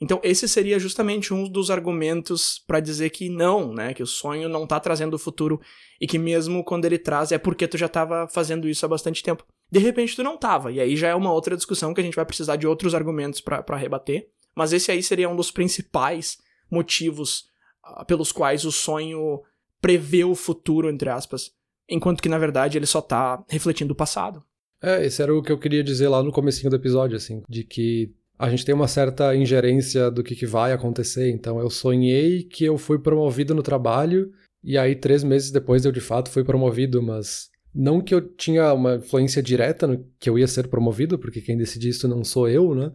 Então, 0.00 0.20
esse 0.22 0.46
seria 0.46 0.78
justamente 0.78 1.32
um 1.32 1.48
dos 1.48 1.70
argumentos 1.70 2.62
para 2.66 2.80
dizer 2.80 3.10
que 3.10 3.30
não, 3.30 3.72
né? 3.72 3.94
Que 3.94 4.02
o 4.02 4.06
sonho 4.06 4.48
não 4.48 4.66
tá 4.66 4.78
trazendo 4.78 5.14
o 5.14 5.18
futuro 5.18 5.60
e 6.00 6.06
que 6.06 6.18
mesmo 6.18 6.62
quando 6.62 6.84
ele 6.84 6.98
traz 6.98 7.32
é 7.32 7.38
porque 7.38 7.66
tu 7.66 7.78
já 7.78 7.86
estava 7.86 8.28
fazendo 8.28 8.68
isso 8.68 8.84
há 8.84 8.88
bastante 8.88 9.22
tempo. 9.22 9.44
De 9.70 9.78
repente 9.78 10.14
tu 10.14 10.22
não 10.22 10.36
tava, 10.36 10.70
e 10.70 10.80
aí 10.80 10.96
já 10.96 11.08
é 11.08 11.14
uma 11.14 11.32
outra 11.32 11.56
discussão 11.56 11.94
que 11.94 12.00
a 12.00 12.04
gente 12.04 12.14
vai 12.14 12.26
precisar 12.26 12.56
de 12.56 12.66
outros 12.66 12.94
argumentos 12.94 13.40
para 13.40 13.76
rebater. 13.76 14.28
Mas 14.54 14.72
esse 14.72 14.90
aí 14.90 15.02
seria 15.02 15.28
um 15.28 15.36
dos 15.36 15.50
principais 15.50 16.38
motivos 16.70 17.44
uh, 17.84 18.04
pelos 18.04 18.32
quais 18.32 18.64
o 18.64 18.72
sonho 18.72 19.42
prevê 19.80 20.24
o 20.24 20.34
futuro, 20.34 20.90
entre 20.90 21.08
aspas, 21.08 21.52
enquanto 21.88 22.22
que 22.22 22.28
na 22.28 22.38
verdade 22.38 22.76
ele 22.76 22.86
só 22.86 23.00
tá 23.00 23.42
refletindo 23.48 23.92
o 23.92 23.96
passado. 23.96 24.42
É, 24.82 25.04
esse 25.04 25.22
era 25.22 25.34
o 25.34 25.42
que 25.42 25.50
eu 25.50 25.58
queria 25.58 25.82
dizer 25.82 26.08
lá 26.08 26.22
no 26.22 26.32
comecinho 26.32 26.70
do 26.70 26.76
episódio, 26.76 27.16
assim, 27.16 27.42
de 27.48 27.64
que 27.64 28.14
a 28.38 28.50
gente 28.50 28.64
tem 28.64 28.74
uma 28.74 28.88
certa 28.88 29.34
ingerência 29.34 30.10
do 30.10 30.22
que, 30.22 30.34
que 30.34 30.46
vai 30.46 30.72
acontecer. 30.72 31.30
Então, 31.30 31.58
eu 31.58 31.70
sonhei 31.70 32.42
que 32.42 32.64
eu 32.64 32.76
fui 32.76 32.98
promovido 32.98 33.54
no 33.54 33.62
trabalho, 33.62 34.30
e 34.62 34.76
aí, 34.76 34.94
três 34.94 35.22
meses 35.22 35.50
depois, 35.50 35.84
eu 35.84 35.92
de 35.92 36.00
fato 36.00 36.30
fui 36.30 36.44
promovido, 36.44 37.02
mas 37.02 37.48
não 37.74 38.00
que 38.00 38.14
eu 38.14 38.20
tinha 38.20 38.72
uma 38.72 38.96
influência 38.96 39.42
direta 39.42 39.86
no 39.86 40.04
que 40.18 40.28
eu 40.28 40.38
ia 40.38 40.46
ser 40.48 40.68
promovido, 40.68 41.18
porque 41.18 41.40
quem 41.40 41.56
decide 41.56 41.88
isso 41.88 42.08
não 42.08 42.24
sou 42.24 42.48
eu, 42.48 42.74
né? 42.74 42.92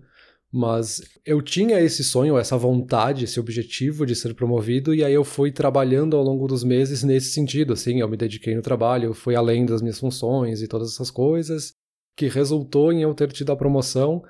Mas 0.52 1.02
eu 1.26 1.42
tinha 1.42 1.80
esse 1.80 2.04
sonho, 2.04 2.38
essa 2.38 2.58
vontade, 2.58 3.24
esse 3.24 3.40
objetivo 3.40 4.06
de 4.06 4.16
ser 4.16 4.34
promovido, 4.34 4.94
e 4.94 5.04
aí 5.04 5.14
eu 5.14 5.24
fui 5.24 5.50
trabalhando 5.50 6.18
ao 6.18 6.24
longo 6.24 6.46
dos 6.46 6.64
meses 6.64 7.04
nesse 7.04 7.32
sentido, 7.32 7.72
assim, 7.72 8.02
eu 8.02 8.10
me 8.10 8.18
dediquei 8.18 8.54
no 8.54 8.62
trabalho, 8.62 9.06
eu 9.06 9.14
fui 9.14 9.34
além 9.34 9.66
das 9.66 9.82
minhas 9.82 10.00
funções 10.00 10.62
e 10.62 10.68
todas 10.68 10.92
essas 10.92 11.10
coisas, 11.10 11.74
que 12.18 12.28
resultou 12.28 12.92
em 12.92 13.04
eu 13.04 13.14
ter 13.14 13.32
tido 13.32 13.52
a 13.52 13.56
promoção, 13.56 14.22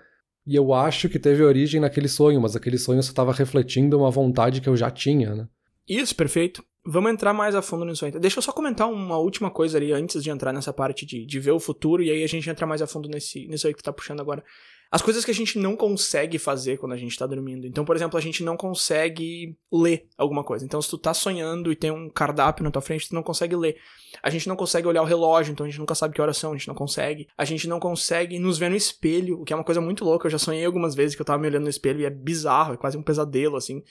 e 0.45 0.56
eu 0.56 0.73
acho 0.73 1.08
que 1.08 1.19
teve 1.19 1.43
origem 1.43 1.80
naquele 1.80 2.08
sonho, 2.08 2.41
mas 2.41 2.56
aquele 2.56 2.77
sonho 2.77 3.01
só 3.04 3.12
estava 3.12 3.32
refletindo 3.32 3.97
uma 3.97 4.10
vontade 4.10 4.62
que 4.62 4.69
eu 4.69 4.75
já 4.75 4.89
tinha, 4.89 5.36
né? 5.36 5.47
Isso, 5.88 6.15
perfeito. 6.15 6.63
Vamos 6.86 7.12
entrar 7.12 7.32
mais 7.32 7.54
a 7.54 7.62
fundo 7.62 7.86
nisso 7.86 8.06
aí. 8.06 8.12
Deixa 8.12 8.39
eu 8.39 8.41
só 8.41 8.51
comentar 8.51 8.89
uma 8.89 9.17
última 9.17 9.51
coisa 9.51 9.77
ali 9.77 9.91
antes 9.91 10.23
de 10.23 10.32
entrar 10.32 10.51
nessa 10.51 10.73
parte 10.73 11.06
de, 11.06 11.25
de 11.25 11.39
ver 11.39 11.51
o 11.51 11.60
futuro, 11.60 12.01
e 12.01 12.10
aí 12.10 12.23
a 12.23 12.27
gente 12.27 12.49
entra 12.49 12.65
mais 12.65 12.82
a 12.82 12.88
fundo 12.88 13.08
nesse, 13.08 13.47
nisso 13.47 13.67
aí 13.67 13.73
que 13.73 13.82
tu 13.82 13.86
tá 13.86 13.93
puxando 13.93 14.19
agora. 14.19 14.43
As 14.91 15.01
coisas 15.01 15.23
que 15.23 15.32
a 15.32 15.34
gente 15.34 15.58
não 15.58 15.73
consegue 15.73 16.38
fazer 16.38 16.77
quando 16.77 16.91
a 16.91 16.97
gente 16.97 17.17
tá 17.17 17.25
dormindo. 17.25 17.65
Então, 17.65 17.86
por 17.86 17.95
exemplo, 17.95 18.17
a 18.17 18.21
gente 18.21 18.43
não 18.43 18.58
consegue 18.58 19.58
ler 19.71 20.06
alguma 20.17 20.43
coisa. 20.43 20.65
Então, 20.65 20.82
se 20.82 20.89
tu 20.89 20.97
tá 20.97 21.13
sonhando 21.13 21.71
e 21.71 21.77
tem 21.77 21.89
um 21.89 22.10
cardápio 22.10 22.62
na 22.62 22.69
tua 22.69 22.82
frente, 22.82 23.08
tu 23.08 23.15
não 23.15 23.23
consegue 23.23 23.56
ler. 23.56 23.77
A 24.21 24.30
gente 24.30 24.49
não 24.49 24.56
consegue 24.58 24.86
olhar 24.86 25.01
o 25.01 25.06
relógio, 25.06 25.54
então 25.54 25.65
a 25.65 25.69
gente 25.69 25.80
nunca 25.80 25.95
sabe 25.95 26.13
que 26.13 26.21
horas 26.21 26.36
são, 26.36 26.51
a 26.51 26.58
gente 26.58 26.67
não 26.67 26.75
consegue. 26.75 27.25
A 27.38 27.45
gente 27.45 27.69
não 27.69 27.80
consegue 27.80 28.38
nos 28.38 28.58
ver 28.58 28.69
no 28.69 28.75
espelho, 28.75 29.39
o 29.39 29.45
que 29.45 29.54
é 29.54 29.56
uma 29.56 29.63
coisa 29.63 29.80
muito 29.80 30.04
louca. 30.04 30.27
Eu 30.27 30.32
já 30.32 30.38
sonhei 30.38 30.65
algumas 30.65 30.93
vezes 30.93 31.15
que 31.15 31.21
eu 31.21 31.25
tava 31.25 31.41
me 31.41 31.47
olhando 31.47 31.63
no 31.63 31.69
espelho 31.69 32.01
e 32.01 32.06
é 32.06 32.10
bizarro, 32.10 32.73
é 32.73 32.77
quase 32.77 32.97
um 32.97 33.04
pesadelo, 33.04 33.56
assim. 33.56 33.82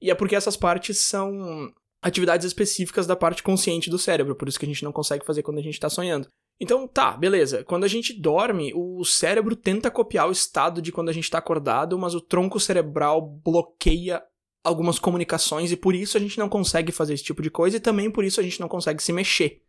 E 0.00 0.08
é 0.08 0.14
porque 0.14 0.36
essas 0.36 0.56
partes 0.56 0.98
são 0.98 1.68
atividades 2.00 2.46
específicas 2.46 3.08
da 3.08 3.16
parte 3.16 3.42
consciente 3.42 3.90
do 3.90 3.98
cérebro, 3.98 4.36
por 4.36 4.48
isso 4.48 4.58
que 4.58 4.64
a 4.64 4.68
gente 4.68 4.84
não 4.84 4.92
consegue 4.92 5.26
fazer 5.26 5.42
quando 5.42 5.58
a 5.58 5.62
gente 5.62 5.80
tá 5.80 5.90
sonhando. 5.90 6.28
Então, 6.60 6.88
tá, 6.88 7.16
beleza. 7.16 7.62
Quando 7.64 7.84
a 7.84 7.88
gente 7.88 8.12
dorme, 8.12 8.72
o 8.74 9.04
cérebro 9.04 9.54
tenta 9.54 9.90
copiar 9.90 10.28
o 10.28 10.32
estado 10.32 10.82
de 10.82 10.90
quando 10.90 11.08
a 11.08 11.12
gente 11.12 11.24
está 11.24 11.38
acordado, 11.38 11.96
mas 11.98 12.14
o 12.14 12.20
tronco 12.20 12.58
cerebral 12.58 13.22
bloqueia 13.22 14.22
algumas 14.64 14.98
comunicações 14.98 15.70
e 15.70 15.76
por 15.76 15.94
isso 15.94 16.16
a 16.16 16.20
gente 16.20 16.38
não 16.38 16.48
consegue 16.48 16.90
fazer 16.90 17.14
esse 17.14 17.24
tipo 17.24 17.40
de 17.40 17.50
coisa 17.50 17.76
e 17.76 17.80
também 17.80 18.10
por 18.10 18.24
isso 18.24 18.40
a 18.40 18.42
gente 18.42 18.60
não 18.60 18.68
consegue 18.68 19.02
se 19.02 19.12
mexer. 19.12 19.62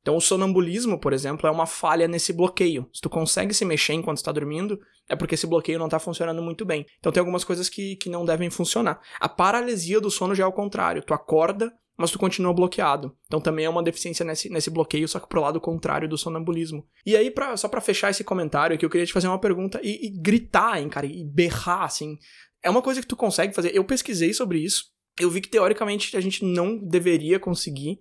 Então, 0.00 0.16
o 0.16 0.20
sonambulismo, 0.20 0.98
por 0.98 1.12
exemplo, 1.12 1.46
é 1.46 1.50
uma 1.50 1.66
falha 1.66 2.08
nesse 2.08 2.32
bloqueio. 2.32 2.88
Se 2.90 3.02
tu 3.02 3.10
consegue 3.10 3.52
se 3.52 3.66
mexer 3.66 3.92
enquanto 3.92 4.16
está 4.16 4.32
dormindo, 4.32 4.80
é 5.06 5.14
porque 5.14 5.34
esse 5.34 5.46
bloqueio 5.46 5.78
não 5.78 5.88
está 5.88 5.98
funcionando 5.98 6.40
muito 6.40 6.64
bem. 6.64 6.86
Então, 6.98 7.12
tem 7.12 7.20
algumas 7.20 7.44
coisas 7.44 7.68
que, 7.68 7.96
que 7.96 8.08
não 8.08 8.24
devem 8.24 8.48
funcionar. 8.48 8.98
A 9.20 9.28
paralisia 9.28 10.00
do 10.00 10.10
sono 10.10 10.34
já 10.34 10.44
é 10.44 10.46
o 10.46 10.52
contrário. 10.52 11.02
Tu 11.02 11.12
acorda, 11.12 11.70
mas 12.00 12.10
tu 12.10 12.18
continua 12.18 12.54
bloqueado. 12.54 13.14
Então 13.26 13.40
também 13.40 13.66
é 13.66 13.68
uma 13.68 13.82
deficiência 13.82 14.24
nesse, 14.24 14.48
nesse 14.48 14.70
bloqueio, 14.70 15.06
só 15.06 15.20
que 15.20 15.28
pro 15.28 15.42
lado 15.42 15.60
contrário 15.60 16.08
do 16.08 16.16
sonambulismo. 16.16 16.86
E 17.04 17.14
aí, 17.14 17.30
pra, 17.30 17.56
só 17.58 17.68
para 17.68 17.80
fechar 17.82 18.10
esse 18.10 18.24
comentário 18.24 18.74
aqui, 18.74 18.84
eu 18.84 18.88
queria 18.88 19.06
te 19.06 19.12
fazer 19.12 19.28
uma 19.28 19.38
pergunta 19.38 19.78
e, 19.82 20.06
e 20.06 20.10
gritar, 20.10 20.80
hein, 20.80 20.88
cara, 20.88 21.06
e 21.06 21.22
berrar, 21.22 21.82
assim. 21.82 22.16
É 22.62 22.70
uma 22.70 22.80
coisa 22.80 23.02
que 23.02 23.06
tu 23.06 23.16
consegue 23.16 23.54
fazer. 23.54 23.76
Eu 23.76 23.84
pesquisei 23.84 24.32
sobre 24.32 24.58
isso. 24.58 24.86
Eu 25.20 25.30
vi 25.30 25.42
que 25.42 25.50
teoricamente 25.50 26.16
a 26.16 26.20
gente 26.20 26.42
não 26.42 26.78
deveria 26.78 27.38
conseguir, 27.38 28.00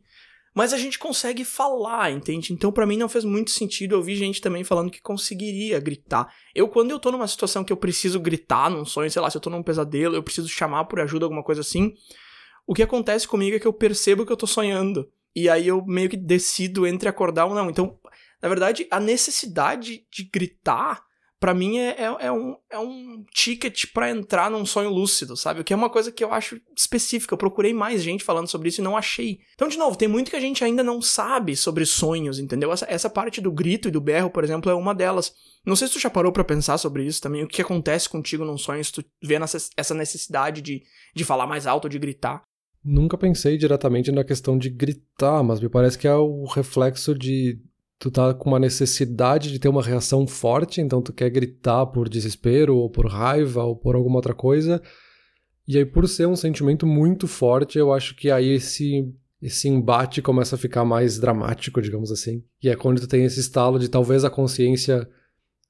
mas 0.55 0.73
a 0.73 0.77
gente 0.77 0.97
consegue 0.97 1.43
falar, 1.43 2.09
entende? 2.09 2.53
Então 2.53 2.71
para 2.71 2.85
mim 2.85 2.95
não 2.95 3.09
fez 3.09 3.25
muito 3.25 3.51
sentido. 3.51 3.95
Eu 3.95 4.01
vi 4.01 4.15
gente 4.15 4.39
também 4.39 4.63
falando 4.63 4.91
que 4.91 5.01
conseguiria 5.01 5.77
gritar. 5.79 6.33
Eu 6.55 6.69
quando 6.69 6.91
eu 6.91 6.99
tô 6.99 7.11
numa 7.11 7.27
situação 7.27 7.65
que 7.65 7.73
eu 7.73 7.77
preciso 7.77 8.19
gritar 8.19 8.69
num 8.69 8.85
sonho, 8.85 9.11
sei 9.11 9.21
lá, 9.21 9.29
se 9.29 9.35
eu 9.35 9.41
tô 9.41 9.49
num 9.49 9.61
pesadelo, 9.61 10.15
eu 10.15 10.23
preciso 10.23 10.47
chamar 10.47 10.85
por 10.85 11.01
ajuda 11.01 11.25
alguma 11.25 11.43
coisa 11.43 11.61
assim, 11.61 11.93
o 12.69 12.73
que 12.75 12.83
acontece 12.83 13.27
comigo 13.27 13.55
é 13.55 13.59
que 13.59 13.65
eu 13.65 13.73
percebo 13.73 14.23
que 14.23 14.31
eu 14.31 14.37
tô 14.37 14.45
sonhando. 14.45 15.11
E 15.35 15.49
aí 15.49 15.67
eu 15.67 15.83
meio 15.87 16.07
que 16.07 16.15
decido 16.15 16.85
entre 16.85 17.09
acordar 17.09 17.47
ou 17.47 17.55
não. 17.55 17.67
Então, 17.67 17.97
na 18.39 18.47
verdade, 18.47 18.87
a 18.91 18.99
necessidade 18.99 20.05
de 20.13 20.29
gritar 20.31 21.03
para 21.39 21.51
mim 21.51 21.79
é, 21.79 21.95
é, 21.97 22.27
é, 22.27 22.31
um, 22.31 22.55
é 22.69 22.77
um 22.77 23.25
ticket 23.33 23.85
para 23.91 24.11
entrar 24.11 24.51
num 24.51 24.67
sonho 24.67 24.91
lúcido, 24.91 25.35
sabe? 25.35 25.61
O 25.61 25.63
que 25.63 25.73
é 25.73 25.75
uma 25.75 25.89
coisa 25.89 26.11
que 26.11 26.23
eu 26.23 26.31
acho 26.31 26.61
específica. 26.77 27.33
Eu 27.33 27.39
procurei 27.39 27.73
mais 27.73 28.03
gente 28.03 28.23
falando 28.23 28.47
sobre 28.47 28.69
isso 28.69 28.81
e 28.81 28.83
não 28.83 28.95
achei. 28.95 29.39
Então, 29.55 29.67
de 29.67 29.77
novo, 29.77 29.97
tem 29.97 30.07
muito 30.07 30.29
que 30.29 30.37
a 30.37 30.39
gente 30.39 30.63
ainda 30.63 30.83
não 30.83 31.01
sabe 31.01 31.55
sobre 31.55 31.87
sonhos, 31.87 32.37
entendeu? 32.37 32.71
Essa, 32.71 32.85
essa 32.87 33.09
parte 33.09 33.41
do 33.41 33.51
grito 33.51 33.87
e 33.87 33.91
do 33.91 33.99
berro, 33.99 34.29
por 34.29 34.43
exemplo, 34.43 34.69
é 34.69 34.75
uma 34.75 34.93
delas. 34.93 35.33
Não 35.65 35.75
sei 35.75 35.87
se 35.87 35.93
tu 35.93 35.99
já 35.99 36.09
parou 36.11 36.31
para 36.31 36.43
pensar 36.43 36.77
sobre 36.77 37.03
isso 37.03 37.19
também, 37.19 37.43
o 37.43 37.47
que 37.47 37.63
acontece 37.63 38.07
contigo 38.07 38.45
num 38.45 38.59
sonho 38.59 38.85
se 38.85 38.91
tu 38.91 39.03
vê 39.23 39.39
essa 39.75 39.95
necessidade 39.95 40.61
de, 40.61 40.83
de 41.15 41.25
falar 41.25 41.47
mais 41.47 41.65
alto, 41.65 41.89
de 41.89 41.97
gritar. 41.97 42.43
Nunca 42.83 43.17
pensei 43.17 43.57
diretamente 43.57 44.11
na 44.11 44.23
questão 44.23 44.57
de 44.57 44.69
gritar, 44.69 45.43
mas 45.43 45.59
me 45.59 45.67
parece 45.67 45.97
que 45.97 46.07
é 46.07 46.15
o 46.15 46.45
reflexo 46.45 47.13
de 47.13 47.59
tu 47.99 48.09
tá 48.09 48.33
com 48.33 48.49
uma 48.49 48.59
necessidade 48.59 49.51
de 49.51 49.59
ter 49.59 49.67
uma 49.67 49.83
reação 49.83 50.25
forte, 50.25 50.79
então 50.79 51.01
tu 51.01 51.11
quer 51.11 51.29
gritar 51.29 51.85
por 51.87 52.07
desespero, 52.07 52.77
ou 52.77 52.89
por 52.89 53.05
raiva, 53.07 53.63
ou 53.65 53.75
por 53.75 53.95
alguma 53.95 54.15
outra 54.15 54.33
coisa. 54.33 54.81
E 55.67 55.77
aí, 55.77 55.85
por 55.85 56.07
ser 56.07 56.25
um 56.25 56.35
sentimento 56.35 56.87
muito 56.87 57.27
forte, 57.27 57.77
eu 57.77 57.93
acho 57.93 58.15
que 58.15 58.31
aí 58.31 58.53
esse, 58.53 59.13
esse 59.41 59.67
embate 59.67 60.21
começa 60.21 60.55
a 60.55 60.57
ficar 60.57 60.85
mais 60.85 61.19
dramático, 61.19 61.81
digamos 61.81 62.11
assim. 62.11 62.41
E 62.63 62.69
é 62.69 62.75
quando 62.75 63.01
tu 63.01 63.07
tem 63.07 63.25
esse 63.25 63.41
estalo 63.41 63.77
de 63.77 63.89
talvez 63.89 64.23
a 64.23 64.29
consciência 64.29 65.07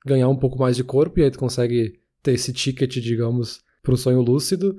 ganhar 0.05 0.29
um 0.29 0.37
pouco 0.37 0.59
mais 0.59 0.77
de 0.77 0.83
corpo, 0.83 1.19
e 1.19 1.23
aí 1.23 1.31
tu 1.31 1.39
consegue 1.39 1.99
ter 2.21 2.33
esse 2.33 2.53
ticket, 2.53 2.93
digamos, 2.99 3.61
pro 3.81 3.97
sonho 3.97 4.21
lúcido 4.21 4.77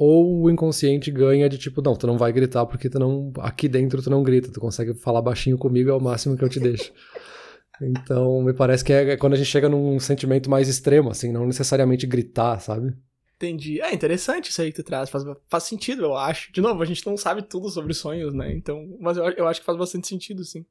ou 0.00 0.44
o 0.44 0.48
inconsciente 0.48 1.10
ganha 1.10 1.48
de 1.48 1.58
tipo, 1.58 1.82
não, 1.82 1.96
tu 1.96 2.06
não 2.06 2.16
vai 2.16 2.32
gritar 2.32 2.64
porque 2.66 2.88
tu 2.88 3.00
não. 3.00 3.32
Aqui 3.38 3.68
dentro 3.68 4.00
tu 4.00 4.08
não 4.08 4.22
grita, 4.22 4.52
tu 4.52 4.60
consegue 4.60 4.94
falar 4.94 5.20
baixinho 5.20 5.58
comigo, 5.58 5.90
é 5.90 5.92
o 5.94 6.00
máximo 6.00 6.36
que 6.36 6.44
eu 6.44 6.48
te 6.48 6.60
deixo. 6.60 6.92
então, 7.82 8.40
me 8.40 8.54
parece 8.54 8.84
que 8.84 8.92
é 8.92 9.16
quando 9.16 9.32
a 9.32 9.36
gente 9.36 9.48
chega 9.48 9.68
num 9.68 9.98
sentimento 9.98 10.48
mais 10.48 10.68
extremo, 10.68 11.10
assim, 11.10 11.32
não 11.32 11.44
necessariamente 11.44 12.06
gritar, 12.06 12.60
sabe? 12.60 12.94
Entendi. 13.34 13.80
É 13.80 13.92
interessante 13.92 14.50
isso 14.50 14.62
aí 14.62 14.70
que 14.70 14.80
tu 14.80 14.84
traz. 14.84 15.10
Faz, 15.10 15.24
faz 15.48 15.64
sentido, 15.64 16.04
eu 16.04 16.16
acho. 16.16 16.52
De 16.52 16.60
novo, 16.60 16.80
a 16.80 16.86
gente 16.86 17.04
não 17.04 17.16
sabe 17.16 17.42
tudo 17.42 17.68
sobre 17.68 17.92
sonhos, 17.92 18.32
né? 18.32 18.54
Então, 18.54 18.96
mas 19.00 19.16
eu, 19.16 19.24
eu 19.30 19.48
acho 19.48 19.58
que 19.58 19.66
faz 19.66 19.76
bastante 19.76 20.06
sentido, 20.06 20.44
sim. 20.44 20.64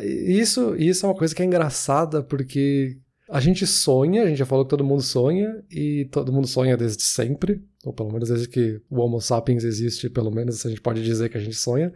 Isso, 0.00 0.74
isso 0.74 1.06
é 1.06 1.08
uma 1.08 1.16
coisa 1.16 1.32
que 1.32 1.42
é 1.42 1.44
engraçada, 1.44 2.20
porque 2.20 2.98
a 3.28 3.40
gente 3.40 3.66
sonha, 3.66 4.22
a 4.22 4.26
gente 4.26 4.38
já 4.38 4.46
falou 4.46 4.64
que 4.64 4.70
todo 4.70 4.84
mundo 4.84 5.02
sonha, 5.02 5.62
e 5.70 6.08
todo 6.10 6.32
mundo 6.32 6.46
sonha 6.46 6.76
desde 6.76 7.02
sempre, 7.02 7.62
ou 7.84 7.92
pelo 7.92 8.12
menos 8.12 8.28
desde 8.28 8.48
que 8.48 8.80
o 8.90 9.00
Homo 9.00 9.20
sapiens 9.20 9.64
existe, 9.64 10.10
pelo 10.10 10.30
menos 10.30 10.64
a 10.66 10.68
gente 10.68 10.80
pode 10.80 11.02
dizer 11.02 11.28
que 11.28 11.36
a 11.36 11.40
gente 11.40 11.56
sonha. 11.56 11.92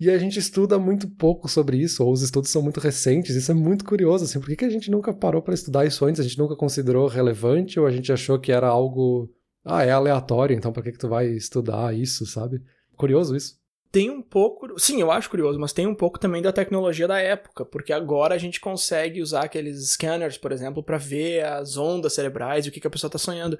E 0.00 0.10
a 0.10 0.18
gente 0.18 0.38
estuda 0.38 0.78
muito 0.78 1.08
pouco 1.08 1.48
sobre 1.48 1.76
isso, 1.76 2.04
ou 2.04 2.12
os 2.12 2.22
estudos 2.22 2.50
são 2.50 2.60
muito 2.60 2.80
recentes, 2.80 3.36
isso 3.36 3.52
é 3.52 3.54
muito 3.54 3.84
curioso, 3.84 4.24
assim, 4.24 4.40
por 4.40 4.54
que, 4.54 4.64
a 4.64 4.70
gente 4.70 4.90
nunca 4.90 5.14
parou 5.14 5.40
para 5.40 5.54
estudar 5.54 5.86
isso 5.86 6.04
antes? 6.04 6.20
A 6.20 6.24
gente 6.24 6.38
nunca 6.38 6.56
considerou 6.56 7.06
relevante, 7.06 7.78
ou 7.78 7.86
a 7.86 7.90
gente 7.90 8.12
achou 8.12 8.38
que 8.38 8.50
era 8.50 8.66
algo, 8.66 9.30
ah, 9.64 9.84
é 9.84 9.92
aleatório, 9.92 10.56
então 10.56 10.72
por 10.72 10.82
que 10.82 10.92
que 10.92 10.98
tu 10.98 11.08
vai 11.08 11.28
estudar 11.28 11.96
isso, 11.96 12.26
sabe? 12.26 12.60
Curioso 12.96 13.36
isso 13.36 13.61
tem 13.92 14.08
um 14.08 14.22
pouco. 14.22 14.80
Sim, 14.80 15.00
eu 15.02 15.12
acho 15.12 15.28
curioso, 15.28 15.60
mas 15.60 15.72
tem 15.74 15.86
um 15.86 15.94
pouco 15.94 16.18
também 16.18 16.40
da 16.40 16.50
tecnologia 16.50 17.06
da 17.06 17.20
época, 17.20 17.64
porque 17.64 17.92
agora 17.92 18.34
a 18.34 18.38
gente 18.38 18.58
consegue 18.58 19.20
usar 19.20 19.44
aqueles 19.44 19.90
scanners, 19.90 20.38
por 20.38 20.50
exemplo, 20.50 20.82
para 20.82 20.96
ver 20.96 21.44
as 21.44 21.76
ondas 21.76 22.14
cerebrais 22.14 22.64
e 22.64 22.70
o 22.70 22.72
que, 22.72 22.80
que 22.80 22.86
a 22.86 22.90
pessoa 22.90 23.08
está 23.08 23.18
sonhando. 23.18 23.58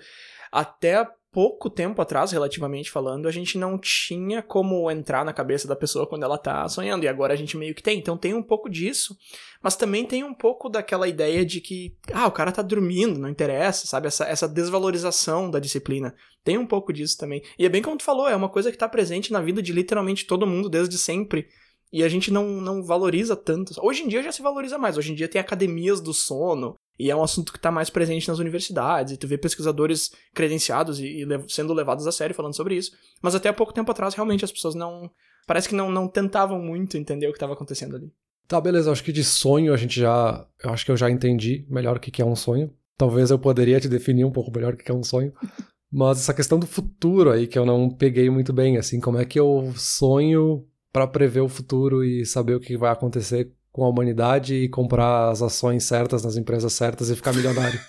Até 0.51 1.07
pouco 1.33 1.71
tempo 1.71 2.01
atrás, 2.03 2.31
relativamente 2.31 2.91
falando, 2.91 3.27
a 3.27 3.31
gente 3.31 3.57
não 3.57 3.79
tinha 3.79 4.43
como 4.43 4.91
entrar 4.91 5.25
na 5.25 5.33
cabeça 5.33 5.67
da 5.67 5.75
pessoa 5.75 6.07
quando 6.07 6.25
ela 6.25 6.37
tá 6.37 6.69
sonhando, 6.69 7.05
e 7.05 7.09
agora 7.09 7.33
a 7.33 7.37
gente 7.37 7.57
meio 7.57 7.75
que 7.75 7.83
tem. 7.83 7.99
Então 7.99 8.19
tem 8.19 8.35
um 8.35 8.43
pouco 8.43 8.69
disso, 8.69 9.17
mas 9.63 9.75
também 9.75 10.05
tem 10.05 10.23
um 10.23 10.35
pouco 10.35 10.69
daquela 10.69 11.09
ideia 11.09 11.45
de 11.45 11.63
que, 11.63 11.97
ah, 12.13 12.27
o 12.27 12.33
cara 12.33 12.53
tá 12.53 12.61
dormindo, 12.61 13.19
não 13.19 13.31
interessa, 13.31 13.87
sabe? 13.87 14.09
Essa, 14.09 14.27
essa 14.27 14.47
desvalorização 14.47 15.51
da 15.51 15.59
disciplina. 15.59 16.15
Tem 16.45 16.59
um 16.59 16.67
pouco 16.67 16.93
disso 16.93 17.17
também. 17.17 17.43
E 17.59 17.65
é 17.65 17.69
bem 17.69 17.81
como 17.81 17.97
tu 17.97 18.05
falou, 18.05 18.29
é 18.29 18.37
uma 18.37 18.51
coisa 18.51 18.71
que 18.71 18.77
tá 18.77 18.89
presente 18.89 19.33
na 19.33 19.41
vida 19.41 19.63
de 19.63 19.73
literalmente 19.73 20.27
todo 20.27 20.47
mundo 20.47 20.69
desde 20.69 20.99
sempre. 20.99 21.49
E 21.91 22.03
a 22.03 22.09
gente 22.09 22.31
não, 22.31 22.47
não 22.47 22.83
valoriza 22.83 23.37
tanto. 23.37 23.75
Hoje 23.83 24.03
em 24.03 24.09
dia 24.09 24.23
já 24.23 24.33
se 24.33 24.43
valoriza 24.43 24.79
mais. 24.79 24.97
Hoje 24.97 25.13
em 25.13 25.15
dia 25.15 25.29
tem 25.29 25.41
academias 25.41 26.01
do 26.01 26.13
sono, 26.13 26.75
e 26.99 27.11
é 27.11 27.17
um 27.17 27.23
assunto 27.23 27.53
que 27.53 27.59
está 27.59 27.71
mais 27.71 27.91
presente 27.91 28.29
nas 28.29 28.39
universidades, 28.39 29.13
e 29.13 29.17
tu 29.17 29.27
vê 29.27 29.39
pesquisadores 29.39 30.11
credenciados 30.35 31.01
e, 31.01 31.07
e 31.07 31.25
lev 31.25 31.45
sendo 31.49 31.73
levados 31.73 32.07
a 32.07 32.13
sério 32.13 32.35
falando 32.35 32.55
sobre 32.55 32.77
isso. 32.77 32.93
Mas 33.21 33.35
até 33.35 33.49
há 33.49 33.53
pouco 33.53 33.73
tempo 33.73 33.91
atrás, 33.91 34.15
realmente, 34.15 34.45
as 34.45 34.53
pessoas 34.53 34.75
não. 34.75 35.11
Parece 35.47 35.69
que 35.69 35.75
não, 35.75 35.91
não 35.91 36.07
tentavam 36.07 36.61
muito 36.61 36.97
entender 36.97 37.27
o 37.27 37.31
que 37.31 37.37
estava 37.37 37.55
acontecendo 37.55 37.97
ali. 37.97 38.13
Tá, 38.47 38.61
beleza. 38.61 38.93
Acho 38.93 39.03
que 39.03 39.13
de 39.13 39.25
sonho 39.25 39.73
a 39.73 39.77
gente 39.77 39.99
já. 39.99 40.47
Eu 40.63 40.71
acho 40.71 40.85
que 40.85 40.91
eu 40.91 40.97
já 40.97 41.11
entendi 41.11 41.67
melhor 41.69 41.97
o 41.97 42.01
que 42.01 42.23
é 42.23 42.25
um 42.25 42.37
sonho. 42.37 42.73
Talvez 42.97 43.31
eu 43.31 43.39
poderia 43.39 43.81
te 43.81 43.89
definir 43.89 44.25
um 44.25 44.31
pouco 44.31 44.53
melhor 44.53 44.75
o 44.75 44.77
que 44.77 44.91
é 44.91 44.95
um 44.95 45.03
sonho. 45.03 45.33
Mas 45.91 46.21
essa 46.21 46.33
questão 46.33 46.59
do 46.59 46.67
futuro 46.67 47.31
aí 47.31 47.47
que 47.47 47.59
eu 47.59 47.67
não 47.67 47.91
peguei 47.91 48.31
muito 48.31 48.53
bem, 48.53 48.79
assim, 48.79 48.99
como 48.99 49.19
é 49.19 49.27
que 49.27 49.39
eu 49.39 49.73
sonho 49.77 50.67
para 50.91 51.07
prever 51.07 51.41
o 51.41 51.49
futuro 51.49 52.03
e 52.03 52.25
saber 52.25 52.55
o 52.55 52.61
que 52.61 52.79
vai 52.79 52.91
acontecer 52.91 53.53
com 53.73 53.85
a 53.85 53.89
humanidade 53.89 54.55
e 54.55 54.69
comprar 54.69 55.31
as 55.31 55.41
ações 55.41 55.85
certas 55.85 56.23
nas 56.23 56.37
empresas 56.37 56.73
certas 56.75 57.09
e 57.09 57.17
ficar 57.17 57.33
milionário. 57.33 57.81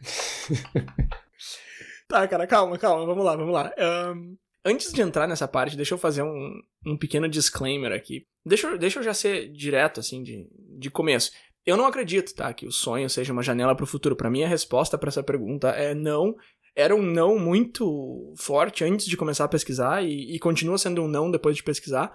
tá, 2.08 2.26
cara, 2.26 2.46
calma, 2.46 2.76
calma, 2.76 3.06
vamos 3.06 3.24
lá, 3.24 3.36
vamos 3.36 3.54
lá. 3.54 3.72
Um, 4.12 4.36
antes 4.64 4.92
de 4.92 5.00
entrar 5.00 5.28
nessa 5.28 5.46
parte, 5.46 5.76
deixa 5.76 5.94
eu 5.94 5.98
fazer 5.98 6.22
um, 6.22 6.60
um 6.84 6.98
pequeno 6.98 7.28
disclaimer 7.28 7.92
aqui. 7.92 8.26
Deixa, 8.44 8.76
deixa 8.76 8.98
eu 8.98 9.04
já 9.04 9.14
ser 9.14 9.48
direto, 9.52 10.00
assim, 10.00 10.24
de, 10.24 10.48
de 10.78 10.90
começo. 10.90 11.30
Eu 11.64 11.76
não 11.76 11.86
acredito, 11.86 12.34
tá, 12.34 12.52
que 12.52 12.66
o 12.66 12.72
sonho 12.72 13.08
seja 13.08 13.32
uma 13.32 13.44
janela 13.44 13.76
para 13.76 13.84
o 13.84 13.86
futuro. 13.86 14.16
Para 14.16 14.30
mim, 14.30 14.42
a 14.42 14.48
resposta 14.48 14.98
para 14.98 15.08
essa 15.08 15.22
pergunta 15.22 15.68
é 15.68 15.94
não. 15.94 16.34
Era 16.74 16.96
um 16.96 17.02
não 17.02 17.38
muito 17.38 18.34
forte 18.36 18.82
antes 18.82 19.06
de 19.06 19.16
começar 19.16 19.44
a 19.44 19.48
pesquisar 19.48 20.02
e, 20.02 20.34
e 20.34 20.38
continua 20.40 20.78
sendo 20.78 21.02
um 21.02 21.08
não 21.08 21.30
depois 21.30 21.54
de 21.54 21.62
pesquisar. 21.62 22.12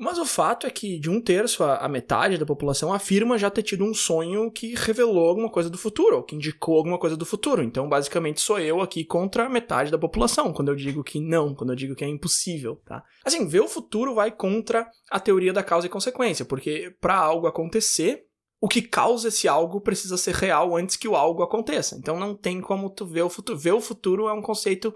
Mas 0.00 0.16
o 0.16 0.24
fato 0.24 0.66
é 0.66 0.70
que 0.70 0.98
de 0.98 1.10
um 1.10 1.20
terço 1.20 1.62
a, 1.62 1.86
metade 1.86 2.38
da 2.38 2.46
população 2.46 2.90
afirma 2.90 3.36
já 3.36 3.50
ter 3.50 3.62
tido 3.62 3.84
um 3.84 3.92
sonho 3.92 4.50
que 4.50 4.74
revelou 4.74 5.28
alguma 5.28 5.50
coisa 5.50 5.68
do 5.68 5.76
futuro, 5.76 6.16
ou 6.16 6.22
que 6.22 6.34
indicou 6.34 6.78
alguma 6.78 6.98
coisa 6.98 7.18
do 7.18 7.26
futuro. 7.26 7.62
Então, 7.62 7.86
basicamente, 7.86 8.40
sou 8.40 8.58
eu 8.58 8.80
aqui 8.80 9.04
contra 9.04 9.44
a 9.44 9.48
metade 9.50 9.90
da 9.90 9.98
população, 9.98 10.54
quando 10.54 10.68
eu 10.68 10.74
digo 10.74 11.04
que 11.04 11.20
não, 11.20 11.54
quando 11.54 11.70
eu 11.70 11.76
digo 11.76 11.94
que 11.94 12.02
é 12.02 12.08
impossível, 12.08 12.76
tá? 12.76 13.04
Assim, 13.22 13.46
ver 13.46 13.60
o 13.60 13.68
futuro 13.68 14.14
vai 14.14 14.30
contra 14.30 14.88
a 15.10 15.20
teoria 15.20 15.52
da 15.52 15.62
causa 15.62 15.86
e 15.86 15.90
consequência, 15.90 16.46
porque 16.46 16.96
para 16.98 17.18
algo 17.18 17.46
acontecer, 17.46 18.24
o 18.58 18.68
que 18.68 18.80
causa 18.80 19.28
esse 19.28 19.46
algo 19.46 19.82
precisa 19.82 20.16
ser 20.16 20.34
real 20.34 20.74
antes 20.78 20.96
que 20.96 21.08
o 21.08 21.14
algo 21.14 21.42
aconteça. 21.42 21.96
Então 21.98 22.18
não 22.18 22.34
tem 22.34 22.62
como 22.62 22.88
tu 22.88 23.04
ver 23.04 23.22
o 23.22 23.28
futuro. 23.28 23.58
Ver 23.58 23.72
o 23.72 23.80
futuro 23.82 24.28
é 24.28 24.32
um 24.32 24.40
conceito 24.40 24.94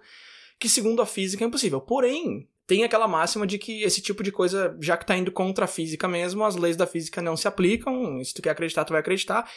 que, 0.58 0.68
segundo 0.68 1.02
a 1.02 1.06
física, 1.06 1.44
é 1.44 1.46
impossível. 1.46 1.80
Porém, 1.80 2.48
tem 2.66 2.85
aquela 2.85 3.07
máxima 3.07 3.46
de 3.46 3.59
que 3.59 3.83
esse 3.83 4.00
tipo 4.00 4.22
de 4.22 4.33
coisa, 4.33 4.77
já 4.81 4.96
que 4.96 5.07
tá 5.07 5.16
indo 5.16 5.31
contra 5.31 5.66
a 5.66 5.68
física 5.68 6.09
mesmo, 6.09 6.44
as 6.44 6.57
leis 6.57 6.77
da 6.77 6.87
física 6.87 7.20
não 7.20 7.37
se 7.37 7.46
aplicam, 7.46 8.22
se 8.24 8.33
tu 8.33 8.40
quer 8.40 8.50
acreditar, 8.50 8.85
tu 8.85 8.92
vai 8.92 9.00
acreditar. 9.00 9.48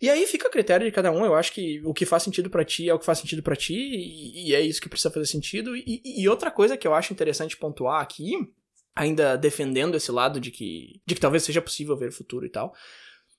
E 0.00 0.08
aí 0.08 0.26
fica 0.26 0.46
a 0.46 0.50
critério 0.50 0.86
de 0.86 0.92
cada 0.92 1.10
um, 1.10 1.24
eu 1.24 1.34
acho 1.34 1.52
que 1.52 1.80
o 1.84 1.92
que 1.92 2.06
faz 2.06 2.22
sentido 2.22 2.48
para 2.48 2.64
ti 2.64 2.88
é 2.88 2.94
o 2.94 2.98
que 2.98 3.04
faz 3.04 3.18
sentido 3.18 3.42
para 3.42 3.56
ti, 3.56 3.74
e, 3.74 4.50
e, 4.50 4.54
é 4.54 4.60
isso 4.60 4.80
que 4.80 4.88
precisa 4.88 5.10
fazer 5.10 5.26
sentido. 5.26 5.76
E, 5.76 6.00
e, 6.04 6.28
outra 6.28 6.50
coisa 6.50 6.76
que 6.76 6.86
eu 6.86 6.94
acho 6.94 7.12
interessante 7.12 7.56
pontuar 7.56 8.00
aqui, 8.00 8.34
ainda 8.94 9.36
defendendo 9.36 9.96
esse 9.96 10.12
lado 10.12 10.40
de 10.40 10.52
que, 10.52 11.00
de 11.04 11.14
que 11.16 11.20
talvez 11.20 11.42
seja 11.42 11.60
possível 11.60 11.96
ver 11.96 12.10
o 12.10 12.12
futuro 12.12 12.46
e 12.46 12.48
tal, 12.48 12.72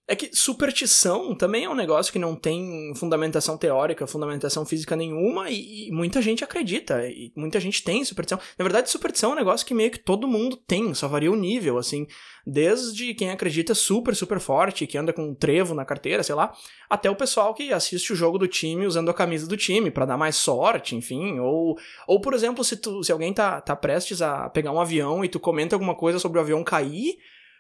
é 0.10 0.16
que 0.16 0.36
superstição 0.36 1.36
também 1.36 1.66
é 1.66 1.70
um 1.70 1.76
negócio 1.76 2.12
que 2.12 2.18
não 2.18 2.36
tem 2.36 2.92
fundamentação 2.96 3.56
teórica, 3.56 4.08
fundamentação 4.08 4.66
física 4.66 4.96
nenhuma, 4.96 5.52
e, 5.52 5.88
e, 5.88 5.92
muita 5.92 6.20
gente 6.20 6.44
acredita, 6.44 7.08
e 7.08 7.32
muita 7.36 7.60
gente 7.60 7.84
tem 7.84 8.04
superstição. 8.04 8.40
Na 8.58 8.64
verdade, 8.64 8.90
superstição 8.90 9.30
é 9.30 9.34
um 9.34 9.38
negócio 9.38 9.68
que 9.68 9.74
meio 9.76 9.92
que 9.92 10.00
todo 10.00 10.28
mundo 10.28 10.58
tem, 10.58 10.96
só 10.96 11.08
varia 11.08 11.32
o 11.32 11.36
nível, 11.36 11.78
assim. 11.78 12.08
Desde 12.44 13.14
quem 13.14 13.30
acredita 13.30 13.76
super, 13.76 14.16
super 14.16 14.40
forte, 14.40 14.88
que 14.88 14.98
anda 14.98 15.14
com 15.14 15.30
um 15.30 15.36
trevo 15.36 15.76
na 15.76 15.86
carteira, 15.86 16.24
sei 16.24 16.34
lá, 16.34 16.54
até 16.90 17.08
o 17.08 17.16
pessoal 17.16 17.54
que 17.54 17.72
assiste 17.72 18.12
o 18.12 18.16
jogo 18.16 18.40
do 18.40 18.48
time 18.48 18.88
usando 18.88 19.12
a 19.12 19.14
camisa 19.14 19.46
do 19.46 19.56
time 19.56 19.92
para 19.92 20.08
dar 20.08 20.18
mais 20.18 20.38
sorte, 20.38 20.96
enfim. 20.96 21.40
Ou, 21.40 21.78
ou 22.08 22.20
por 22.20 22.34
exemplo, 22.34 22.64
se, 22.64 22.78
tu, 22.78 23.04
se 23.04 23.12
alguém 23.12 23.32
tá, 23.32 23.62
tá 23.62 23.76
prestes 23.76 24.24
a 24.24 24.50
pegar 24.50 24.72
um 24.72 24.82
avião 24.82 25.24
e 25.24 25.30
tu 25.30 25.40
comenta 25.40 25.76
alguma 25.76 25.94
coisa 25.94 26.18
sobre 26.18 26.40
o 26.40 26.42
avião 26.42 26.64
cair 26.64 27.20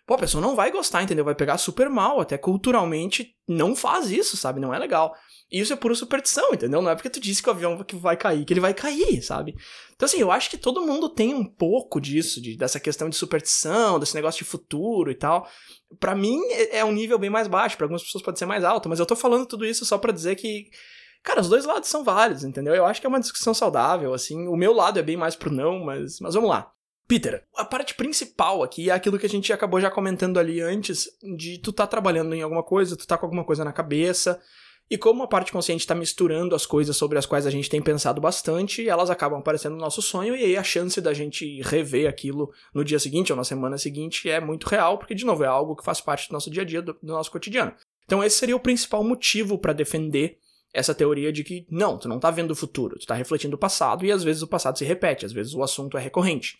Pô, 0.09 0.15
a 0.15 0.17
pessoa 0.17 0.41
não 0.41 0.55
vai 0.55 0.71
gostar, 0.71 1.03
entendeu? 1.03 1.23
Vai 1.23 1.35
pegar 1.35 1.59
super 1.59 1.87
mal, 1.87 2.19
até 2.19 2.35
culturalmente 2.35 3.35
não 3.47 3.75
faz 3.75 4.09
isso, 4.09 4.35
sabe? 4.35 4.59
Não 4.59 4.73
é 4.73 4.79
legal. 4.79 5.13
E 5.51 5.59
isso 5.59 5.71
é 5.71 5.75
pura 5.75 5.93
superstição, 5.93 6.51
entendeu? 6.51 6.81
Não 6.81 6.89
é 6.89 6.95
porque 6.95 7.11
tu 7.11 7.19
disse 7.19 7.43
que 7.43 7.47
o 7.47 7.51
avião 7.51 7.85
vai 7.93 8.17
cair, 8.17 8.43
que 8.43 8.51
ele 8.51 8.59
vai 8.59 8.73
cair, 8.73 9.21
sabe? 9.21 9.53
Então, 9.95 10.07
assim, 10.07 10.17
eu 10.17 10.31
acho 10.31 10.49
que 10.49 10.57
todo 10.57 10.81
mundo 10.81 11.09
tem 11.09 11.35
um 11.35 11.45
pouco 11.45 12.01
disso, 12.01 12.41
de, 12.41 12.57
dessa 12.57 12.79
questão 12.79 13.07
de 13.07 13.15
superstição, 13.15 13.99
desse 13.99 14.15
negócio 14.15 14.43
de 14.43 14.49
futuro 14.49 15.11
e 15.11 15.15
tal. 15.15 15.47
Para 15.99 16.15
mim, 16.15 16.41
é, 16.53 16.79
é 16.79 16.85
um 16.85 16.91
nível 16.91 17.19
bem 17.19 17.29
mais 17.29 17.47
baixo, 17.47 17.77
para 17.77 17.85
algumas 17.85 18.01
pessoas 18.01 18.23
pode 18.23 18.39
ser 18.39 18.47
mais 18.47 18.63
alto, 18.63 18.89
mas 18.89 18.97
eu 18.97 19.05
tô 19.05 19.15
falando 19.15 19.45
tudo 19.45 19.63
isso 19.63 19.85
só 19.85 19.99
para 19.99 20.11
dizer 20.11 20.37
que, 20.37 20.71
cara, 21.21 21.39
os 21.39 21.49
dois 21.49 21.65
lados 21.65 21.87
são 21.87 22.03
válidos, 22.03 22.43
entendeu? 22.43 22.73
Eu 22.73 22.87
acho 22.87 22.99
que 22.99 23.05
é 23.05 23.09
uma 23.09 23.19
discussão 23.19 23.53
saudável, 23.53 24.11
assim. 24.11 24.47
O 24.47 24.55
meu 24.55 24.73
lado 24.73 24.97
é 24.97 25.03
bem 25.03 25.17
mais 25.17 25.35
pro 25.35 25.53
não, 25.53 25.85
mas, 25.85 26.19
mas 26.19 26.33
vamos 26.33 26.49
lá. 26.49 26.73
Peter, 27.09 27.43
a 27.55 27.65
parte 27.65 27.95
principal 27.95 28.61
aqui 28.61 28.91
é 28.91 28.93
aquilo 28.93 29.17
que 29.17 29.25
a 29.25 29.29
gente 29.29 29.51
acabou 29.51 29.81
já 29.81 29.89
comentando 29.89 30.37
ali 30.37 30.61
antes, 30.61 31.09
de 31.35 31.57
tu 31.57 31.73
tá 31.73 31.87
trabalhando 31.87 32.35
em 32.35 32.43
alguma 32.43 32.61
coisa, 32.61 32.95
tu 32.95 33.07
tá 33.07 33.17
com 33.17 33.25
alguma 33.25 33.43
coisa 33.43 33.65
na 33.65 33.73
cabeça, 33.73 34.39
e 34.87 34.95
como 34.95 35.23
a 35.23 35.27
parte 35.27 35.51
consciente 35.51 35.81
está 35.81 35.95
misturando 35.95 36.53
as 36.53 36.67
coisas 36.67 36.95
sobre 36.95 37.17
as 37.17 37.25
quais 37.25 37.47
a 37.47 37.49
gente 37.49 37.67
tem 37.67 37.81
pensado 37.81 38.21
bastante, 38.21 38.87
elas 38.87 39.09
acabam 39.09 39.39
aparecendo 39.39 39.73
no 39.73 39.81
nosso 39.81 40.03
sonho, 40.03 40.35
e 40.35 40.45
aí 40.45 40.55
a 40.55 40.61
chance 40.61 41.01
da 41.01 41.11
gente 41.11 41.59
rever 41.63 42.07
aquilo 42.07 42.53
no 42.75 42.85
dia 42.85 42.99
seguinte 42.99 43.33
ou 43.33 43.35
na 43.35 43.43
semana 43.43 43.79
seguinte 43.79 44.29
é 44.29 44.39
muito 44.39 44.67
real, 44.67 44.99
porque, 44.99 45.15
de 45.15 45.25
novo, 45.25 45.43
é 45.43 45.47
algo 45.47 45.75
que 45.75 45.83
faz 45.83 45.99
parte 45.99 46.29
do 46.29 46.33
nosso 46.33 46.51
dia 46.51 46.61
a 46.61 46.65
dia, 46.65 46.79
do, 46.79 46.93
do 46.93 47.11
nosso 47.11 47.31
cotidiano. 47.31 47.73
Então, 48.05 48.23
esse 48.23 48.35
seria 48.35 48.55
o 48.55 48.59
principal 48.59 49.03
motivo 49.03 49.57
para 49.57 49.73
defender 49.73 50.37
essa 50.71 50.93
teoria 50.93 51.33
de 51.33 51.43
que, 51.43 51.65
não, 51.71 51.97
tu 51.97 52.07
não 52.07 52.19
tá 52.19 52.29
vendo 52.29 52.51
o 52.51 52.55
futuro, 52.55 52.99
tu 52.99 53.07
tá 53.07 53.15
refletindo 53.15 53.55
o 53.55 53.59
passado, 53.59 54.05
e 54.05 54.11
às 54.11 54.23
vezes 54.23 54.43
o 54.43 54.47
passado 54.47 54.77
se 54.77 54.85
repete, 54.85 55.25
às 55.25 55.33
vezes 55.33 55.55
o 55.55 55.63
assunto 55.63 55.97
é 55.97 56.01
recorrente. 56.01 56.59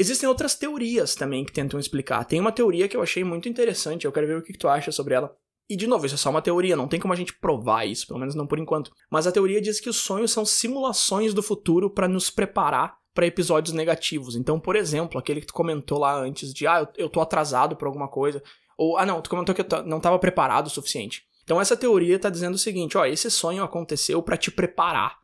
Existem 0.00 0.28
outras 0.28 0.54
teorias 0.54 1.16
também 1.16 1.44
que 1.44 1.52
tentam 1.52 1.80
explicar. 1.80 2.24
Tem 2.24 2.38
uma 2.38 2.52
teoria 2.52 2.86
que 2.86 2.96
eu 2.96 3.02
achei 3.02 3.24
muito 3.24 3.48
interessante, 3.48 4.04
eu 4.04 4.12
quero 4.12 4.28
ver 4.28 4.38
o 4.38 4.42
que, 4.42 4.56
tu 4.56 4.68
acha 4.68 4.92
sobre 4.92 5.14
ela. 5.14 5.34
E 5.68 5.74
de 5.74 5.88
novo, 5.88 6.06
isso 6.06 6.14
é 6.14 6.18
só 6.18 6.30
uma 6.30 6.40
teoria, 6.40 6.76
não 6.76 6.86
tem 6.86 7.00
como 7.00 7.12
a 7.12 7.16
gente 7.16 7.34
provar 7.34 7.84
isso, 7.84 8.06
pelo 8.06 8.20
menos 8.20 8.36
não 8.36 8.46
por 8.46 8.60
enquanto. 8.60 8.92
Mas 9.10 9.26
a 9.26 9.32
teoria 9.32 9.60
diz 9.60 9.80
que 9.80 9.90
os 9.90 9.96
sonhos 9.96 10.30
são 10.30 10.44
simulações 10.44 11.34
do 11.34 11.42
futuro 11.42 11.90
para 11.90 12.06
nos 12.06 12.30
preparar 12.30 12.96
para 13.12 13.26
episódios 13.26 13.74
negativos. 13.74 14.36
Então, 14.36 14.60
por 14.60 14.76
exemplo, 14.76 15.18
aquele 15.18 15.40
que 15.40 15.48
tu 15.48 15.52
comentou 15.52 15.98
lá 15.98 16.16
antes 16.16 16.54
de, 16.54 16.64
ah, 16.68 16.78
eu, 16.96 17.06
eu 17.06 17.10
tô 17.10 17.20
atrasado 17.20 17.74
por 17.74 17.86
alguma 17.86 18.06
coisa, 18.06 18.40
ou, 18.78 18.96
ah, 18.96 19.04
não, 19.04 19.20
tu 19.20 19.28
comentou 19.28 19.52
que 19.52 19.62
eu 19.62 19.84
não 19.84 19.96
estava 19.96 20.16
preparado 20.20 20.68
o 20.68 20.70
suficiente. 20.70 21.24
Então, 21.42 21.60
essa 21.60 21.76
teoria 21.76 22.20
tá 22.20 22.30
dizendo 22.30 22.54
o 22.54 22.58
seguinte, 22.58 22.96
ó, 22.96 23.04
esse 23.04 23.28
sonho 23.32 23.64
aconteceu 23.64 24.22
para 24.22 24.36
te 24.36 24.52
preparar 24.52 25.18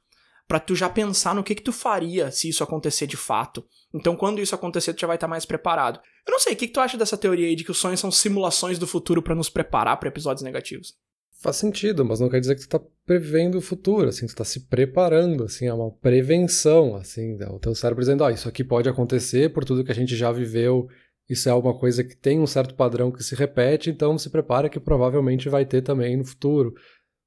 para 0.47 0.61
tu 0.61 0.74
já 0.74 0.88
pensar 0.88 1.34
no 1.34 1.42
que 1.42 1.55
que 1.55 1.62
tu 1.62 1.72
faria 1.72 2.30
se 2.30 2.49
isso 2.49 2.62
acontecer 2.62 3.07
de 3.07 3.16
fato. 3.16 3.64
Então, 3.95 4.16
quando 4.16 4.40
isso 4.40 4.55
acontecer, 4.55 4.92
tu 4.92 5.01
já 5.01 5.07
vai 5.07 5.16
estar 5.16 5.26
tá 5.26 5.30
mais 5.30 5.45
preparado. 5.47 6.01
Eu 6.26 6.32
não 6.32 6.40
sei, 6.40 6.55
o 6.55 6.57
que, 6.57 6.66
que 6.66 6.72
tu 6.72 6.80
acha 6.80 6.99
dessa 6.99 7.16
teoria 7.16 7.47
aí 7.47 7.55
de 7.55 7.64
que 7.64 7.70
os 7.70 7.78
sonhos 7.78 8.01
são 8.01 8.11
simulações 8.11 8.78
do 8.78 8.86
futuro 8.86 9.22
para 9.22 9.34
nos 9.34 9.49
preparar 9.49 9.99
para 9.99 10.09
episódios 10.09 10.42
negativos? 10.42 10.95
Faz 11.40 11.57
sentido, 11.57 12.05
mas 12.05 12.20
não 12.20 12.28
quer 12.28 12.40
dizer 12.40 12.55
que 12.55 12.62
tu 12.62 12.68
tá 12.68 12.80
prevendo 13.05 13.59
o 13.59 13.61
futuro, 13.61 14.09
assim, 14.09 14.26
tu 14.26 14.34
tá 14.34 14.45
se 14.45 14.61
preparando, 14.61 15.45
assim, 15.45 15.66
é 15.66 15.74
uma 15.74 15.90
prevenção, 15.90 16.97
assim, 16.97 17.36
o 17.45 17.59
teu 17.59 17.74
cérebro 17.74 18.01
dizendo, 18.01 18.24
ó, 18.24 18.28
oh, 18.28 18.30
isso 18.30 18.49
aqui 18.49 18.64
pode 18.64 18.88
acontecer 18.88 19.53
por 19.53 19.62
tudo 19.62 19.84
que 19.84 19.92
a 19.92 19.95
gente 19.95 20.16
já 20.16 20.32
viveu, 20.32 20.88
isso 21.28 21.49
é 21.49 21.53
alguma 21.53 21.78
coisa 21.78 22.05
que 22.05 22.14
tem 22.14 22.38
um 22.38 22.47
certo 22.47 22.74
padrão 22.74 23.11
que 23.11 23.22
se 23.22 23.34
repete, 23.34 23.90
então 23.90 24.18
se 24.18 24.28
prepara 24.28 24.68
que 24.68 24.78
provavelmente 24.78 25.49
vai 25.49 25.64
ter 25.64 25.80
também 25.80 26.16
no 26.16 26.24
futuro. 26.24 26.74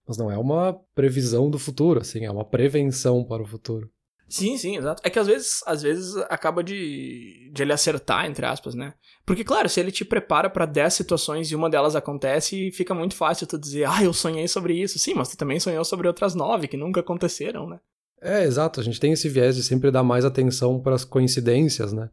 Mas 0.08 0.18
não 0.18 0.32
é 0.32 0.38
uma 0.38 0.80
previsão 0.96 1.50
do 1.50 1.60
futuro, 1.60 2.00
assim, 2.00 2.26
é 2.26 2.32
uma 2.32 2.46
prevenção 2.46 3.24
para 3.24 3.44
o 3.44 3.48
futuro. 3.48 3.90
Sim, 4.30 4.58
sim, 4.58 4.78
exato. 4.78 5.02
É 5.06 5.10
que 5.10 5.20
às 5.20 5.28
vezes, 5.28 5.62
às 5.66 5.82
vezes 5.82 6.18
acaba 6.30 6.62
de, 6.64 7.50
de 7.54 7.62
ele 7.62 7.72
acertar, 7.72 8.26
entre 8.26 8.46
aspas, 8.46 8.76
né? 8.76 8.94
Porque, 9.26 9.44
claro, 9.44 9.70
se 9.70 9.80
ele 9.80 9.92
te 9.92 10.04
prepara 10.04 10.50
para 10.50 10.66
10 10.66 10.94
situações 10.94 11.50
e 11.50 11.56
uma 11.56 11.70
delas 11.70 11.96
acontece, 11.96 12.72
fica 12.72 12.94
muito 12.94 13.16
fácil 13.16 13.48
tu 13.48 13.58
dizer, 13.58 13.86
ah, 13.88 14.04
eu 14.04 14.14
sonhei 14.14 14.48
sobre 14.48 14.74
isso. 14.74 15.00
Sim, 15.00 15.14
mas 15.14 15.30
tu 15.30 15.38
também 15.38 15.60
sonhou 15.60 15.84
sobre 15.86 16.08
outras 16.08 16.36
nove 16.36 16.68
que 16.68 16.76
nunca 16.76 17.00
aconteceram, 17.00 17.70
né? 17.70 17.80
É, 18.22 18.44
exato. 18.44 18.82
A 18.82 18.84
gente 18.84 19.00
tem 19.00 19.14
esse 19.14 19.30
viés 19.30 19.56
de 19.56 19.64
sempre 19.64 19.92
dar 19.92 20.04
mais 20.04 20.26
atenção 20.26 20.82
para 20.82 20.96
as 20.96 21.06
coincidências, 21.06 21.94
né? 21.94 22.10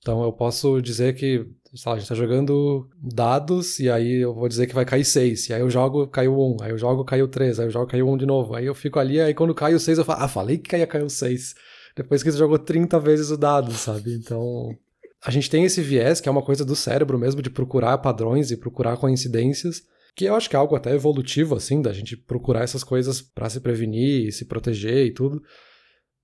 Então 0.00 0.22
eu 0.24 0.32
posso 0.32 0.80
dizer 0.82 1.14
que, 1.14 1.46
sei 1.74 1.90
lá, 1.90 1.96
a 1.96 1.98
gente 1.98 2.08
tá 2.08 2.14
jogando 2.14 2.88
dados 3.00 3.78
e 3.78 3.90
aí 3.90 4.22
eu 4.22 4.34
vou 4.34 4.48
dizer 4.48 4.66
que 4.66 4.74
vai 4.74 4.84
cair 4.84 5.04
6. 5.04 5.48
E 5.48 5.54
aí 5.54 5.60
eu 5.60 5.70
jogo, 5.70 6.06
caiu 6.06 6.38
1. 6.38 6.40
Um, 6.40 6.56
aí 6.60 6.70
eu 6.70 6.78
jogo, 6.78 7.04
caiu 7.04 7.26
3. 7.26 7.60
Aí 7.60 7.66
eu 7.66 7.70
jogo, 7.70 7.86
caiu 7.86 8.08
1 8.08 8.12
um 8.12 8.16
de 8.16 8.26
novo. 8.26 8.54
Aí 8.54 8.66
eu 8.66 8.74
fico 8.74 8.98
ali, 8.98 9.20
aí 9.20 9.32
quando 9.32 9.54
cai 9.54 9.74
o 9.74 9.80
6 9.80 9.98
eu 9.98 10.04
falo, 10.04 10.22
ah, 10.22 10.28
falei 10.28 10.58
que 10.58 10.86
cair 10.86 11.02
o 11.02 11.08
6. 11.08 11.54
Depois 11.96 12.22
que 12.22 12.30
você 12.30 12.38
jogou 12.38 12.58
30 12.58 12.98
vezes 13.00 13.30
o 13.30 13.36
dado, 13.36 13.72
sabe? 13.72 14.14
Então. 14.14 14.76
A 15.24 15.30
gente 15.30 15.48
tem 15.48 15.64
esse 15.64 15.80
viés, 15.80 16.20
que 16.20 16.28
é 16.28 16.32
uma 16.32 16.42
coisa 16.42 16.64
do 16.64 16.74
cérebro 16.74 17.16
mesmo, 17.16 17.40
de 17.40 17.48
procurar 17.48 17.96
padrões 17.98 18.50
e 18.50 18.56
procurar 18.56 18.96
coincidências, 18.96 19.82
que 20.16 20.24
eu 20.24 20.34
acho 20.34 20.50
que 20.50 20.56
é 20.56 20.58
algo 20.58 20.74
até 20.74 20.92
evolutivo, 20.92 21.54
assim, 21.54 21.80
da 21.80 21.92
gente 21.92 22.16
procurar 22.16 22.64
essas 22.64 22.82
coisas 22.82 23.22
para 23.22 23.48
se 23.48 23.60
prevenir, 23.60 24.32
se 24.32 24.46
proteger 24.46 25.06
e 25.06 25.12
tudo. 25.12 25.40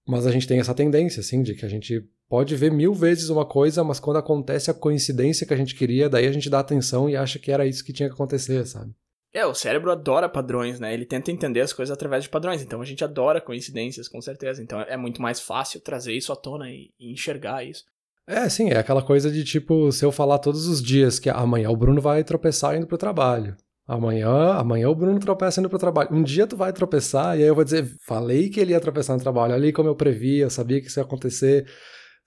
Mas 0.07 0.27
a 0.27 0.33
gente 0.33 0.49
tem 0.49 0.59
essa 0.59 0.75
tendência, 0.75 1.21
assim, 1.21 1.43
de 1.43 1.55
que 1.55 1.65
a 1.65 1.69
gente 1.69 2.03
pode 2.29 2.55
ver 2.57 2.71
mil 2.71 2.93
vezes 2.93 3.31
uma 3.31 3.47
coisa, 3.47 3.83
mas 3.83 3.99
quando 3.99 4.19
acontece 4.19 4.71
a 4.71 4.75
coincidência 4.75 5.47
que 5.47 5.55
a 5.55 5.57
gente 5.57 5.75
queria, 5.75 6.09
daí 6.09 6.27
a 6.27 6.33
gente 6.33 6.51
dá 6.51 6.61
atenção 6.61 7.09
e 7.09 7.17
acha 7.17 7.39
que 7.39 7.51
era 7.51 7.67
isso 7.67 7.85
que 7.85 7.93
tinha 7.93 8.09
que 8.09 8.15
acontecer, 8.15 8.67
sabe? 8.67 8.93
É, 9.33 9.45
o 9.45 9.55
cérebro 9.55 9.91
adora 9.91 10.29
padrões, 10.29 10.81
né? 10.81 10.93
Ele 10.93 11.05
tenta 11.05 11.31
entender 11.31 11.61
as 11.61 11.73
coisas 11.73 11.93
através 11.93 12.25
de 12.25 12.31
padrões. 12.31 12.63
Então 12.63 12.81
a 12.81 12.85
gente 12.85 13.05
adora 13.05 13.41
coincidências, 13.41 14.09
com 14.09 14.21
certeza. 14.21 14.63
Então 14.63 14.81
é 14.81 14.97
muito 14.97 15.21
mais 15.21 15.39
fácil 15.39 15.81
trazer 15.81 16.15
isso 16.15 16.33
à 16.33 16.37
tona 16.37 16.71
e, 16.71 16.91
e 16.99 17.13
enxergar 17.13 17.63
isso. 17.63 17.85
É, 18.27 18.49
sim, 18.49 18.71
é 18.71 18.79
aquela 18.79 19.03
coisa 19.03 19.31
de 19.31 19.45
tipo, 19.45 19.91
se 19.93 20.05
eu 20.05 20.13
falar 20.13 20.39
todos 20.39 20.67
os 20.67 20.83
dias 20.83 21.19
que 21.19 21.31
amanhã 21.31 21.71
o 21.71 21.77
Bruno 21.77 22.01
vai 22.01 22.25
tropeçar 22.25 22.77
indo 22.77 22.87
pro 22.87 22.99
trabalho. 22.99 23.57
Amanhã, 23.87 24.53
amanhã 24.53 24.91
o 24.91 24.95
Bruno 24.95 25.19
tropeça 25.19 25.61
indo 25.61 25.71
pro 25.71 25.79
trabalho. 25.79 26.11
Um 26.13 26.23
dia 26.23 26.47
tu 26.47 26.57
vai 26.57 26.73
tropeçar 26.73 27.39
e 27.39 27.43
aí 27.43 27.49
eu 27.49 27.55
vou 27.55 27.65
dizer, 27.65 27.87
falei 28.07 28.51
que 28.51 28.61
ele 28.61 28.73
ia 28.73 28.81
tropeçar 28.81 29.17
no 29.17 29.23
trabalho, 29.23 29.55
ali 29.55 29.73
como 29.73 29.89
eu 29.89 29.97
previ, 29.97 30.39
eu 30.39 30.51
sabia 30.51 30.79
que 30.81 30.89
isso 30.89 31.01
ia 31.01 31.05
acontecer. 31.05 31.67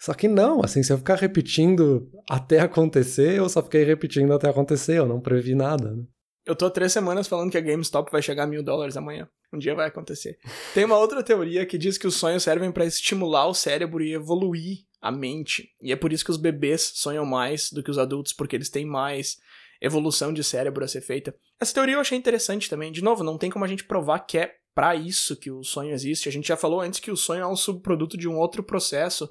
Só 0.02 0.16
que 0.16 0.28
não, 0.28 0.62
assim, 0.64 0.82
se 0.82 0.92
eu 0.92 0.98
ficar 0.98 1.14
repetindo 1.14 2.10
até 2.28 2.60
acontecer, 2.60 3.38
eu 3.38 3.48
só 3.48 3.62
fiquei 3.62 3.84
repetindo 3.84 4.34
até 4.34 4.50
acontecer, 4.50 4.98
eu 4.98 5.06
não 5.06 5.22
previ 5.22 5.54
nada. 5.54 5.92
Né? 5.92 6.04
Eu 6.44 6.56
tô 6.56 6.66
há 6.66 6.72
três 6.72 6.92
semanas 6.92 7.28
falando 7.28 7.52
que 7.52 7.58
a 7.58 7.62
GameStop 7.62 8.12
vai 8.12 8.20
chegar 8.20 8.44
a 8.44 8.48
mil 8.48 8.64
dólares 8.64 8.98
amanhã. 8.98 9.30
Um 9.54 9.60
dia 9.60 9.76
vai 9.76 9.88
acontecer. 9.88 10.40
Tem 10.74 10.86
uma 10.86 10.98
outra 10.98 11.22
teoria 11.22 11.68
que 11.68 11.78
diz 11.78 12.00
que 12.00 12.08
os 12.08 12.16
sonhos 12.16 12.42
servem 12.42 12.72
para 12.72 12.84
estimular 12.84 13.46
o 13.46 13.54
cérebro 13.54 14.04
e 14.04 14.12
evoluir 14.12 14.80
a 15.00 15.12
mente. 15.12 15.70
E 15.80 15.92
é 15.92 15.96
por 15.96 16.12
isso 16.12 16.26
que 16.26 16.32
os 16.32 16.38
bebês 16.38 16.94
sonham 16.96 17.24
mais 17.24 17.72
do 17.72 17.84
que 17.84 17.92
os 17.92 18.00
adultos, 18.00 18.34
porque 18.34 18.56
eles 18.56 18.70
têm 18.70 18.88
mais 18.88 19.38
evolução 19.80 20.34
de 20.34 20.44
cérebro 20.44 20.84
a 20.84 20.88
ser 20.88 21.02
feita. 21.02 21.36
Essa 21.60 21.76
teoria 21.76 21.94
eu 21.94 22.00
achei 22.00 22.18
interessante 22.18 22.68
também. 22.68 22.92
De 22.92 23.04
novo, 23.04 23.24
não 23.24 23.38
tem 23.38 23.52
como 23.52 23.66
a 23.66 23.68
gente 23.68 23.84
provar 23.84 24.22
que 24.22 24.40
é 24.40 24.56
para 24.74 24.96
isso 24.96 25.36
que 25.36 25.52
o 25.52 25.64
sonho 25.64 25.94
existe. 25.94 26.28
A 26.28 26.32
gente 26.32 26.48
já 26.48 26.58
falou 26.58 26.82
antes 26.82 27.00
que 27.00 27.12
o 27.12 27.18
sonho 27.18 27.44
é 27.44 27.48
um 27.48 27.56
subproduto 27.56 28.18
de 28.18 28.28
um 28.28 28.40
outro 28.40 28.64
processo 28.64 29.30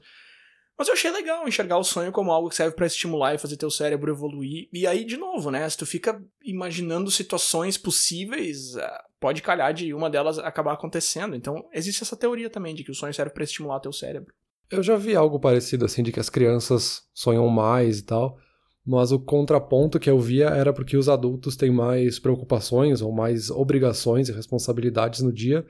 mas 0.80 0.88
eu 0.88 0.94
achei 0.94 1.10
legal 1.10 1.46
enxergar 1.46 1.76
o 1.76 1.84
sonho 1.84 2.10
como 2.10 2.32
algo 2.32 2.48
que 2.48 2.56
serve 2.56 2.74
para 2.74 2.86
estimular 2.86 3.34
e 3.34 3.38
fazer 3.38 3.58
teu 3.58 3.70
cérebro 3.70 4.10
evoluir. 4.10 4.66
E 4.72 4.86
aí, 4.86 5.04
de 5.04 5.18
novo, 5.18 5.50
né? 5.50 5.68
Se 5.68 5.76
tu 5.76 5.84
fica 5.84 6.18
imaginando 6.42 7.10
situações 7.10 7.76
possíveis, 7.76 8.74
ah, 8.78 9.04
pode 9.20 9.42
calhar 9.42 9.74
de 9.74 9.92
uma 9.92 10.08
delas 10.08 10.38
acabar 10.38 10.72
acontecendo. 10.72 11.36
Então, 11.36 11.68
existe 11.70 12.02
essa 12.02 12.16
teoria 12.16 12.48
também 12.48 12.74
de 12.74 12.82
que 12.82 12.90
o 12.90 12.94
sonho 12.94 13.12
serve 13.12 13.30
para 13.30 13.44
estimular 13.44 13.78
teu 13.78 13.92
cérebro. 13.92 14.32
Eu 14.70 14.82
já 14.82 14.96
vi 14.96 15.14
algo 15.14 15.38
parecido, 15.38 15.84
assim, 15.84 16.02
de 16.02 16.12
que 16.12 16.18
as 16.18 16.30
crianças 16.30 17.02
sonham 17.12 17.46
mais 17.48 17.98
e 17.98 18.04
tal. 18.06 18.38
Mas 18.82 19.12
o 19.12 19.20
contraponto 19.20 20.00
que 20.00 20.08
eu 20.08 20.18
via 20.18 20.46
era 20.46 20.72
porque 20.72 20.96
os 20.96 21.10
adultos 21.10 21.56
têm 21.56 21.70
mais 21.70 22.18
preocupações 22.18 23.02
ou 23.02 23.12
mais 23.12 23.50
obrigações 23.50 24.30
e 24.30 24.32
responsabilidades 24.32 25.20
no 25.20 25.30
dia 25.30 25.62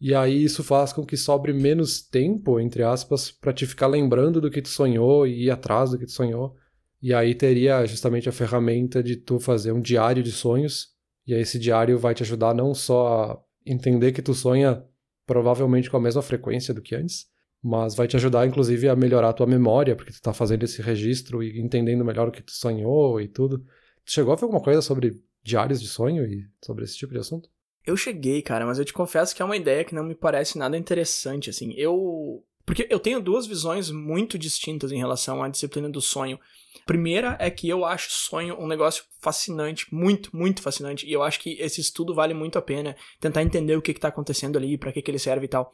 e 0.00 0.14
aí 0.14 0.44
isso 0.44 0.62
faz 0.62 0.92
com 0.92 1.04
que 1.04 1.16
sobre 1.16 1.52
menos 1.52 2.02
tempo, 2.02 2.60
entre 2.60 2.82
aspas, 2.82 3.30
para 3.30 3.52
te 3.52 3.66
ficar 3.66 3.86
lembrando 3.86 4.40
do 4.40 4.50
que 4.50 4.60
tu 4.60 4.68
sonhou 4.68 5.26
e 5.26 5.44
ir 5.44 5.50
atrás 5.50 5.90
do 5.90 5.98
que 5.98 6.04
tu 6.04 6.12
sonhou. 6.12 6.54
E 7.00 7.14
aí 7.14 7.34
teria 7.34 7.84
justamente 7.86 8.28
a 8.28 8.32
ferramenta 8.32 9.02
de 9.02 9.16
tu 9.16 9.40
fazer 9.40 9.72
um 9.72 9.80
diário 9.80 10.22
de 10.22 10.32
sonhos. 10.32 10.88
E 11.26 11.34
aí 11.34 11.40
esse 11.40 11.58
diário 11.58 11.98
vai 11.98 12.14
te 12.14 12.22
ajudar 12.22 12.54
não 12.54 12.74
só 12.74 13.22
a 13.22 13.40
entender 13.64 14.12
que 14.12 14.22
tu 14.22 14.34
sonha 14.34 14.84
provavelmente 15.26 15.90
com 15.90 15.96
a 15.96 16.00
mesma 16.00 16.22
frequência 16.22 16.72
do 16.74 16.82
que 16.82 16.94
antes, 16.94 17.26
mas 17.62 17.96
vai 17.96 18.06
te 18.06 18.16
ajudar 18.16 18.46
inclusive 18.46 18.88
a 18.88 18.94
melhorar 18.94 19.30
a 19.30 19.32
tua 19.32 19.46
memória, 19.46 19.96
porque 19.96 20.12
tu 20.12 20.20
tá 20.20 20.32
fazendo 20.32 20.62
esse 20.64 20.80
registro 20.82 21.42
e 21.42 21.58
entendendo 21.60 22.04
melhor 22.04 22.28
o 22.28 22.32
que 22.32 22.42
tu 22.42 22.52
sonhou 22.52 23.20
e 23.20 23.28
tudo. 23.28 23.58
Tu 24.04 24.12
chegou 24.12 24.32
a 24.32 24.36
ver 24.36 24.44
alguma 24.44 24.62
coisa 24.62 24.82
sobre 24.82 25.20
diários 25.42 25.80
de 25.80 25.88
sonho 25.88 26.24
e 26.26 26.46
sobre 26.64 26.84
esse 26.84 26.96
tipo 26.96 27.12
de 27.12 27.18
assunto? 27.18 27.55
Eu 27.86 27.96
cheguei, 27.96 28.42
cara, 28.42 28.66
mas 28.66 28.78
eu 28.78 28.84
te 28.84 28.92
confesso 28.92 29.34
que 29.34 29.40
é 29.40 29.44
uma 29.44 29.56
ideia 29.56 29.84
que 29.84 29.94
não 29.94 30.02
me 30.02 30.14
parece 30.14 30.58
nada 30.58 30.76
interessante, 30.76 31.48
assim. 31.50 31.72
Eu. 31.76 32.42
Porque 32.64 32.84
eu 32.90 32.98
tenho 32.98 33.22
duas 33.22 33.46
visões 33.46 33.92
muito 33.92 34.36
distintas 34.36 34.90
em 34.90 34.98
relação 34.98 35.40
à 35.40 35.48
disciplina 35.48 35.88
do 35.88 36.00
sonho. 36.00 36.38
Primeira 36.84 37.36
é 37.38 37.48
que 37.48 37.68
eu 37.68 37.84
acho 37.84 38.10
sonho 38.10 38.60
um 38.60 38.66
negócio 38.66 39.04
fascinante, 39.20 39.86
muito, 39.94 40.36
muito 40.36 40.60
fascinante, 40.60 41.06
e 41.06 41.12
eu 41.12 41.22
acho 41.22 41.38
que 41.40 41.52
esse 41.60 41.80
estudo 41.80 42.12
vale 42.12 42.34
muito 42.34 42.58
a 42.58 42.62
pena 42.62 42.96
tentar 43.20 43.42
entender 43.42 43.76
o 43.76 43.82
que 43.82 43.92
está 43.92 44.08
acontecendo 44.08 44.58
ali, 44.58 44.76
para 44.76 44.90
que, 44.90 45.00
que 45.00 45.10
ele 45.10 45.18
serve 45.18 45.46
e 45.46 45.48
tal. 45.48 45.72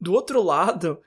Do 0.00 0.12
outro 0.12 0.40
lado, 0.42 1.00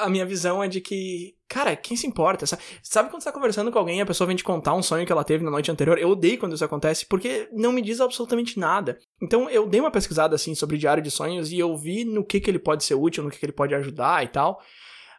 a 0.00 0.08
minha 0.08 0.26
visão 0.26 0.62
é 0.62 0.68
de 0.68 0.80
que, 0.80 1.34
cara, 1.48 1.74
quem 1.74 1.96
se 1.96 2.06
importa? 2.06 2.44
Sabe 2.46 3.10
quando 3.10 3.22
você 3.22 3.30
tá 3.30 3.32
conversando 3.32 3.72
com 3.72 3.78
alguém 3.78 3.98
e 3.98 4.00
a 4.02 4.06
pessoa 4.06 4.26
vem 4.26 4.36
te 4.36 4.44
contar 4.44 4.74
um 4.74 4.82
sonho 4.82 5.06
que 5.06 5.12
ela 5.12 5.24
teve 5.24 5.44
na 5.44 5.50
noite 5.50 5.70
anterior? 5.70 5.98
Eu 5.98 6.10
odeio 6.10 6.38
quando 6.38 6.54
isso 6.54 6.64
acontece, 6.64 7.06
porque 7.06 7.48
não 7.52 7.72
me 7.72 7.80
diz 7.80 8.00
absolutamente 8.00 8.58
nada. 8.58 8.98
Então 9.20 9.48
eu 9.48 9.66
dei 9.66 9.80
uma 9.80 9.90
pesquisada 9.90 10.34
assim 10.34 10.54
sobre 10.54 10.76
diário 10.76 11.02
de 11.02 11.10
sonhos 11.10 11.50
e 11.52 11.58
eu 11.58 11.76
vi 11.76 12.04
no 12.04 12.24
que, 12.24 12.40
que 12.40 12.50
ele 12.50 12.58
pode 12.58 12.84
ser 12.84 12.94
útil, 12.94 13.24
no 13.24 13.30
que, 13.30 13.38
que 13.38 13.46
ele 13.46 13.52
pode 13.52 13.74
ajudar 13.74 14.22
e 14.22 14.28
tal. 14.28 14.60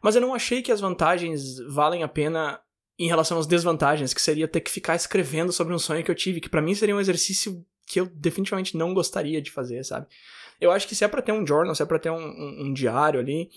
Mas 0.04 0.16
eu 0.16 0.22
não 0.22 0.36
achei 0.36 0.62
que 0.62 0.72
as 0.72 0.82
vantagens 0.82 1.58
valem 1.70 2.04
a 2.04 2.08
pena 2.08 2.60
em 3.00 3.08
relação 3.08 3.40
às 3.40 3.48
desvantagens, 3.48 4.14
que 4.14 4.22
seria 4.22 4.48
ter 4.48 4.62
que 4.62 4.70
ficar 4.70 4.96
escrevendo 4.96 5.52
sobre 5.52 5.74
um 5.74 5.80
sonho 5.80 6.04
que 6.04 6.12
eu 6.12 6.16
tive, 6.16 6.40
que 6.40 6.50
para 6.50 6.62
mim 6.62 6.76
seria 6.76 6.96
um 6.96 7.00
exercício 7.00 7.66
que 7.88 8.00
eu 8.00 8.06
definitivamente 8.06 8.78
não 8.78 8.94
gostaria 8.94 9.42
de 9.42 9.52
fazer, 9.52 9.84
sabe? 9.84 10.08
Eu 10.62 10.72
acho 10.72 10.88
que 10.88 10.96
se 10.96 11.04
é 11.04 11.08
pra 11.08 11.22
ter 11.22 11.32
um 11.32 11.46
journal, 11.46 11.74
se 11.74 11.82
é 11.82 11.86
pra 11.86 12.00
ter 12.00 12.10
um, 12.10 12.16
um, 12.16 12.66
um 12.66 12.74
diário 12.74 13.20
ali, 13.20 13.50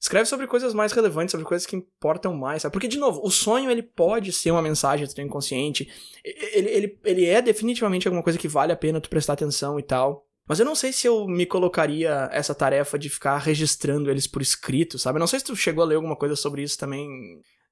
Escreve 0.00 0.24
sobre 0.24 0.46
coisas 0.46 0.72
mais 0.72 0.92
relevantes, 0.92 1.32
sobre 1.32 1.46
coisas 1.46 1.66
que 1.66 1.76
importam 1.76 2.32
mais, 2.32 2.62
sabe? 2.62 2.72
Porque, 2.72 2.88
de 2.88 2.98
novo, 2.98 3.20
o 3.22 3.30
sonho, 3.30 3.70
ele 3.70 3.82
pode 3.82 4.32
ser 4.32 4.50
uma 4.50 4.62
mensagem 4.62 5.06
do 5.06 5.14
teu 5.14 5.24
inconsciente. 5.24 5.90
Ele, 6.24 6.68
ele, 6.70 6.98
ele 7.04 7.24
é 7.26 7.42
definitivamente 7.42 8.08
alguma 8.08 8.22
coisa 8.22 8.38
que 8.38 8.48
vale 8.48 8.72
a 8.72 8.76
pena 8.76 9.00
tu 9.00 9.10
prestar 9.10 9.34
atenção 9.34 9.78
e 9.78 9.82
tal. 9.82 10.26
Mas 10.48 10.58
eu 10.58 10.64
não 10.64 10.74
sei 10.74 10.90
se 10.90 11.06
eu 11.06 11.28
me 11.28 11.44
colocaria 11.44 12.30
essa 12.32 12.54
tarefa 12.54 12.98
de 12.98 13.10
ficar 13.10 13.36
registrando 13.36 14.10
eles 14.10 14.26
por 14.26 14.40
escrito, 14.40 14.98
sabe? 14.98 15.18
Eu 15.18 15.20
não 15.20 15.26
sei 15.26 15.38
se 15.38 15.44
tu 15.44 15.54
chegou 15.54 15.84
a 15.84 15.86
ler 15.86 15.96
alguma 15.96 16.16
coisa 16.16 16.34
sobre 16.34 16.62
isso 16.62 16.78
também. 16.78 17.08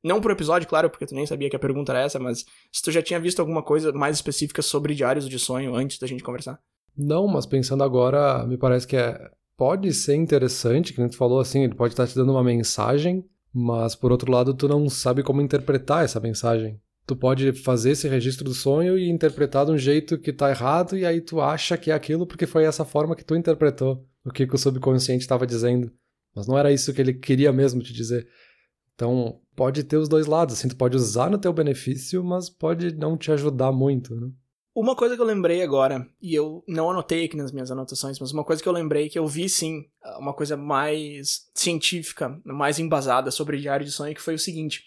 Não 0.04 0.20
por 0.20 0.30
episódio, 0.30 0.68
claro, 0.68 0.90
porque 0.90 1.06
tu 1.06 1.14
nem 1.14 1.26
sabia 1.26 1.48
que 1.48 1.56
a 1.56 1.58
pergunta 1.58 1.92
era 1.92 2.02
essa, 2.02 2.18
mas 2.18 2.44
se 2.70 2.82
tu 2.82 2.92
já 2.92 3.02
tinha 3.02 3.18
visto 3.18 3.40
alguma 3.40 3.62
coisa 3.62 3.90
mais 3.92 4.16
específica 4.16 4.60
sobre 4.60 4.94
diários 4.94 5.28
de 5.28 5.38
sonho 5.38 5.74
antes 5.74 5.98
da 5.98 6.06
gente 6.06 6.22
conversar. 6.22 6.60
Não, 6.96 7.26
mas 7.26 7.46
pensando 7.46 7.82
agora, 7.82 8.46
me 8.46 8.58
parece 8.58 8.86
que 8.86 8.96
é 8.96 9.28
pode 9.58 9.92
ser 9.92 10.14
interessante, 10.14 10.94
que 10.94 11.00
a 11.00 11.04
gente 11.04 11.16
falou 11.16 11.40
assim, 11.40 11.64
ele 11.64 11.74
pode 11.74 11.92
estar 11.92 12.06
te 12.06 12.14
dando 12.14 12.30
uma 12.30 12.44
mensagem, 12.44 13.24
mas 13.52 13.96
por 13.96 14.12
outro 14.12 14.30
lado 14.30 14.54
tu 14.54 14.68
não 14.68 14.88
sabe 14.88 15.24
como 15.24 15.42
interpretar 15.42 16.04
essa 16.04 16.20
mensagem. 16.20 16.80
Tu 17.04 17.16
pode 17.16 17.52
fazer 17.52 17.90
esse 17.90 18.06
registro 18.06 18.44
do 18.44 18.54
sonho 18.54 18.96
e 18.96 19.10
interpretar 19.10 19.66
de 19.66 19.72
um 19.72 19.78
jeito 19.78 20.16
que 20.16 20.32
tá 20.32 20.50
errado 20.50 20.96
e 20.96 21.04
aí 21.04 21.20
tu 21.20 21.40
acha 21.40 21.76
que 21.76 21.90
é 21.90 21.94
aquilo 21.94 22.24
porque 22.24 22.46
foi 22.46 22.64
essa 22.64 22.84
forma 22.84 23.16
que 23.16 23.24
tu 23.24 23.34
interpretou 23.34 24.06
o 24.24 24.30
que, 24.30 24.46
que 24.46 24.54
o 24.54 24.58
subconsciente 24.58 25.22
estava 25.22 25.44
dizendo. 25.46 25.90
Mas 26.36 26.46
não 26.46 26.56
era 26.56 26.70
isso 26.70 26.92
que 26.94 27.00
ele 27.00 27.14
queria 27.14 27.52
mesmo 27.52 27.82
te 27.82 27.92
dizer. 27.92 28.28
Então, 28.94 29.40
pode 29.56 29.82
ter 29.82 29.96
os 29.96 30.08
dois 30.08 30.26
lados, 30.26 30.54
assim, 30.54 30.68
tu 30.68 30.76
pode 30.76 30.96
usar 30.96 31.30
no 31.30 31.38
teu 31.38 31.52
benefício, 31.52 32.22
mas 32.22 32.48
pode 32.48 32.94
não 32.94 33.16
te 33.16 33.32
ajudar 33.32 33.72
muito, 33.72 34.14
né? 34.14 34.30
Uma 34.80 34.94
coisa 34.94 35.16
que 35.16 35.20
eu 35.20 35.26
lembrei 35.26 35.60
agora, 35.60 36.08
e 36.22 36.32
eu 36.32 36.62
não 36.68 36.88
anotei 36.88 37.24
aqui 37.24 37.36
nas 37.36 37.50
minhas 37.50 37.68
anotações, 37.68 38.16
mas 38.20 38.30
uma 38.30 38.44
coisa 38.44 38.62
que 38.62 38.68
eu 38.68 38.72
lembrei 38.72 39.08
que 39.08 39.18
eu 39.18 39.26
vi 39.26 39.48
sim, 39.48 39.84
uma 40.20 40.32
coisa 40.32 40.56
mais 40.56 41.48
científica, 41.52 42.40
mais 42.44 42.78
embasada 42.78 43.32
sobre 43.32 43.58
diário 43.58 43.84
de 43.84 43.90
sonho, 43.90 44.14
que 44.14 44.22
foi 44.22 44.34
o 44.34 44.38
seguinte. 44.38 44.84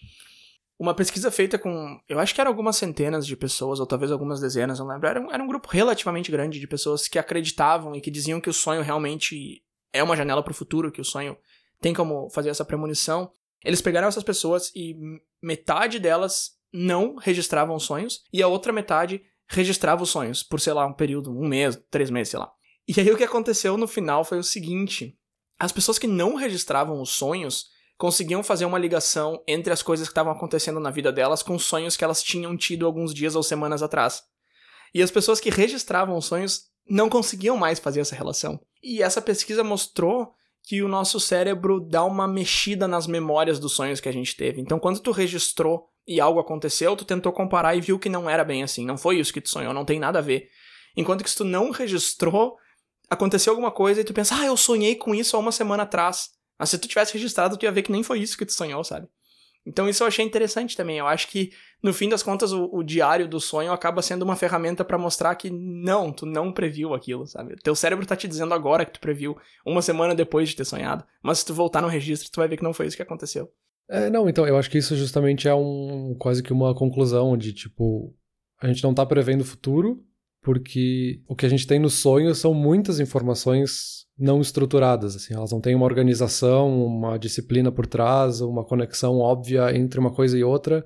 Uma 0.80 0.94
pesquisa 0.94 1.30
feita 1.30 1.60
com, 1.60 2.00
eu 2.08 2.20
acho 2.20 2.34
que 2.34 2.40
eram 2.40 2.52
algumas 2.52 2.78
centenas 2.78 3.28
de 3.28 3.36
pessoas, 3.36 3.82
ou 3.82 3.86
talvez 3.86 4.14
algumas 4.14 4.40
dezenas, 4.40 4.80
não 4.80 4.88
lembro. 4.88 5.10
Era 5.10 5.20
um, 5.20 5.30
era 5.30 5.44
um 5.44 5.48
grupo 5.48 5.68
relativamente 5.70 6.32
grande 6.32 6.58
de 6.58 6.68
pessoas 6.68 7.10
que 7.10 7.20
acreditavam 7.20 7.94
e 7.94 8.00
que 8.00 8.10
diziam 8.10 8.40
que 8.40 8.50
o 8.50 8.54
sonho 8.54 8.84
realmente 8.84 9.62
é 9.92 10.02
uma 10.02 10.16
janela 10.16 10.42
para 10.42 10.52
o 10.52 10.56
futuro, 10.56 10.90
que 10.90 11.02
o 11.02 11.06
sonho 11.06 11.36
tem 11.82 11.94
como 11.94 12.30
fazer 12.30 12.48
essa 12.50 12.64
premonição. 12.64 13.30
Eles 13.62 13.82
pegaram 13.82 14.08
essas 14.08 14.24
pessoas 14.24 14.72
e 14.74 14.96
metade 15.42 16.00
delas 16.00 16.52
não 16.72 17.18
registravam 17.18 17.78
sonhos, 17.78 18.24
e 18.32 18.42
a 18.42 18.48
outra 18.48 18.72
metade 18.72 19.22
registrava 19.52 20.02
os 20.02 20.10
sonhos 20.10 20.42
por, 20.42 20.60
sei 20.60 20.74
lá, 20.74 20.86
um 20.86 20.94
período, 20.94 21.32
um 21.32 21.48
mês, 21.48 21.78
três 21.90 22.10
meses, 22.10 22.32
sei 22.32 22.40
lá. 22.40 22.52
E 22.88 23.00
aí 23.00 23.12
o 23.12 23.18
que 23.18 23.24
aconteceu 23.24 23.78
no 23.78 23.88
final 23.88 24.24
foi 24.24 24.40
o 24.40 24.44
seguinte: 24.44 25.18
as 25.60 25.72
pessoas 25.72 26.00
que 26.00 26.08
não 26.08 26.36
registravam 26.36 27.02
os 27.02 27.12
sonhos 27.12 27.68
conseguiam 27.98 28.42
fazer 28.42 28.66
uma 28.66 28.80
ligação 28.80 29.44
entre 29.48 29.72
as 29.72 29.84
coisas 29.84 30.08
que 30.08 30.12
estavam 30.12 30.32
acontecendo 30.32 30.80
na 30.80 30.90
vida 30.90 31.12
delas 31.12 31.44
com 31.44 31.60
sonhos 31.60 31.96
que 31.96 32.04
elas 32.04 32.24
tinham 32.24 32.58
tido 32.58 32.86
alguns 32.86 33.14
dias 33.14 33.36
ou 33.36 33.44
semanas 33.44 33.84
atrás. 33.84 34.24
E 34.94 35.04
as 35.04 35.12
pessoas 35.12 35.40
que 35.40 35.52
registravam 35.52 36.18
os 36.18 36.26
sonhos 36.26 36.64
não 36.90 37.10
conseguiam 37.10 37.56
mais 37.56 37.78
fazer 37.78 38.00
essa 38.00 38.16
relação. 38.16 38.60
E 38.82 39.04
essa 39.04 39.22
pesquisa 39.22 39.64
mostrou 39.64 40.34
que 40.64 40.82
o 40.82 40.88
nosso 40.88 41.20
cérebro 41.20 41.80
dá 41.80 42.04
uma 42.04 42.28
mexida 42.28 42.88
nas 42.88 43.06
memórias 43.06 43.60
dos 43.60 43.74
sonhos 43.74 44.00
que 44.00 44.10
a 44.10 44.14
gente 44.14 44.36
teve. 44.36 44.62
Então, 44.62 44.80
quando 44.80 45.00
tu 45.00 45.12
registrou 45.12 45.91
e 46.08 46.20
algo 46.20 46.40
aconteceu, 46.40 46.96
tu 46.96 47.06
tentou 47.06 47.32
comparar 47.32 47.76
e 47.76 47.82
viu 47.82 48.00
que 48.00 48.10
não 48.10 48.30
era 48.30 48.44
bem 48.44 48.64
assim, 48.64 48.86
não 48.86 48.98
foi 48.98 49.20
isso 49.20 49.34
que 49.34 49.42
tu 49.42 49.50
sonhou, 49.50 49.74
não 49.74 49.86
tem 49.86 50.00
nada 50.00 50.20
a 50.20 50.22
ver. 50.22 50.50
Enquanto 50.96 51.24
que 51.24 51.30
se 51.30 51.38
tu 51.38 51.44
não 51.44 51.72
registrou, 51.72 52.58
aconteceu 53.10 53.52
alguma 53.52 53.72
coisa 53.72 54.02
e 54.02 54.04
tu 54.04 54.14
pensa, 54.14 54.36
ah, 54.36 54.46
eu 54.46 54.58
sonhei 54.58 54.96
com 54.96 55.14
isso 55.14 55.36
há 55.36 55.40
uma 55.40 55.52
semana 55.52 55.84
atrás. 55.84 56.30
Mas 56.58 56.70
se 56.70 56.78
tu 56.78 56.88
tivesse 56.88 57.14
registrado, 57.14 57.58
tu 57.58 57.64
ia 57.64 57.72
ver 57.72 57.82
que 57.82 57.92
nem 57.92 58.04
foi 58.04 58.20
isso 58.20 58.38
que 58.38 58.46
tu 58.46 58.54
sonhou, 58.54 58.84
sabe? 58.84 59.08
Então 59.66 59.88
isso 59.88 60.02
eu 60.04 60.08
achei 60.08 60.26
interessante 60.26 60.76
também. 60.76 60.98
Eu 60.98 61.08
acho 61.08 61.28
que, 61.28 61.52
no 61.84 61.94
fim 61.94 62.10
das 62.10 62.24
contas, 62.24 62.52
o, 62.52 62.70
o 62.72 62.84
diário 62.84 63.28
do 63.28 63.40
sonho 63.40 63.72
acaba 63.72 64.02
sendo 64.02 64.24
uma 64.24 64.36
ferramenta 64.36 64.84
para 64.84 64.98
mostrar 64.98 65.36
que 65.36 65.50
não, 65.50 66.12
tu 66.12 66.26
não 66.26 66.52
previu 66.52 66.94
aquilo, 66.94 67.28
sabe? 67.28 67.56
Teu 67.58 67.76
cérebro 67.76 68.06
tá 68.06 68.16
te 68.16 68.28
dizendo 68.28 68.54
agora 68.54 68.86
que 68.86 68.94
tu 68.94 69.00
previu, 69.00 69.38
uma 69.66 69.82
semana 69.82 70.16
depois 70.16 70.50
de 70.50 70.56
ter 70.56 70.66
sonhado. 70.66 71.06
Mas 71.22 71.40
se 71.40 71.46
tu 71.46 71.54
voltar 71.54 71.82
no 71.82 71.88
registro, 71.88 72.32
tu 72.32 72.38
vai 72.38 72.48
ver 72.48 72.58
que 72.58 72.64
não 72.64 72.74
foi 72.74 72.88
isso 72.88 72.96
que 72.96 73.04
aconteceu. 73.04 73.52
É, 73.92 74.10
não, 74.10 74.30
então, 74.30 74.48
eu 74.48 74.56
acho 74.56 74.70
que 74.72 74.78
isso 74.78 74.96
justamente 74.96 75.50
é 75.50 75.54
um 75.54 76.16
quase 76.18 76.42
que 76.42 76.54
uma 76.54 76.74
conclusão 76.74 77.36
de 77.36 77.52
tipo, 77.52 78.16
a 78.62 78.66
gente 78.66 78.82
não 78.82 78.94
tá 78.94 79.06
prevendo 79.06 79.42
o 79.42 79.46
futuro, 79.46 80.02
porque 80.42 81.22
o 81.28 81.36
que 81.36 81.46
a 81.46 81.50
gente 81.50 81.68
tem 81.68 81.78
no 81.78 81.90
sonho 81.90 82.34
são 82.34 82.54
muitas 82.54 83.02
informações 83.02 84.06
não 84.18 84.40
estruturadas, 84.40 85.18
assim, 85.18 85.34
elas 85.34 85.52
não 85.52 85.60
têm 85.60 85.76
uma 85.76 85.86
organização, 85.86 86.86
uma 86.86 87.18
disciplina 87.18 87.70
por 87.70 87.86
trás, 87.86 88.40
uma 88.40 88.64
conexão 88.64 89.18
óbvia 89.18 89.76
entre 89.76 90.00
uma 90.00 90.14
coisa 90.14 90.38
e 90.38 90.44
outra. 90.44 90.86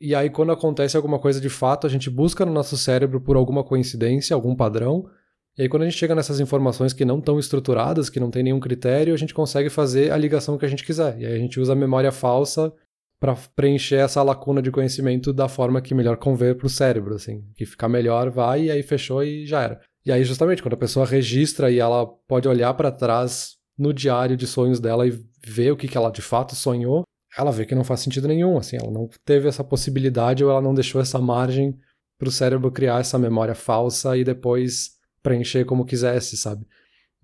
E 0.00 0.14
aí 0.14 0.30
quando 0.30 0.52
acontece 0.52 0.96
alguma 0.96 1.18
coisa 1.18 1.40
de 1.40 1.48
fato, 1.48 1.88
a 1.88 1.90
gente 1.90 2.08
busca 2.08 2.46
no 2.46 2.52
nosso 2.52 2.78
cérebro 2.78 3.20
por 3.20 3.36
alguma 3.36 3.64
coincidência, 3.64 4.32
algum 4.32 4.54
padrão, 4.54 5.10
e 5.58 5.62
aí, 5.62 5.68
quando 5.68 5.82
a 5.82 5.86
gente 5.86 5.98
chega 5.98 6.14
nessas 6.14 6.38
informações 6.38 6.92
que 6.92 7.04
não 7.04 7.18
estão 7.18 7.36
estruturadas, 7.36 8.08
que 8.08 8.20
não 8.20 8.30
tem 8.30 8.44
nenhum 8.44 8.60
critério, 8.60 9.12
a 9.12 9.16
gente 9.16 9.34
consegue 9.34 9.68
fazer 9.68 10.12
a 10.12 10.16
ligação 10.16 10.56
que 10.56 10.64
a 10.64 10.68
gente 10.68 10.84
quiser. 10.84 11.18
E 11.18 11.26
aí 11.26 11.34
a 11.34 11.38
gente 11.38 11.58
usa 11.58 11.72
a 11.72 11.76
memória 11.76 12.12
falsa 12.12 12.72
para 13.18 13.34
preencher 13.56 13.96
essa 13.96 14.22
lacuna 14.22 14.62
de 14.62 14.70
conhecimento 14.70 15.32
da 15.32 15.48
forma 15.48 15.80
que 15.82 15.96
melhor 15.96 16.16
conver 16.16 16.54
para 16.54 16.68
o 16.68 16.70
cérebro, 16.70 17.16
assim. 17.16 17.42
Que 17.56 17.66
ficar 17.66 17.88
melhor, 17.88 18.30
vai, 18.30 18.66
e 18.66 18.70
aí 18.70 18.84
fechou 18.84 19.20
e 19.24 19.46
já 19.46 19.62
era. 19.62 19.80
E 20.06 20.12
aí, 20.12 20.22
justamente, 20.22 20.62
quando 20.62 20.74
a 20.74 20.78
pessoa 20.78 21.04
registra 21.04 21.72
e 21.72 21.80
ela 21.80 22.06
pode 22.06 22.46
olhar 22.46 22.72
para 22.74 22.92
trás 22.92 23.56
no 23.76 23.92
diário 23.92 24.36
de 24.36 24.46
sonhos 24.46 24.78
dela 24.78 25.08
e 25.08 25.20
ver 25.44 25.72
o 25.72 25.76
que, 25.76 25.88
que 25.88 25.96
ela 25.96 26.10
de 26.12 26.22
fato 26.22 26.54
sonhou, 26.54 27.02
ela 27.36 27.50
vê 27.50 27.66
que 27.66 27.74
não 27.74 27.82
faz 27.82 27.98
sentido 27.98 28.28
nenhum, 28.28 28.56
assim. 28.56 28.76
Ela 28.76 28.92
não 28.92 29.10
teve 29.24 29.48
essa 29.48 29.64
possibilidade 29.64 30.44
ou 30.44 30.52
ela 30.52 30.62
não 30.62 30.72
deixou 30.72 31.00
essa 31.00 31.18
margem 31.18 31.76
para 32.16 32.28
o 32.28 32.32
cérebro 32.32 32.70
criar 32.70 33.00
essa 33.00 33.18
memória 33.18 33.56
falsa 33.56 34.16
e 34.16 34.22
depois 34.22 34.97
preencher 35.22 35.64
como 35.64 35.84
quisesse, 35.84 36.36
sabe? 36.36 36.66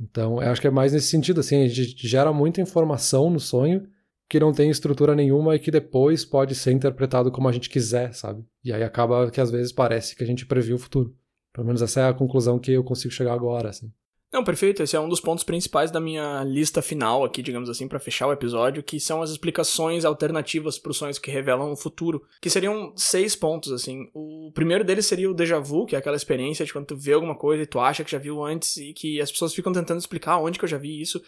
Então, 0.00 0.42
eu 0.42 0.50
acho 0.50 0.60
que 0.60 0.66
é 0.66 0.70
mais 0.70 0.92
nesse 0.92 1.08
sentido, 1.08 1.40
assim, 1.40 1.62
a 1.62 1.68
gente 1.68 2.06
gera 2.06 2.32
muita 2.32 2.60
informação 2.60 3.30
no 3.30 3.38
sonho 3.38 3.86
que 4.28 4.40
não 4.40 4.52
tem 4.52 4.70
estrutura 4.70 5.14
nenhuma 5.14 5.54
e 5.54 5.58
que 5.58 5.70
depois 5.70 6.24
pode 6.24 6.54
ser 6.54 6.72
interpretado 6.72 7.30
como 7.30 7.48
a 7.48 7.52
gente 7.52 7.68
quiser, 7.68 8.12
sabe? 8.14 8.44
E 8.64 8.72
aí 8.72 8.82
acaba 8.82 9.30
que 9.30 9.40
às 9.40 9.50
vezes 9.50 9.72
parece 9.72 10.16
que 10.16 10.24
a 10.24 10.26
gente 10.26 10.46
previu 10.46 10.76
o 10.76 10.78
futuro. 10.78 11.14
Pelo 11.52 11.66
menos 11.66 11.82
essa 11.82 12.00
é 12.00 12.08
a 12.08 12.14
conclusão 12.14 12.58
que 12.58 12.72
eu 12.72 12.82
consigo 12.82 13.12
chegar 13.12 13.32
agora, 13.32 13.68
assim. 13.68 13.92
Não, 14.34 14.42
perfeito. 14.42 14.82
Esse 14.82 14.96
é 14.96 15.00
um 15.00 15.08
dos 15.08 15.20
pontos 15.20 15.44
principais 15.44 15.92
da 15.92 16.00
minha 16.00 16.42
lista 16.42 16.82
final 16.82 17.24
aqui, 17.24 17.40
digamos 17.40 17.70
assim, 17.70 17.86
para 17.86 18.00
fechar 18.00 18.26
o 18.26 18.32
episódio, 18.32 18.82
que 18.82 18.98
são 18.98 19.22
as 19.22 19.30
explicações 19.30 20.04
alternativas 20.04 20.76
para 20.76 20.90
os 20.90 20.96
sonhos 20.96 21.20
que 21.20 21.30
revelam 21.30 21.70
o 21.70 21.76
futuro, 21.76 22.20
que 22.42 22.50
seriam 22.50 22.92
seis 22.96 23.36
pontos, 23.36 23.70
assim. 23.70 24.10
O 24.12 24.50
primeiro 24.52 24.82
deles 24.82 25.06
seria 25.06 25.30
o 25.30 25.34
déjà 25.34 25.60
vu, 25.60 25.86
que 25.86 25.94
é 25.94 26.00
aquela 26.00 26.16
experiência 26.16 26.64
de 26.64 26.72
quando 26.72 26.86
tu 26.86 26.96
vê 26.96 27.12
alguma 27.12 27.36
coisa 27.36 27.62
e 27.62 27.66
tu 27.66 27.78
acha 27.78 28.02
que 28.02 28.10
já 28.10 28.18
viu 28.18 28.44
antes 28.44 28.76
e 28.76 28.92
que 28.92 29.20
as 29.20 29.30
pessoas 29.30 29.54
ficam 29.54 29.72
tentando 29.72 30.00
explicar 30.00 30.38
onde 30.38 30.58
que 30.58 30.64
eu 30.64 30.68
já 30.68 30.78
vi 30.78 31.00
isso. 31.00 31.22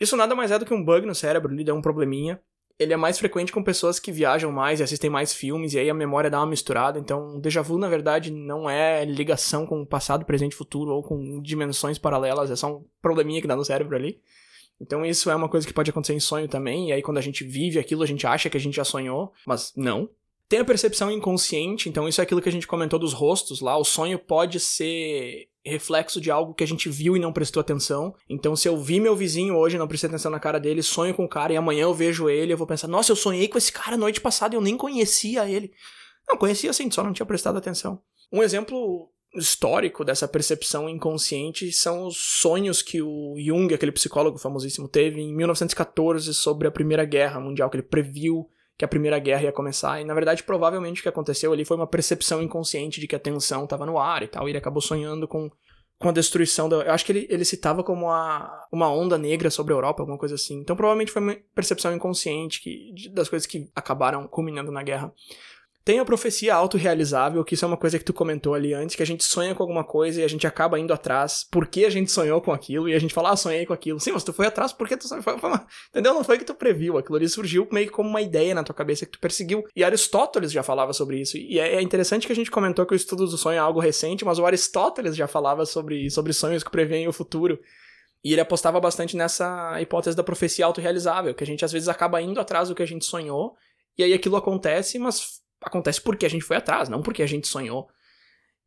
Isso 0.00 0.16
nada 0.16 0.34
mais 0.34 0.50
é 0.50 0.58
do 0.58 0.66
que 0.66 0.74
um 0.74 0.84
bug 0.84 1.06
no 1.06 1.14
cérebro, 1.14 1.54
ele 1.54 1.62
dá 1.62 1.72
um 1.72 1.80
probleminha, 1.80 2.42
ele 2.78 2.92
é 2.92 2.96
mais 2.96 3.18
frequente 3.18 3.52
com 3.52 3.62
pessoas 3.62 4.00
que 4.00 4.10
viajam 4.10 4.50
mais 4.50 4.80
e 4.80 4.82
assistem 4.82 5.08
mais 5.08 5.32
filmes, 5.32 5.74
e 5.74 5.78
aí 5.78 5.88
a 5.88 5.94
memória 5.94 6.30
dá 6.30 6.40
uma 6.40 6.46
misturada. 6.46 6.98
Então, 6.98 7.36
o 7.36 7.40
déjà 7.40 7.62
vu, 7.62 7.78
na 7.78 7.88
verdade, 7.88 8.30
não 8.30 8.68
é 8.68 9.04
ligação 9.04 9.64
com 9.64 9.80
o 9.82 9.86
passado, 9.86 10.24
presente 10.24 10.56
futuro, 10.56 10.92
ou 10.92 11.02
com 11.02 11.40
dimensões 11.40 11.98
paralelas, 11.98 12.50
é 12.50 12.56
só 12.56 12.76
um 12.76 12.84
probleminha 13.00 13.40
que 13.40 13.46
dá 13.46 13.54
no 13.54 13.64
cérebro 13.64 13.96
ali. 13.96 14.20
Então, 14.80 15.06
isso 15.06 15.30
é 15.30 15.36
uma 15.36 15.48
coisa 15.48 15.66
que 15.66 15.72
pode 15.72 15.90
acontecer 15.90 16.14
em 16.14 16.20
sonho 16.20 16.48
também, 16.48 16.88
e 16.88 16.92
aí 16.92 17.02
quando 17.02 17.18
a 17.18 17.22
gente 17.22 17.44
vive 17.44 17.78
aquilo, 17.78 18.02
a 18.02 18.06
gente 18.06 18.26
acha 18.26 18.50
que 18.50 18.56
a 18.56 18.60
gente 18.60 18.74
já 18.74 18.84
sonhou, 18.84 19.32
mas 19.46 19.72
não. 19.76 20.10
Tem 20.48 20.60
a 20.60 20.64
percepção 20.64 21.10
inconsciente, 21.10 21.88
então 21.88 22.06
isso 22.06 22.20
é 22.20 22.24
aquilo 22.24 22.40
que 22.42 22.48
a 22.48 22.52
gente 22.52 22.66
comentou 22.66 22.98
dos 22.98 23.12
rostos 23.12 23.60
lá. 23.60 23.76
O 23.76 23.84
sonho 23.84 24.18
pode 24.18 24.60
ser 24.60 25.48
reflexo 25.64 26.20
de 26.20 26.30
algo 26.30 26.52
que 26.52 26.62
a 26.62 26.66
gente 26.66 26.90
viu 26.90 27.16
e 27.16 27.20
não 27.20 27.32
prestou 27.32 27.60
atenção. 27.60 28.14
Então, 28.28 28.54
se 28.54 28.68
eu 28.68 28.76
vi 28.76 29.00
meu 29.00 29.16
vizinho 29.16 29.56
hoje 29.56 29.78
não 29.78 29.88
prestei 29.88 30.08
atenção 30.08 30.30
na 30.30 30.38
cara 30.38 30.60
dele, 30.60 30.82
sonho 30.82 31.14
com 31.14 31.24
o 31.24 31.28
cara 31.28 31.52
e 31.52 31.56
amanhã 31.56 31.84
eu 31.84 31.94
vejo 31.94 32.28
ele, 32.28 32.52
eu 32.52 32.58
vou 32.58 32.66
pensar: 32.66 32.88
nossa, 32.88 33.10
eu 33.10 33.16
sonhei 33.16 33.48
com 33.48 33.56
esse 33.56 33.72
cara 33.72 33.96
noite 33.96 34.20
passada 34.20 34.54
eu 34.54 34.60
nem 34.60 34.76
conhecia 34.76 35.48
ele. 35.48 35.72
Não, 36.28 36.36
conhecia 36.36 36.72
sim, 36.72 36.90
só 36.90 37.02
não 37.02 37.12
tinha 37.12 37.26
prestado 37.26 37.56
atenção. 37.56 38.00
Um 38.32 38.42
exemplo 38.42 39.10
histórico 39.36 40.04
dessa 40.04 40.28
percepção 40.28 40.88
inconsciente 40.88 41.70
são 41.72 42.06
os 42.06 42.16
sonhos 42.16 42.82
que 42.82 43.02
o 43.02 43.34
Jung, 43.38 43.74
aquele 43.74 43.92
psicólogo 43.92 44.38
famosíssimo, 44.38 44.88
teve 44.88 45.20
em 45.20 45.34
1914 45.34 46.32
sobre 46.34 46.68
a 46.68 46.70
Primeira 46.70 47.04
Guerra 47.04 47.40
Mundial, 47.40 47.68
que 47.68 47.76
ele 47.76 47.82
previu 47.82 48.48
que 48.76 48.84
a 48.84 48.88
Primeira 48.88 49.18
Guerra 49.18 49.44
ia 49.44 49.52
começar. 49.52 50.00
E 50.00 50.04
na 50.04 50.14
verdade, 50.14 50.42
provavelmente 50.42 51.00
o 51.00 51.02
que 51.02 51.08
aconteceu 51.08 51.52
ali 51.52 51.64
foi 51.64 51.76
uma 51.76 51.86
percepção 51.86 52.42
inconsciente 52.42 53.00
de 53.00 53.06
que 53.06 53.14
a 53.14 53.20
tensão 53.20 53.64
estava 53.64 53.86
no 53.86 53.98
ar 53.98 54.22
e 54.22 54.28
tal. 54.28 54.48
E 54.48 54.50
ele 54.50 54.58
acabou 54.58 54.80
sonhando 54.80 55.28
com, 55.28 55.50
com 55.98 56.08
a 56.08 56.12
destruição 56.12 56.68
da. 56.68 56.76
Eu 56.76 56.92
acho 56.92 57.04
que 57.04 57.12
ele, 57.12 57.26
ele 57.30 57.44
citava 57.44 57.84
como 57.84 58.10
a, 58.10 58.66
uma 58.72 58.90
onda 58.90 59.16
negra 59.16 59.50
sobre 59.50 59.72
a 59.72 59.76
Europa, 59.76 60.02
alguma 60.02 60.18
coisa 60.18 60.34
assim. 60.34 60.58
Então 60.58 60.74
provavelmente 60.74 61.12
foi 61.12 61.22
uma 61.22 61.36
percepção 61.54 61.94
inconsciente 61.94 62.60
que, 62.60 63.10
das 63.10 63.28
coisas 63.28 63.46
que 63.46 63.70
acabaram 63.74 64.26
culminando 64.26 64.72
na 64.72 64.82
guerra. 64.82 65.12
Tem 65.84 65.98
a 65.98 66.04
profecia 66.04 66.54
autorrealizável, 66.54 67.44
que 67.44 67.52
isso 67.52 67.64
é 67.64 67.68
uma 67.68 67.76
coisa 67.76 67.98
que 67.98 68.04
tu 68.04 68.14
comentou 68.14 68.54
ali 68.54 68.72
antes, 68.72 68.96
que 68.96 69.02
a 69.02 69.06
gente 69.06 69.22
sonha 69.22 69.54
com 69.54 69.62
alguma 69.62 69.84
coisa 69.84 70.22
e 70.22 70.24
a 70.24 70.28
gente 70.28 70.46
acaba 70.46 70.80
indo 70.80 70.94
atrás 70.94 71.46
porque 71.50 71.84
a 71.84 71.90
gente 71.90 72.10
sonhou 72.10 72.40
com 72.40 72.52
aquilo 72.52 72.88
e 72.88 72.94
a 72.94 72.98
gente 72.98 73.12
fala, 73.12 73.32
ah, 73.32 73.36
sonhei 73.36 73.66
com 73.66 73.74
aquilo. 73.74 74.00
Sim, 74.00 74.12
mas 74.12 74.24
tu 74.24 74.32
foi 74.32 74.46
atrás 74.46 74.72
porque 74.72 74.96
tu 74.96 75.06
sonhou. 75.06 75.24
Entendeu? 75.90 76.14
Não 76.14 76.24
foi 76.24 76.38
que 76.38 76.44
tu 76.44 76.54
previu. 76.54 76.96
Aquilo 76.96 77.16
ali 77.16 77.28
surgiu 77.28 77.68
meio 77.70 77.88
que 77.88 77.92
como 77.92 78.08
uma 78.08 78.22
ideia 78.22 78.54
na 78.54 78.64
tua 78.64 78.74
cabeça 78.74 79.04
que 79.04 79.12
tu 79.12 79.18
perseguiu. 79.18 79.62
E 79.76 79.84
Aristóteles 79.84 80.52
já 80.52 80.62
falava 80.62 80.94
sobre 80.94 81.20
isso. 81.20 81.36
E 81.36 81.58
é, 81.58 81.74
é 81.74 81.82
interessante 81.82 82.26
que 82.26 82.32
a 82.32 82.36
gente 82.36 82.50
comentou 82.50 82.86
que 82.86 82.94
o 82.94 82.96
estudo 82.96 83.26
do 83.26 83.36
sonho 83.36 83.56
é 83.56 83.58
algo 83.58 83.78
recente, 83.78 84.24
mas 84.24 84.38
o 84.38 84.46
Aristóteles 84.46 85.14
já 85.14 85.26
falava 85.26 85.66
sobre, 85.66 86.08
sobre 86.08 86.32
sonhos 86.32 86.64
que 86.64 86.70
preveem 86.70 87.06
o 87.08 87.12
futuro. 87.12 87.58
E 88.24 88.32
ele 88.32 88.40
apostava 88.40 88.80
bastante 88.80 89.18
nessa 89.18 89.78
hipótese 89.82 90.16
da 90.16 90.24
profecia 90.24 90.64
autorrealizável, 90.64 91.34
que 91.34 91.44
a 91.44 91.46
gente 91.46 91.62
às 91.62 91.70
vezes 91.70 91.88
acaba 91.88 92.22
indo 92.22 92.40
atrás 92.40 92.70
do 92.70 92.74
que 92.74 92.82
a 92.82 92.86
gente 92.86 93.04
sonhou, 93.04 93.52
e 93.98 94.02
aí 94.02 94.14
aquilo 94.14 94.36
acontece, 94.36 94.98
mas 94.98 95.43
acontece 95.68 96.00
porque 96.00 96.26
a 96.26 96.28
gente 96.28 96.44
foi 96.44 96.56
atrás, 96.56 96.88
não 96.88 97.02
porque 97.02 97.22
a 97.22 97.26
gente 97.26 97.48
sonhou. 97.48 97.88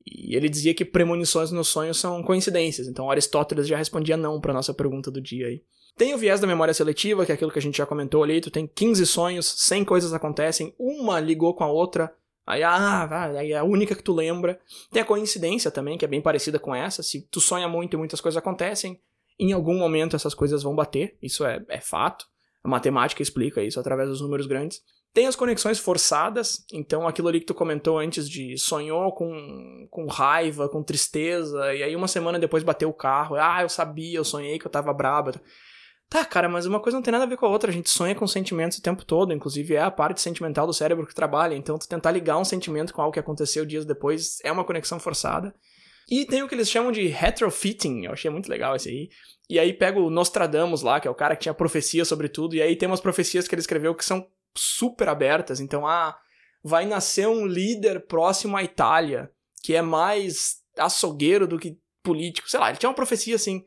E 0.06 0.36
ele 0.36 0.48
dizia 0.48 0.74
que 0.74 0.86
premonições 0.86 1.52
nos 1.52 1.68
sonhos 1.68 2.00
são 2.00 2.24
coincidências, 2.24 2.88
então 2.88 3.12
Aristóteles 3.12 3.68
já 3.68 3.78
respondia 3.78 4.16
não 4.16 4.40
para 4.40 4.54
nossa 4.54 4.74
pergunta 4.74 5.12
do 5.12 5.22
dia 5.22 5.48
aí. 5.48 5.62
Tem 5.98 6.14
o 6.14 6.18
viés 6.18 6.40
da 6.40 6.48
memória 6.48 6.74
seletiva, 6.74 7.26
que 7.26 7.32
é 7.32 7.36
aquilo 7.36 7.52
que 7.52 7.60
a 7.60 7.62
gente 7.62 7.78
já 7.78 7.86
comentou 7.86 8.24
ali, 8.24 8.40
tu 8.40 8.52
tem 8.52 8.68
15 8.68 9.06
sonhos, 9.06 9.48
100 9.58 9.84
coisas 9.84 10.14
acontecem, 10.14 10.74
uma 10.78 11.20
ligou 11.20 11.56
com 11.56 11.64
a 11.64 11.72
outra, 11.72 12.14
aí, 12.46 12.62
ah, 12.64 13.32
aí 13.38 13.52
é 13.52 13.58
a 13.58 13.64
única 13.64 13.96
que 13.96 14.04
tu 14.04 14.14
lembra. 14.14 14.60
Tem 14.92 15.02
a 15.02 15.06
coincidência 15.06 15.72
também, 15.72 15.98
que 15.98 16.06
é 16.06 16.08
bem 16.08 16.22
parecida 16.22 16.60
com 16.60 16.74
essa, 16.74 17.02
se 17.02 17.28
tu 17.32 17.42
sonha 17.42 17.68
muito 17.68 17.96
e 17.96 17.98
muitas 17.98 18.22
coisas 18.22 18.38
acontecem, 18.38 19.02
em 19.40 19.52
algum 19.54 19.78
momento 19.78 20.16
essas 20.16 20.34
coisas 20.34 20.64
vão 20.64 20.76
bater, 20.76 21.18
isso 21.22 21.46
é, 21.46 21.64
é 21.68 21.82
fato. 21.82 22.26
A 22.64 22.70
matemática 22.70 23.22
explica 23.22 23.64
isso 23.64 23.80
através 23.80 24.10
dos 24.10 24.22
números 24.22 24.46
grandes. 24.46 24.82
Tem 25.18 25.26
as 25.26 25.36
conexões 25.36 25.80
forçadas, 25.80 26.64
então 26.72 27.08
aquilo 27.08 27.28
ali 27.28 27.40
que 27.40 27.48
tu 27.48 27.56
comentou 27.56 27.98
antes 27.98 28.30
de 28.30 28.56
sonhou 28.56 29.12
com, 29.12 29.88
com 29.90 30.06
raiva, 30.06 30.70
com 30.70 30.84
tristeza, 30.84 31.74
e 31.74 31.82
aí 31.82 31.96
uma 31.96 32.08
semana 32.08 32.38
depois 32.38 32.62
bateu 32.62 32.88
o 32.88 32.94
carro, 32.94 33.36
ah, 33.36 33.64
eu 33.64 33.68
sabia, 33.68 34.20
eu 34.20 34.24
sonhei 34.24 34.60
que 34.60 34.68
eu 34.68 34.70
tava 34.70 34.94
braba. 34.94 35.32
Tá, 36.08 36.24
cara, 36.24 36.48
mas 36.48 36.68
uma 36.68 36.80
coisa 36.80 37.00
não 37.00 37.02
tem 37.02 37.12
nada 37.12 37.24
a 37.24 37.28
ver 37.28 37.36
com 37.36 37.48
a 37.48 37.50
outra, 37.50 37.72
a 37.72 37.74
gente 37.74 37.90
sonha 37.90 38.14
com 38.14 38.28
sentimentos 38.28 38.78
o 38.78 38.82
tempo 38.84 39.04
todo, 39.04 39.34
inclusive 39.34 39.74
é 39.74 39.82
a 39.82 39.90
parte 39.90 40.22
sentimental 40.22 40.68
do 40.68 40.74
cérebro 40.74 41.08
que 41.08 41.16
trabalha, 41.16 41.56
então 41.56 41.80
tu 41.80 41.90
tentar 41.90 42.12
ligar 42.12 42.38
um 42.38 42.46
sentimento 42.46 42.94
com 42.94 43.02
algo 43.02 43.12
que 43.12 43.20
aconteceu 43.20 43.66
dias 43.66 43.86
depois 43.86 44.38
é 44.44 44.52
uma 44.52 44.64
conexão 44.64 45.00
forçada. 45.00 45.52
E 46.08 46.26
tem 46.28 46.44
o 46.44 46.48
que 46.48 46.54
eles 46.54 46.70
chamam 46.70 46.92
de 46.92 47.08
retrofitting, 47.08 48.06
eu 48.06 48.12
achei 48.12 48.30
muito 48.30 48.50
legal 48.50 48.76
esse 48.76 48.90
aí. 48.90 49.10
E 49.50 49.58
aí 49.58 49.74
pega 49.74 50.00
o 50.00 50.12
Nostradamus 50.12 50.84
lá, 50.84 51.00
que 51.00 51.08
é 51.08 51.12
o 51.12 51.16
cara 51.16 51.36
que 51.36 51.42
tinha 51.42 51.56
profecia 51.56 52.06
sobre 52.06 52.30
tudo, 52.30 52.54
e 52.54 52.62
aí 52.62 52.76
tem 52.76 52.86
umas 52.88 53.02
profecias 53.02 53.48
que 53.48 53.56
ele 53.56 53.62
escreveu 53.62 53.96
que 53.96 54.06
são 54.06 54.24
super 54.60 55.10
abertas. 55.10 55.60
Então, 55.60 55.86
ah, 55.88 56.18
vai 56.64 56.86
nascer 56.86 57.28
um 57.28 57.46
líder 57.46 58.06
próximo 58.08 58.58
à 58.58 58.64
Itália, 58.64 59.32
que 59.64 59.76
é 59.76 59.82
mais 59.82 60.58
açougueiro 60.78 61.48
do 61.48 61.58
que 61.58 61.78
político. 62.04 62.50
Sei 62.50 62.60
lá, 62.60 62.70
ele 62.70 62.78
tinha 62.78 62.90
uma 62.90 62.96
profecia 62.96 63.36
assim. 63.36 63.64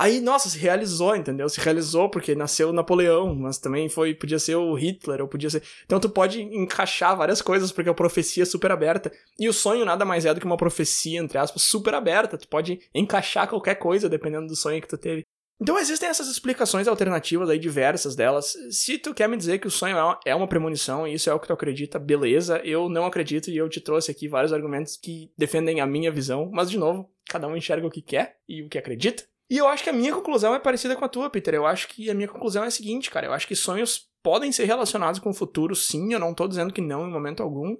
Aí, 0.00 0.18
nossa, 0.18 0.48
se 0.48 0.56
realizou, 0.56 1.14
entendeu? 1.14 1.46
Se 1.46 1.60
realizou 1.60 2.08
porque 2.08 2.34
nasceu 2.34 2.72
Napoleão, 2.72 3.34
mas 3.34 3.58
também 3.58 3.86
foi, 3.86 4.14
podia 4.14 4.38
ser 4.38 4.54
o 4.54 4.74
Hitler, 4.74 5.20
ou 5.20 5.28
podia 5.28 5.50
ser. 5.50 5.62
Então 5.84 6.00
tu 6.00 6.08
pode 6.08 6.40
encaixar 6.40 7.14
várias 7.14 7.42
coisas 7.42 7.70
porque 7.70 7.90
a 7.90 7.94
profecia 7.94 8.44
é 8.44 8.46
super 8.46 8.72
aberta. 8.72 9.12
E 9.38 9.46
o 9.46 9.52
sonho 9.52 9.84
nada 9.84 10.06
mais 10.06 10.24
é 10.24 10.32
do 10.32 10.40
que 10.40 10.46
uma 10.46 10.56
profecia, 10.56 11.20
entre 11.20 11.36
aspas, 11.36 11.64
super 11.64 11.92
aberta. 11.92 12.38
Tu 12.38 12.48
pode 12.48 12.80
encaixar 12.94 13.46
qualquer 13.46 13.74
coisa 13.74 14.08
dependendo 14.08 14.46
do 14.46 14.56
sonho 14.56 14.80
que 14.80 14.88
tu 14.88 14.96
teve. 14.96 15.22
Então 15.60 15.78
existem 15.78 16.08
essas 16.08 16.26
explicações 16.28 16.88
alternativas 16.88 17.50
aí, 17.50 17.58
diversas 17.58 18.16
delas. 18.16 18.54
Se 18.70 18.96
tu 18.96 19.12
quer 19.12 19.28
me 19.28 19.36
dizer 19.36 19.58
que 19.58 19.66
o 19.66 19.70
sonho 19.70 19.96
é 20.24 20.34
uma 20.34 20.48
premonição 20.48 21.06
e 21.06 21.12
isso 21.12 21.28
é 21.28 21.34
o 21.34 21.38
que 21.38 21.46
tu 21.46 21.52
acredita, 21.52 21.98
beleza. 21.98 22.58
Eu 22.64 22.88
não 22.88 23.04
acredito 23.04 23.50
e 23.50 23.56
eu 23.58 23.68
te 23.68 23.78
trouxe 23.78 24.10
aqui 24.10 24.26
vários 24.26 24.54
argumentos 24.54 24.96
que 24.96 25.30
defendem 25.36 25.80
a 25.80 25.86
minha 25.86 26.10
visão. 26.10 26.50
Mas, 26.50 26.70
de 26.70 26.78
novo, 26.78 27.12
cada 27.28 27.46
um 27.46 27.54
enxerga 27.54 27.86
o 27.86 27.90
que 27.90 28.00
quer 28.00 28.38
e 28.48 28.62
o 28.62 28.70
que 28.70 28.78
acredita. 28.78 29.24
E 29.50 29.58
eu 29.58 29.68
acho 29.68 29.84
que 29.84 29.90
a 29.90 29.92
minha 29.92 30.14
conclusão 30.14 30.54
é 30.54 30.58
parecida 30.58 30.96
com 30.96 31.04
a 31.04 31.08
tua, 31.08 31.28
Peter. 31.28 31.52
Eu 31.52 31.66
acho 31.66 31.88
que 31.88 32.08
a 32.08 32.14
minha 32.14 32.28
conclusão 32.28 32.64
é 32.64 32.68
a 32.68 32.70
seguinte, 32.70 33.10
cara. 33.10 33.26
Eu 33.26 33.32
acho 33.34 33.46
que 33.46 33.54
sonhos 33.54 34.08
podem 34.22 34.50
ser 34.52 34.64
relacionados 34.64 35.20
com 35.20 35.28
o 35.28 35.34
futuro, 35.34 35.74
sim. 35.76 36.14
Eu 36.14 36.20
não 36.20 36.32
tô 36.32 36.48
dizendo 36.48 36.72
que 36.72 36.80
não 36.80 37.06
em 37.06 37.12
momento 37.12 37.42
algum. 37.42 37.76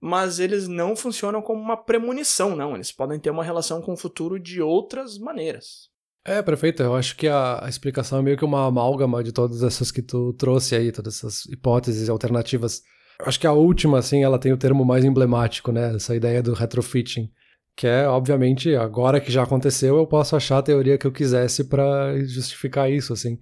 Mas 0.00 0.40
eles 0.40 0.66
não 0.66 0.96
funcionam 0.96 1.40
como 1.40 1.60
uma 1.60 1.76
premonição, 1.76 2.56
não. 2.56 2.74
Eles 2.74 2.90
podem 2.90 3.20
ter 3.20 3.30
uma 3.30 3.44
relação 3.44 3.80
com 3.80 3.92
o 3.92 3.96
futuro 3.96 4.40
de 4.40 4.60
outras 4.60 5.16
maneiras. 5.16 5.93
É, 6.26 6.40
perfeito. 6.40 6.82
Eu 6.82 6.94
acho 6.94 7.16
que 7.16 7.28
a, 7.28 7.64
a, 7.64 7.68
explicação 7.68 8.18
é 8.18 8.22
meio 8.22 8.36
que 8.36 8.44
uma 8.44 8.66
amálgama 8.66 9.22
de 9.22 9.30
todas 9.30 9.62
essas 9.62 9.90
que 9.90 10.00
tu 10.00 10.32
trouxe 10.32 10.74
aí, 10.74 10.90
todas 10.90 11.16
essas 11.18 11.44
hipóteses 11.46 12.08
alternativas. 12.08 12.82
Eu 13.20 13.26
acho 13.26 13.38
que 13.38 13.46
a 13.46 13.52
última, 13.52 13.98
assim, 13.98 14.24
ela 14.24 14.38
tem 14.38 14.52
o 14.52 14.56
termo 14.56 14.84
mais 14.84 15.04
emblemático, 15.04 15.70
né? 15.70 15.94
Essa 15.94 16.16
ideia 16.16 16.42
do 16.42 16.54
retrofitting. 16.54 17.30
Que 17.76 17.86
é, 17.86 18.08
obviamente, 18.08 18.74
agora 18.74 19.20
que 19.20 19.30
já 19.30 19.42
aconteceu, 19.42 19.96
eu 19.96 20.06
posso 20.06 20.34
achar 20.34 20.58
a 20.58 20.62
teoria 20.62 20.96
que 20.96 21.06
eu 21.06 21.12
quisesse 21.12 21.64
para 21.64 22.16
justificar 22.24 22.90
isso, 22.90 23.12
assim. 23.12 23.38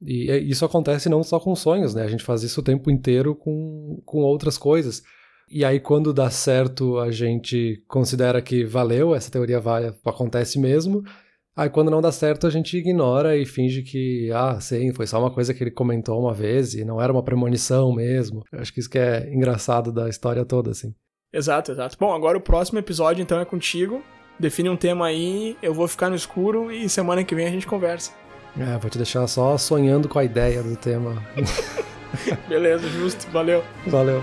E 0.00 0.30
isso 0.48 0.64
acontece 0.64 1.08
não 1.08 1.22
só 1.22 1.38
com 1.38 1.54
sonhos, 1.54 1.94
né? 1.94 2.02
A 2.02 2.08
gente 2.08 2.24
faz 2.24 2.42
isso 2.42 2.60
o 2.60 2.64
tempo 2.64 2.90
inteiro 2.90 3.34
com, 3.34 4.02
com 4.04 4.18
outras 4.18 4.58
coisas. 4.58 5.02
E 5.50 5.64
aí, 5.64 5.78
quando 5.80 6.12
dá 6.12 6.30
certo, 6.30 6.98
a 6.98 7.10
gente 7.10 7.82
considera 7.86 8.42
que 8.42 8.64
valeu, 8.64 9.14
essa 9.14 9.30
teoria 9.30 9.60
vai, 9.60 9.86
acontece 10.04 10.58
mesmo. 10.58 11.02
Aí 11.58 11.68
quando 11.68 11.90
não 11.90 12.00
dá 12.00 12.12
certo, 12.12 12.46
a 12.46 12.50
gente 12.50 12.76
ignora 12.76 13.36
e 13.36 13.44
finge 13.44 13.82
que, 13.82 14.30
ah, 14.32 14.60
sim, 14.60 14.94
foi 14.94 15.08
só 15.08 15.18
uma 15.18 15.28
coisa 15.28 15.52
que 15.52 15.60
ele 15.60 15.72
comentou 15.72 16.20
uma 16.20 16.32
vez 16.32 16.72
e 16.72 16.84
não 16.84 17.02
era 17.02 17.12
uma 17.12 17.20
premonição 17.20 17.92
mesmo. 17.92 18.44
Eu 18.52 18.60
acho 18.60 18.72
que 18.72 18.78
isso 18.78 18.88
que 18.88 18.96
é 18.96 19.28
engraçado 19.34 19.90
da 19.90 20.08
história 20.08 20.44
toda, 20.44 20.70
assim. 20.70 20.94
Exato, 21.32 21.72
exato. 21.72 21.96
Bom, 21.98 22.14
agora 22.14 22.38
o 22.38 22.40
próximo 22.40 22.78
episódio 22.78 23.22
então 23.22 23.40
é 23.40 23.44
contigo. 23.44 24.04
Define 24.38 24.68
um 24.70 24.76
tema 24.76 25.08
aí, 25.08 25.56
eu 25.60 25.74
vou 25.74 25.88
ficar 25.88 26.08
no 26.08 26.14
escuro 26.14 26.70
e 26.70 26.88
semana 26.88 27.24
que 27.24 27.34
vem 27.34 27.48
a 27.48 27.50
gente 27.50 27.66
conversa. 27.66 28.12
É, 28.56 28.78
vou 28.78 28.88
te 28.88 28.96
deixar 28.96 29.26
só 29.26 29.58
sonhando 29.58 30.08
com 30.08 30.20
a 30.20 30.24
ideia 30.24 30.62
do 30.62 30.76
tema. 30.76 31.20
Beleza, 32.48 32.88
justo. 32.88 33.28
Valeu. 33.32 33.64
Valeu. 33.84 34.22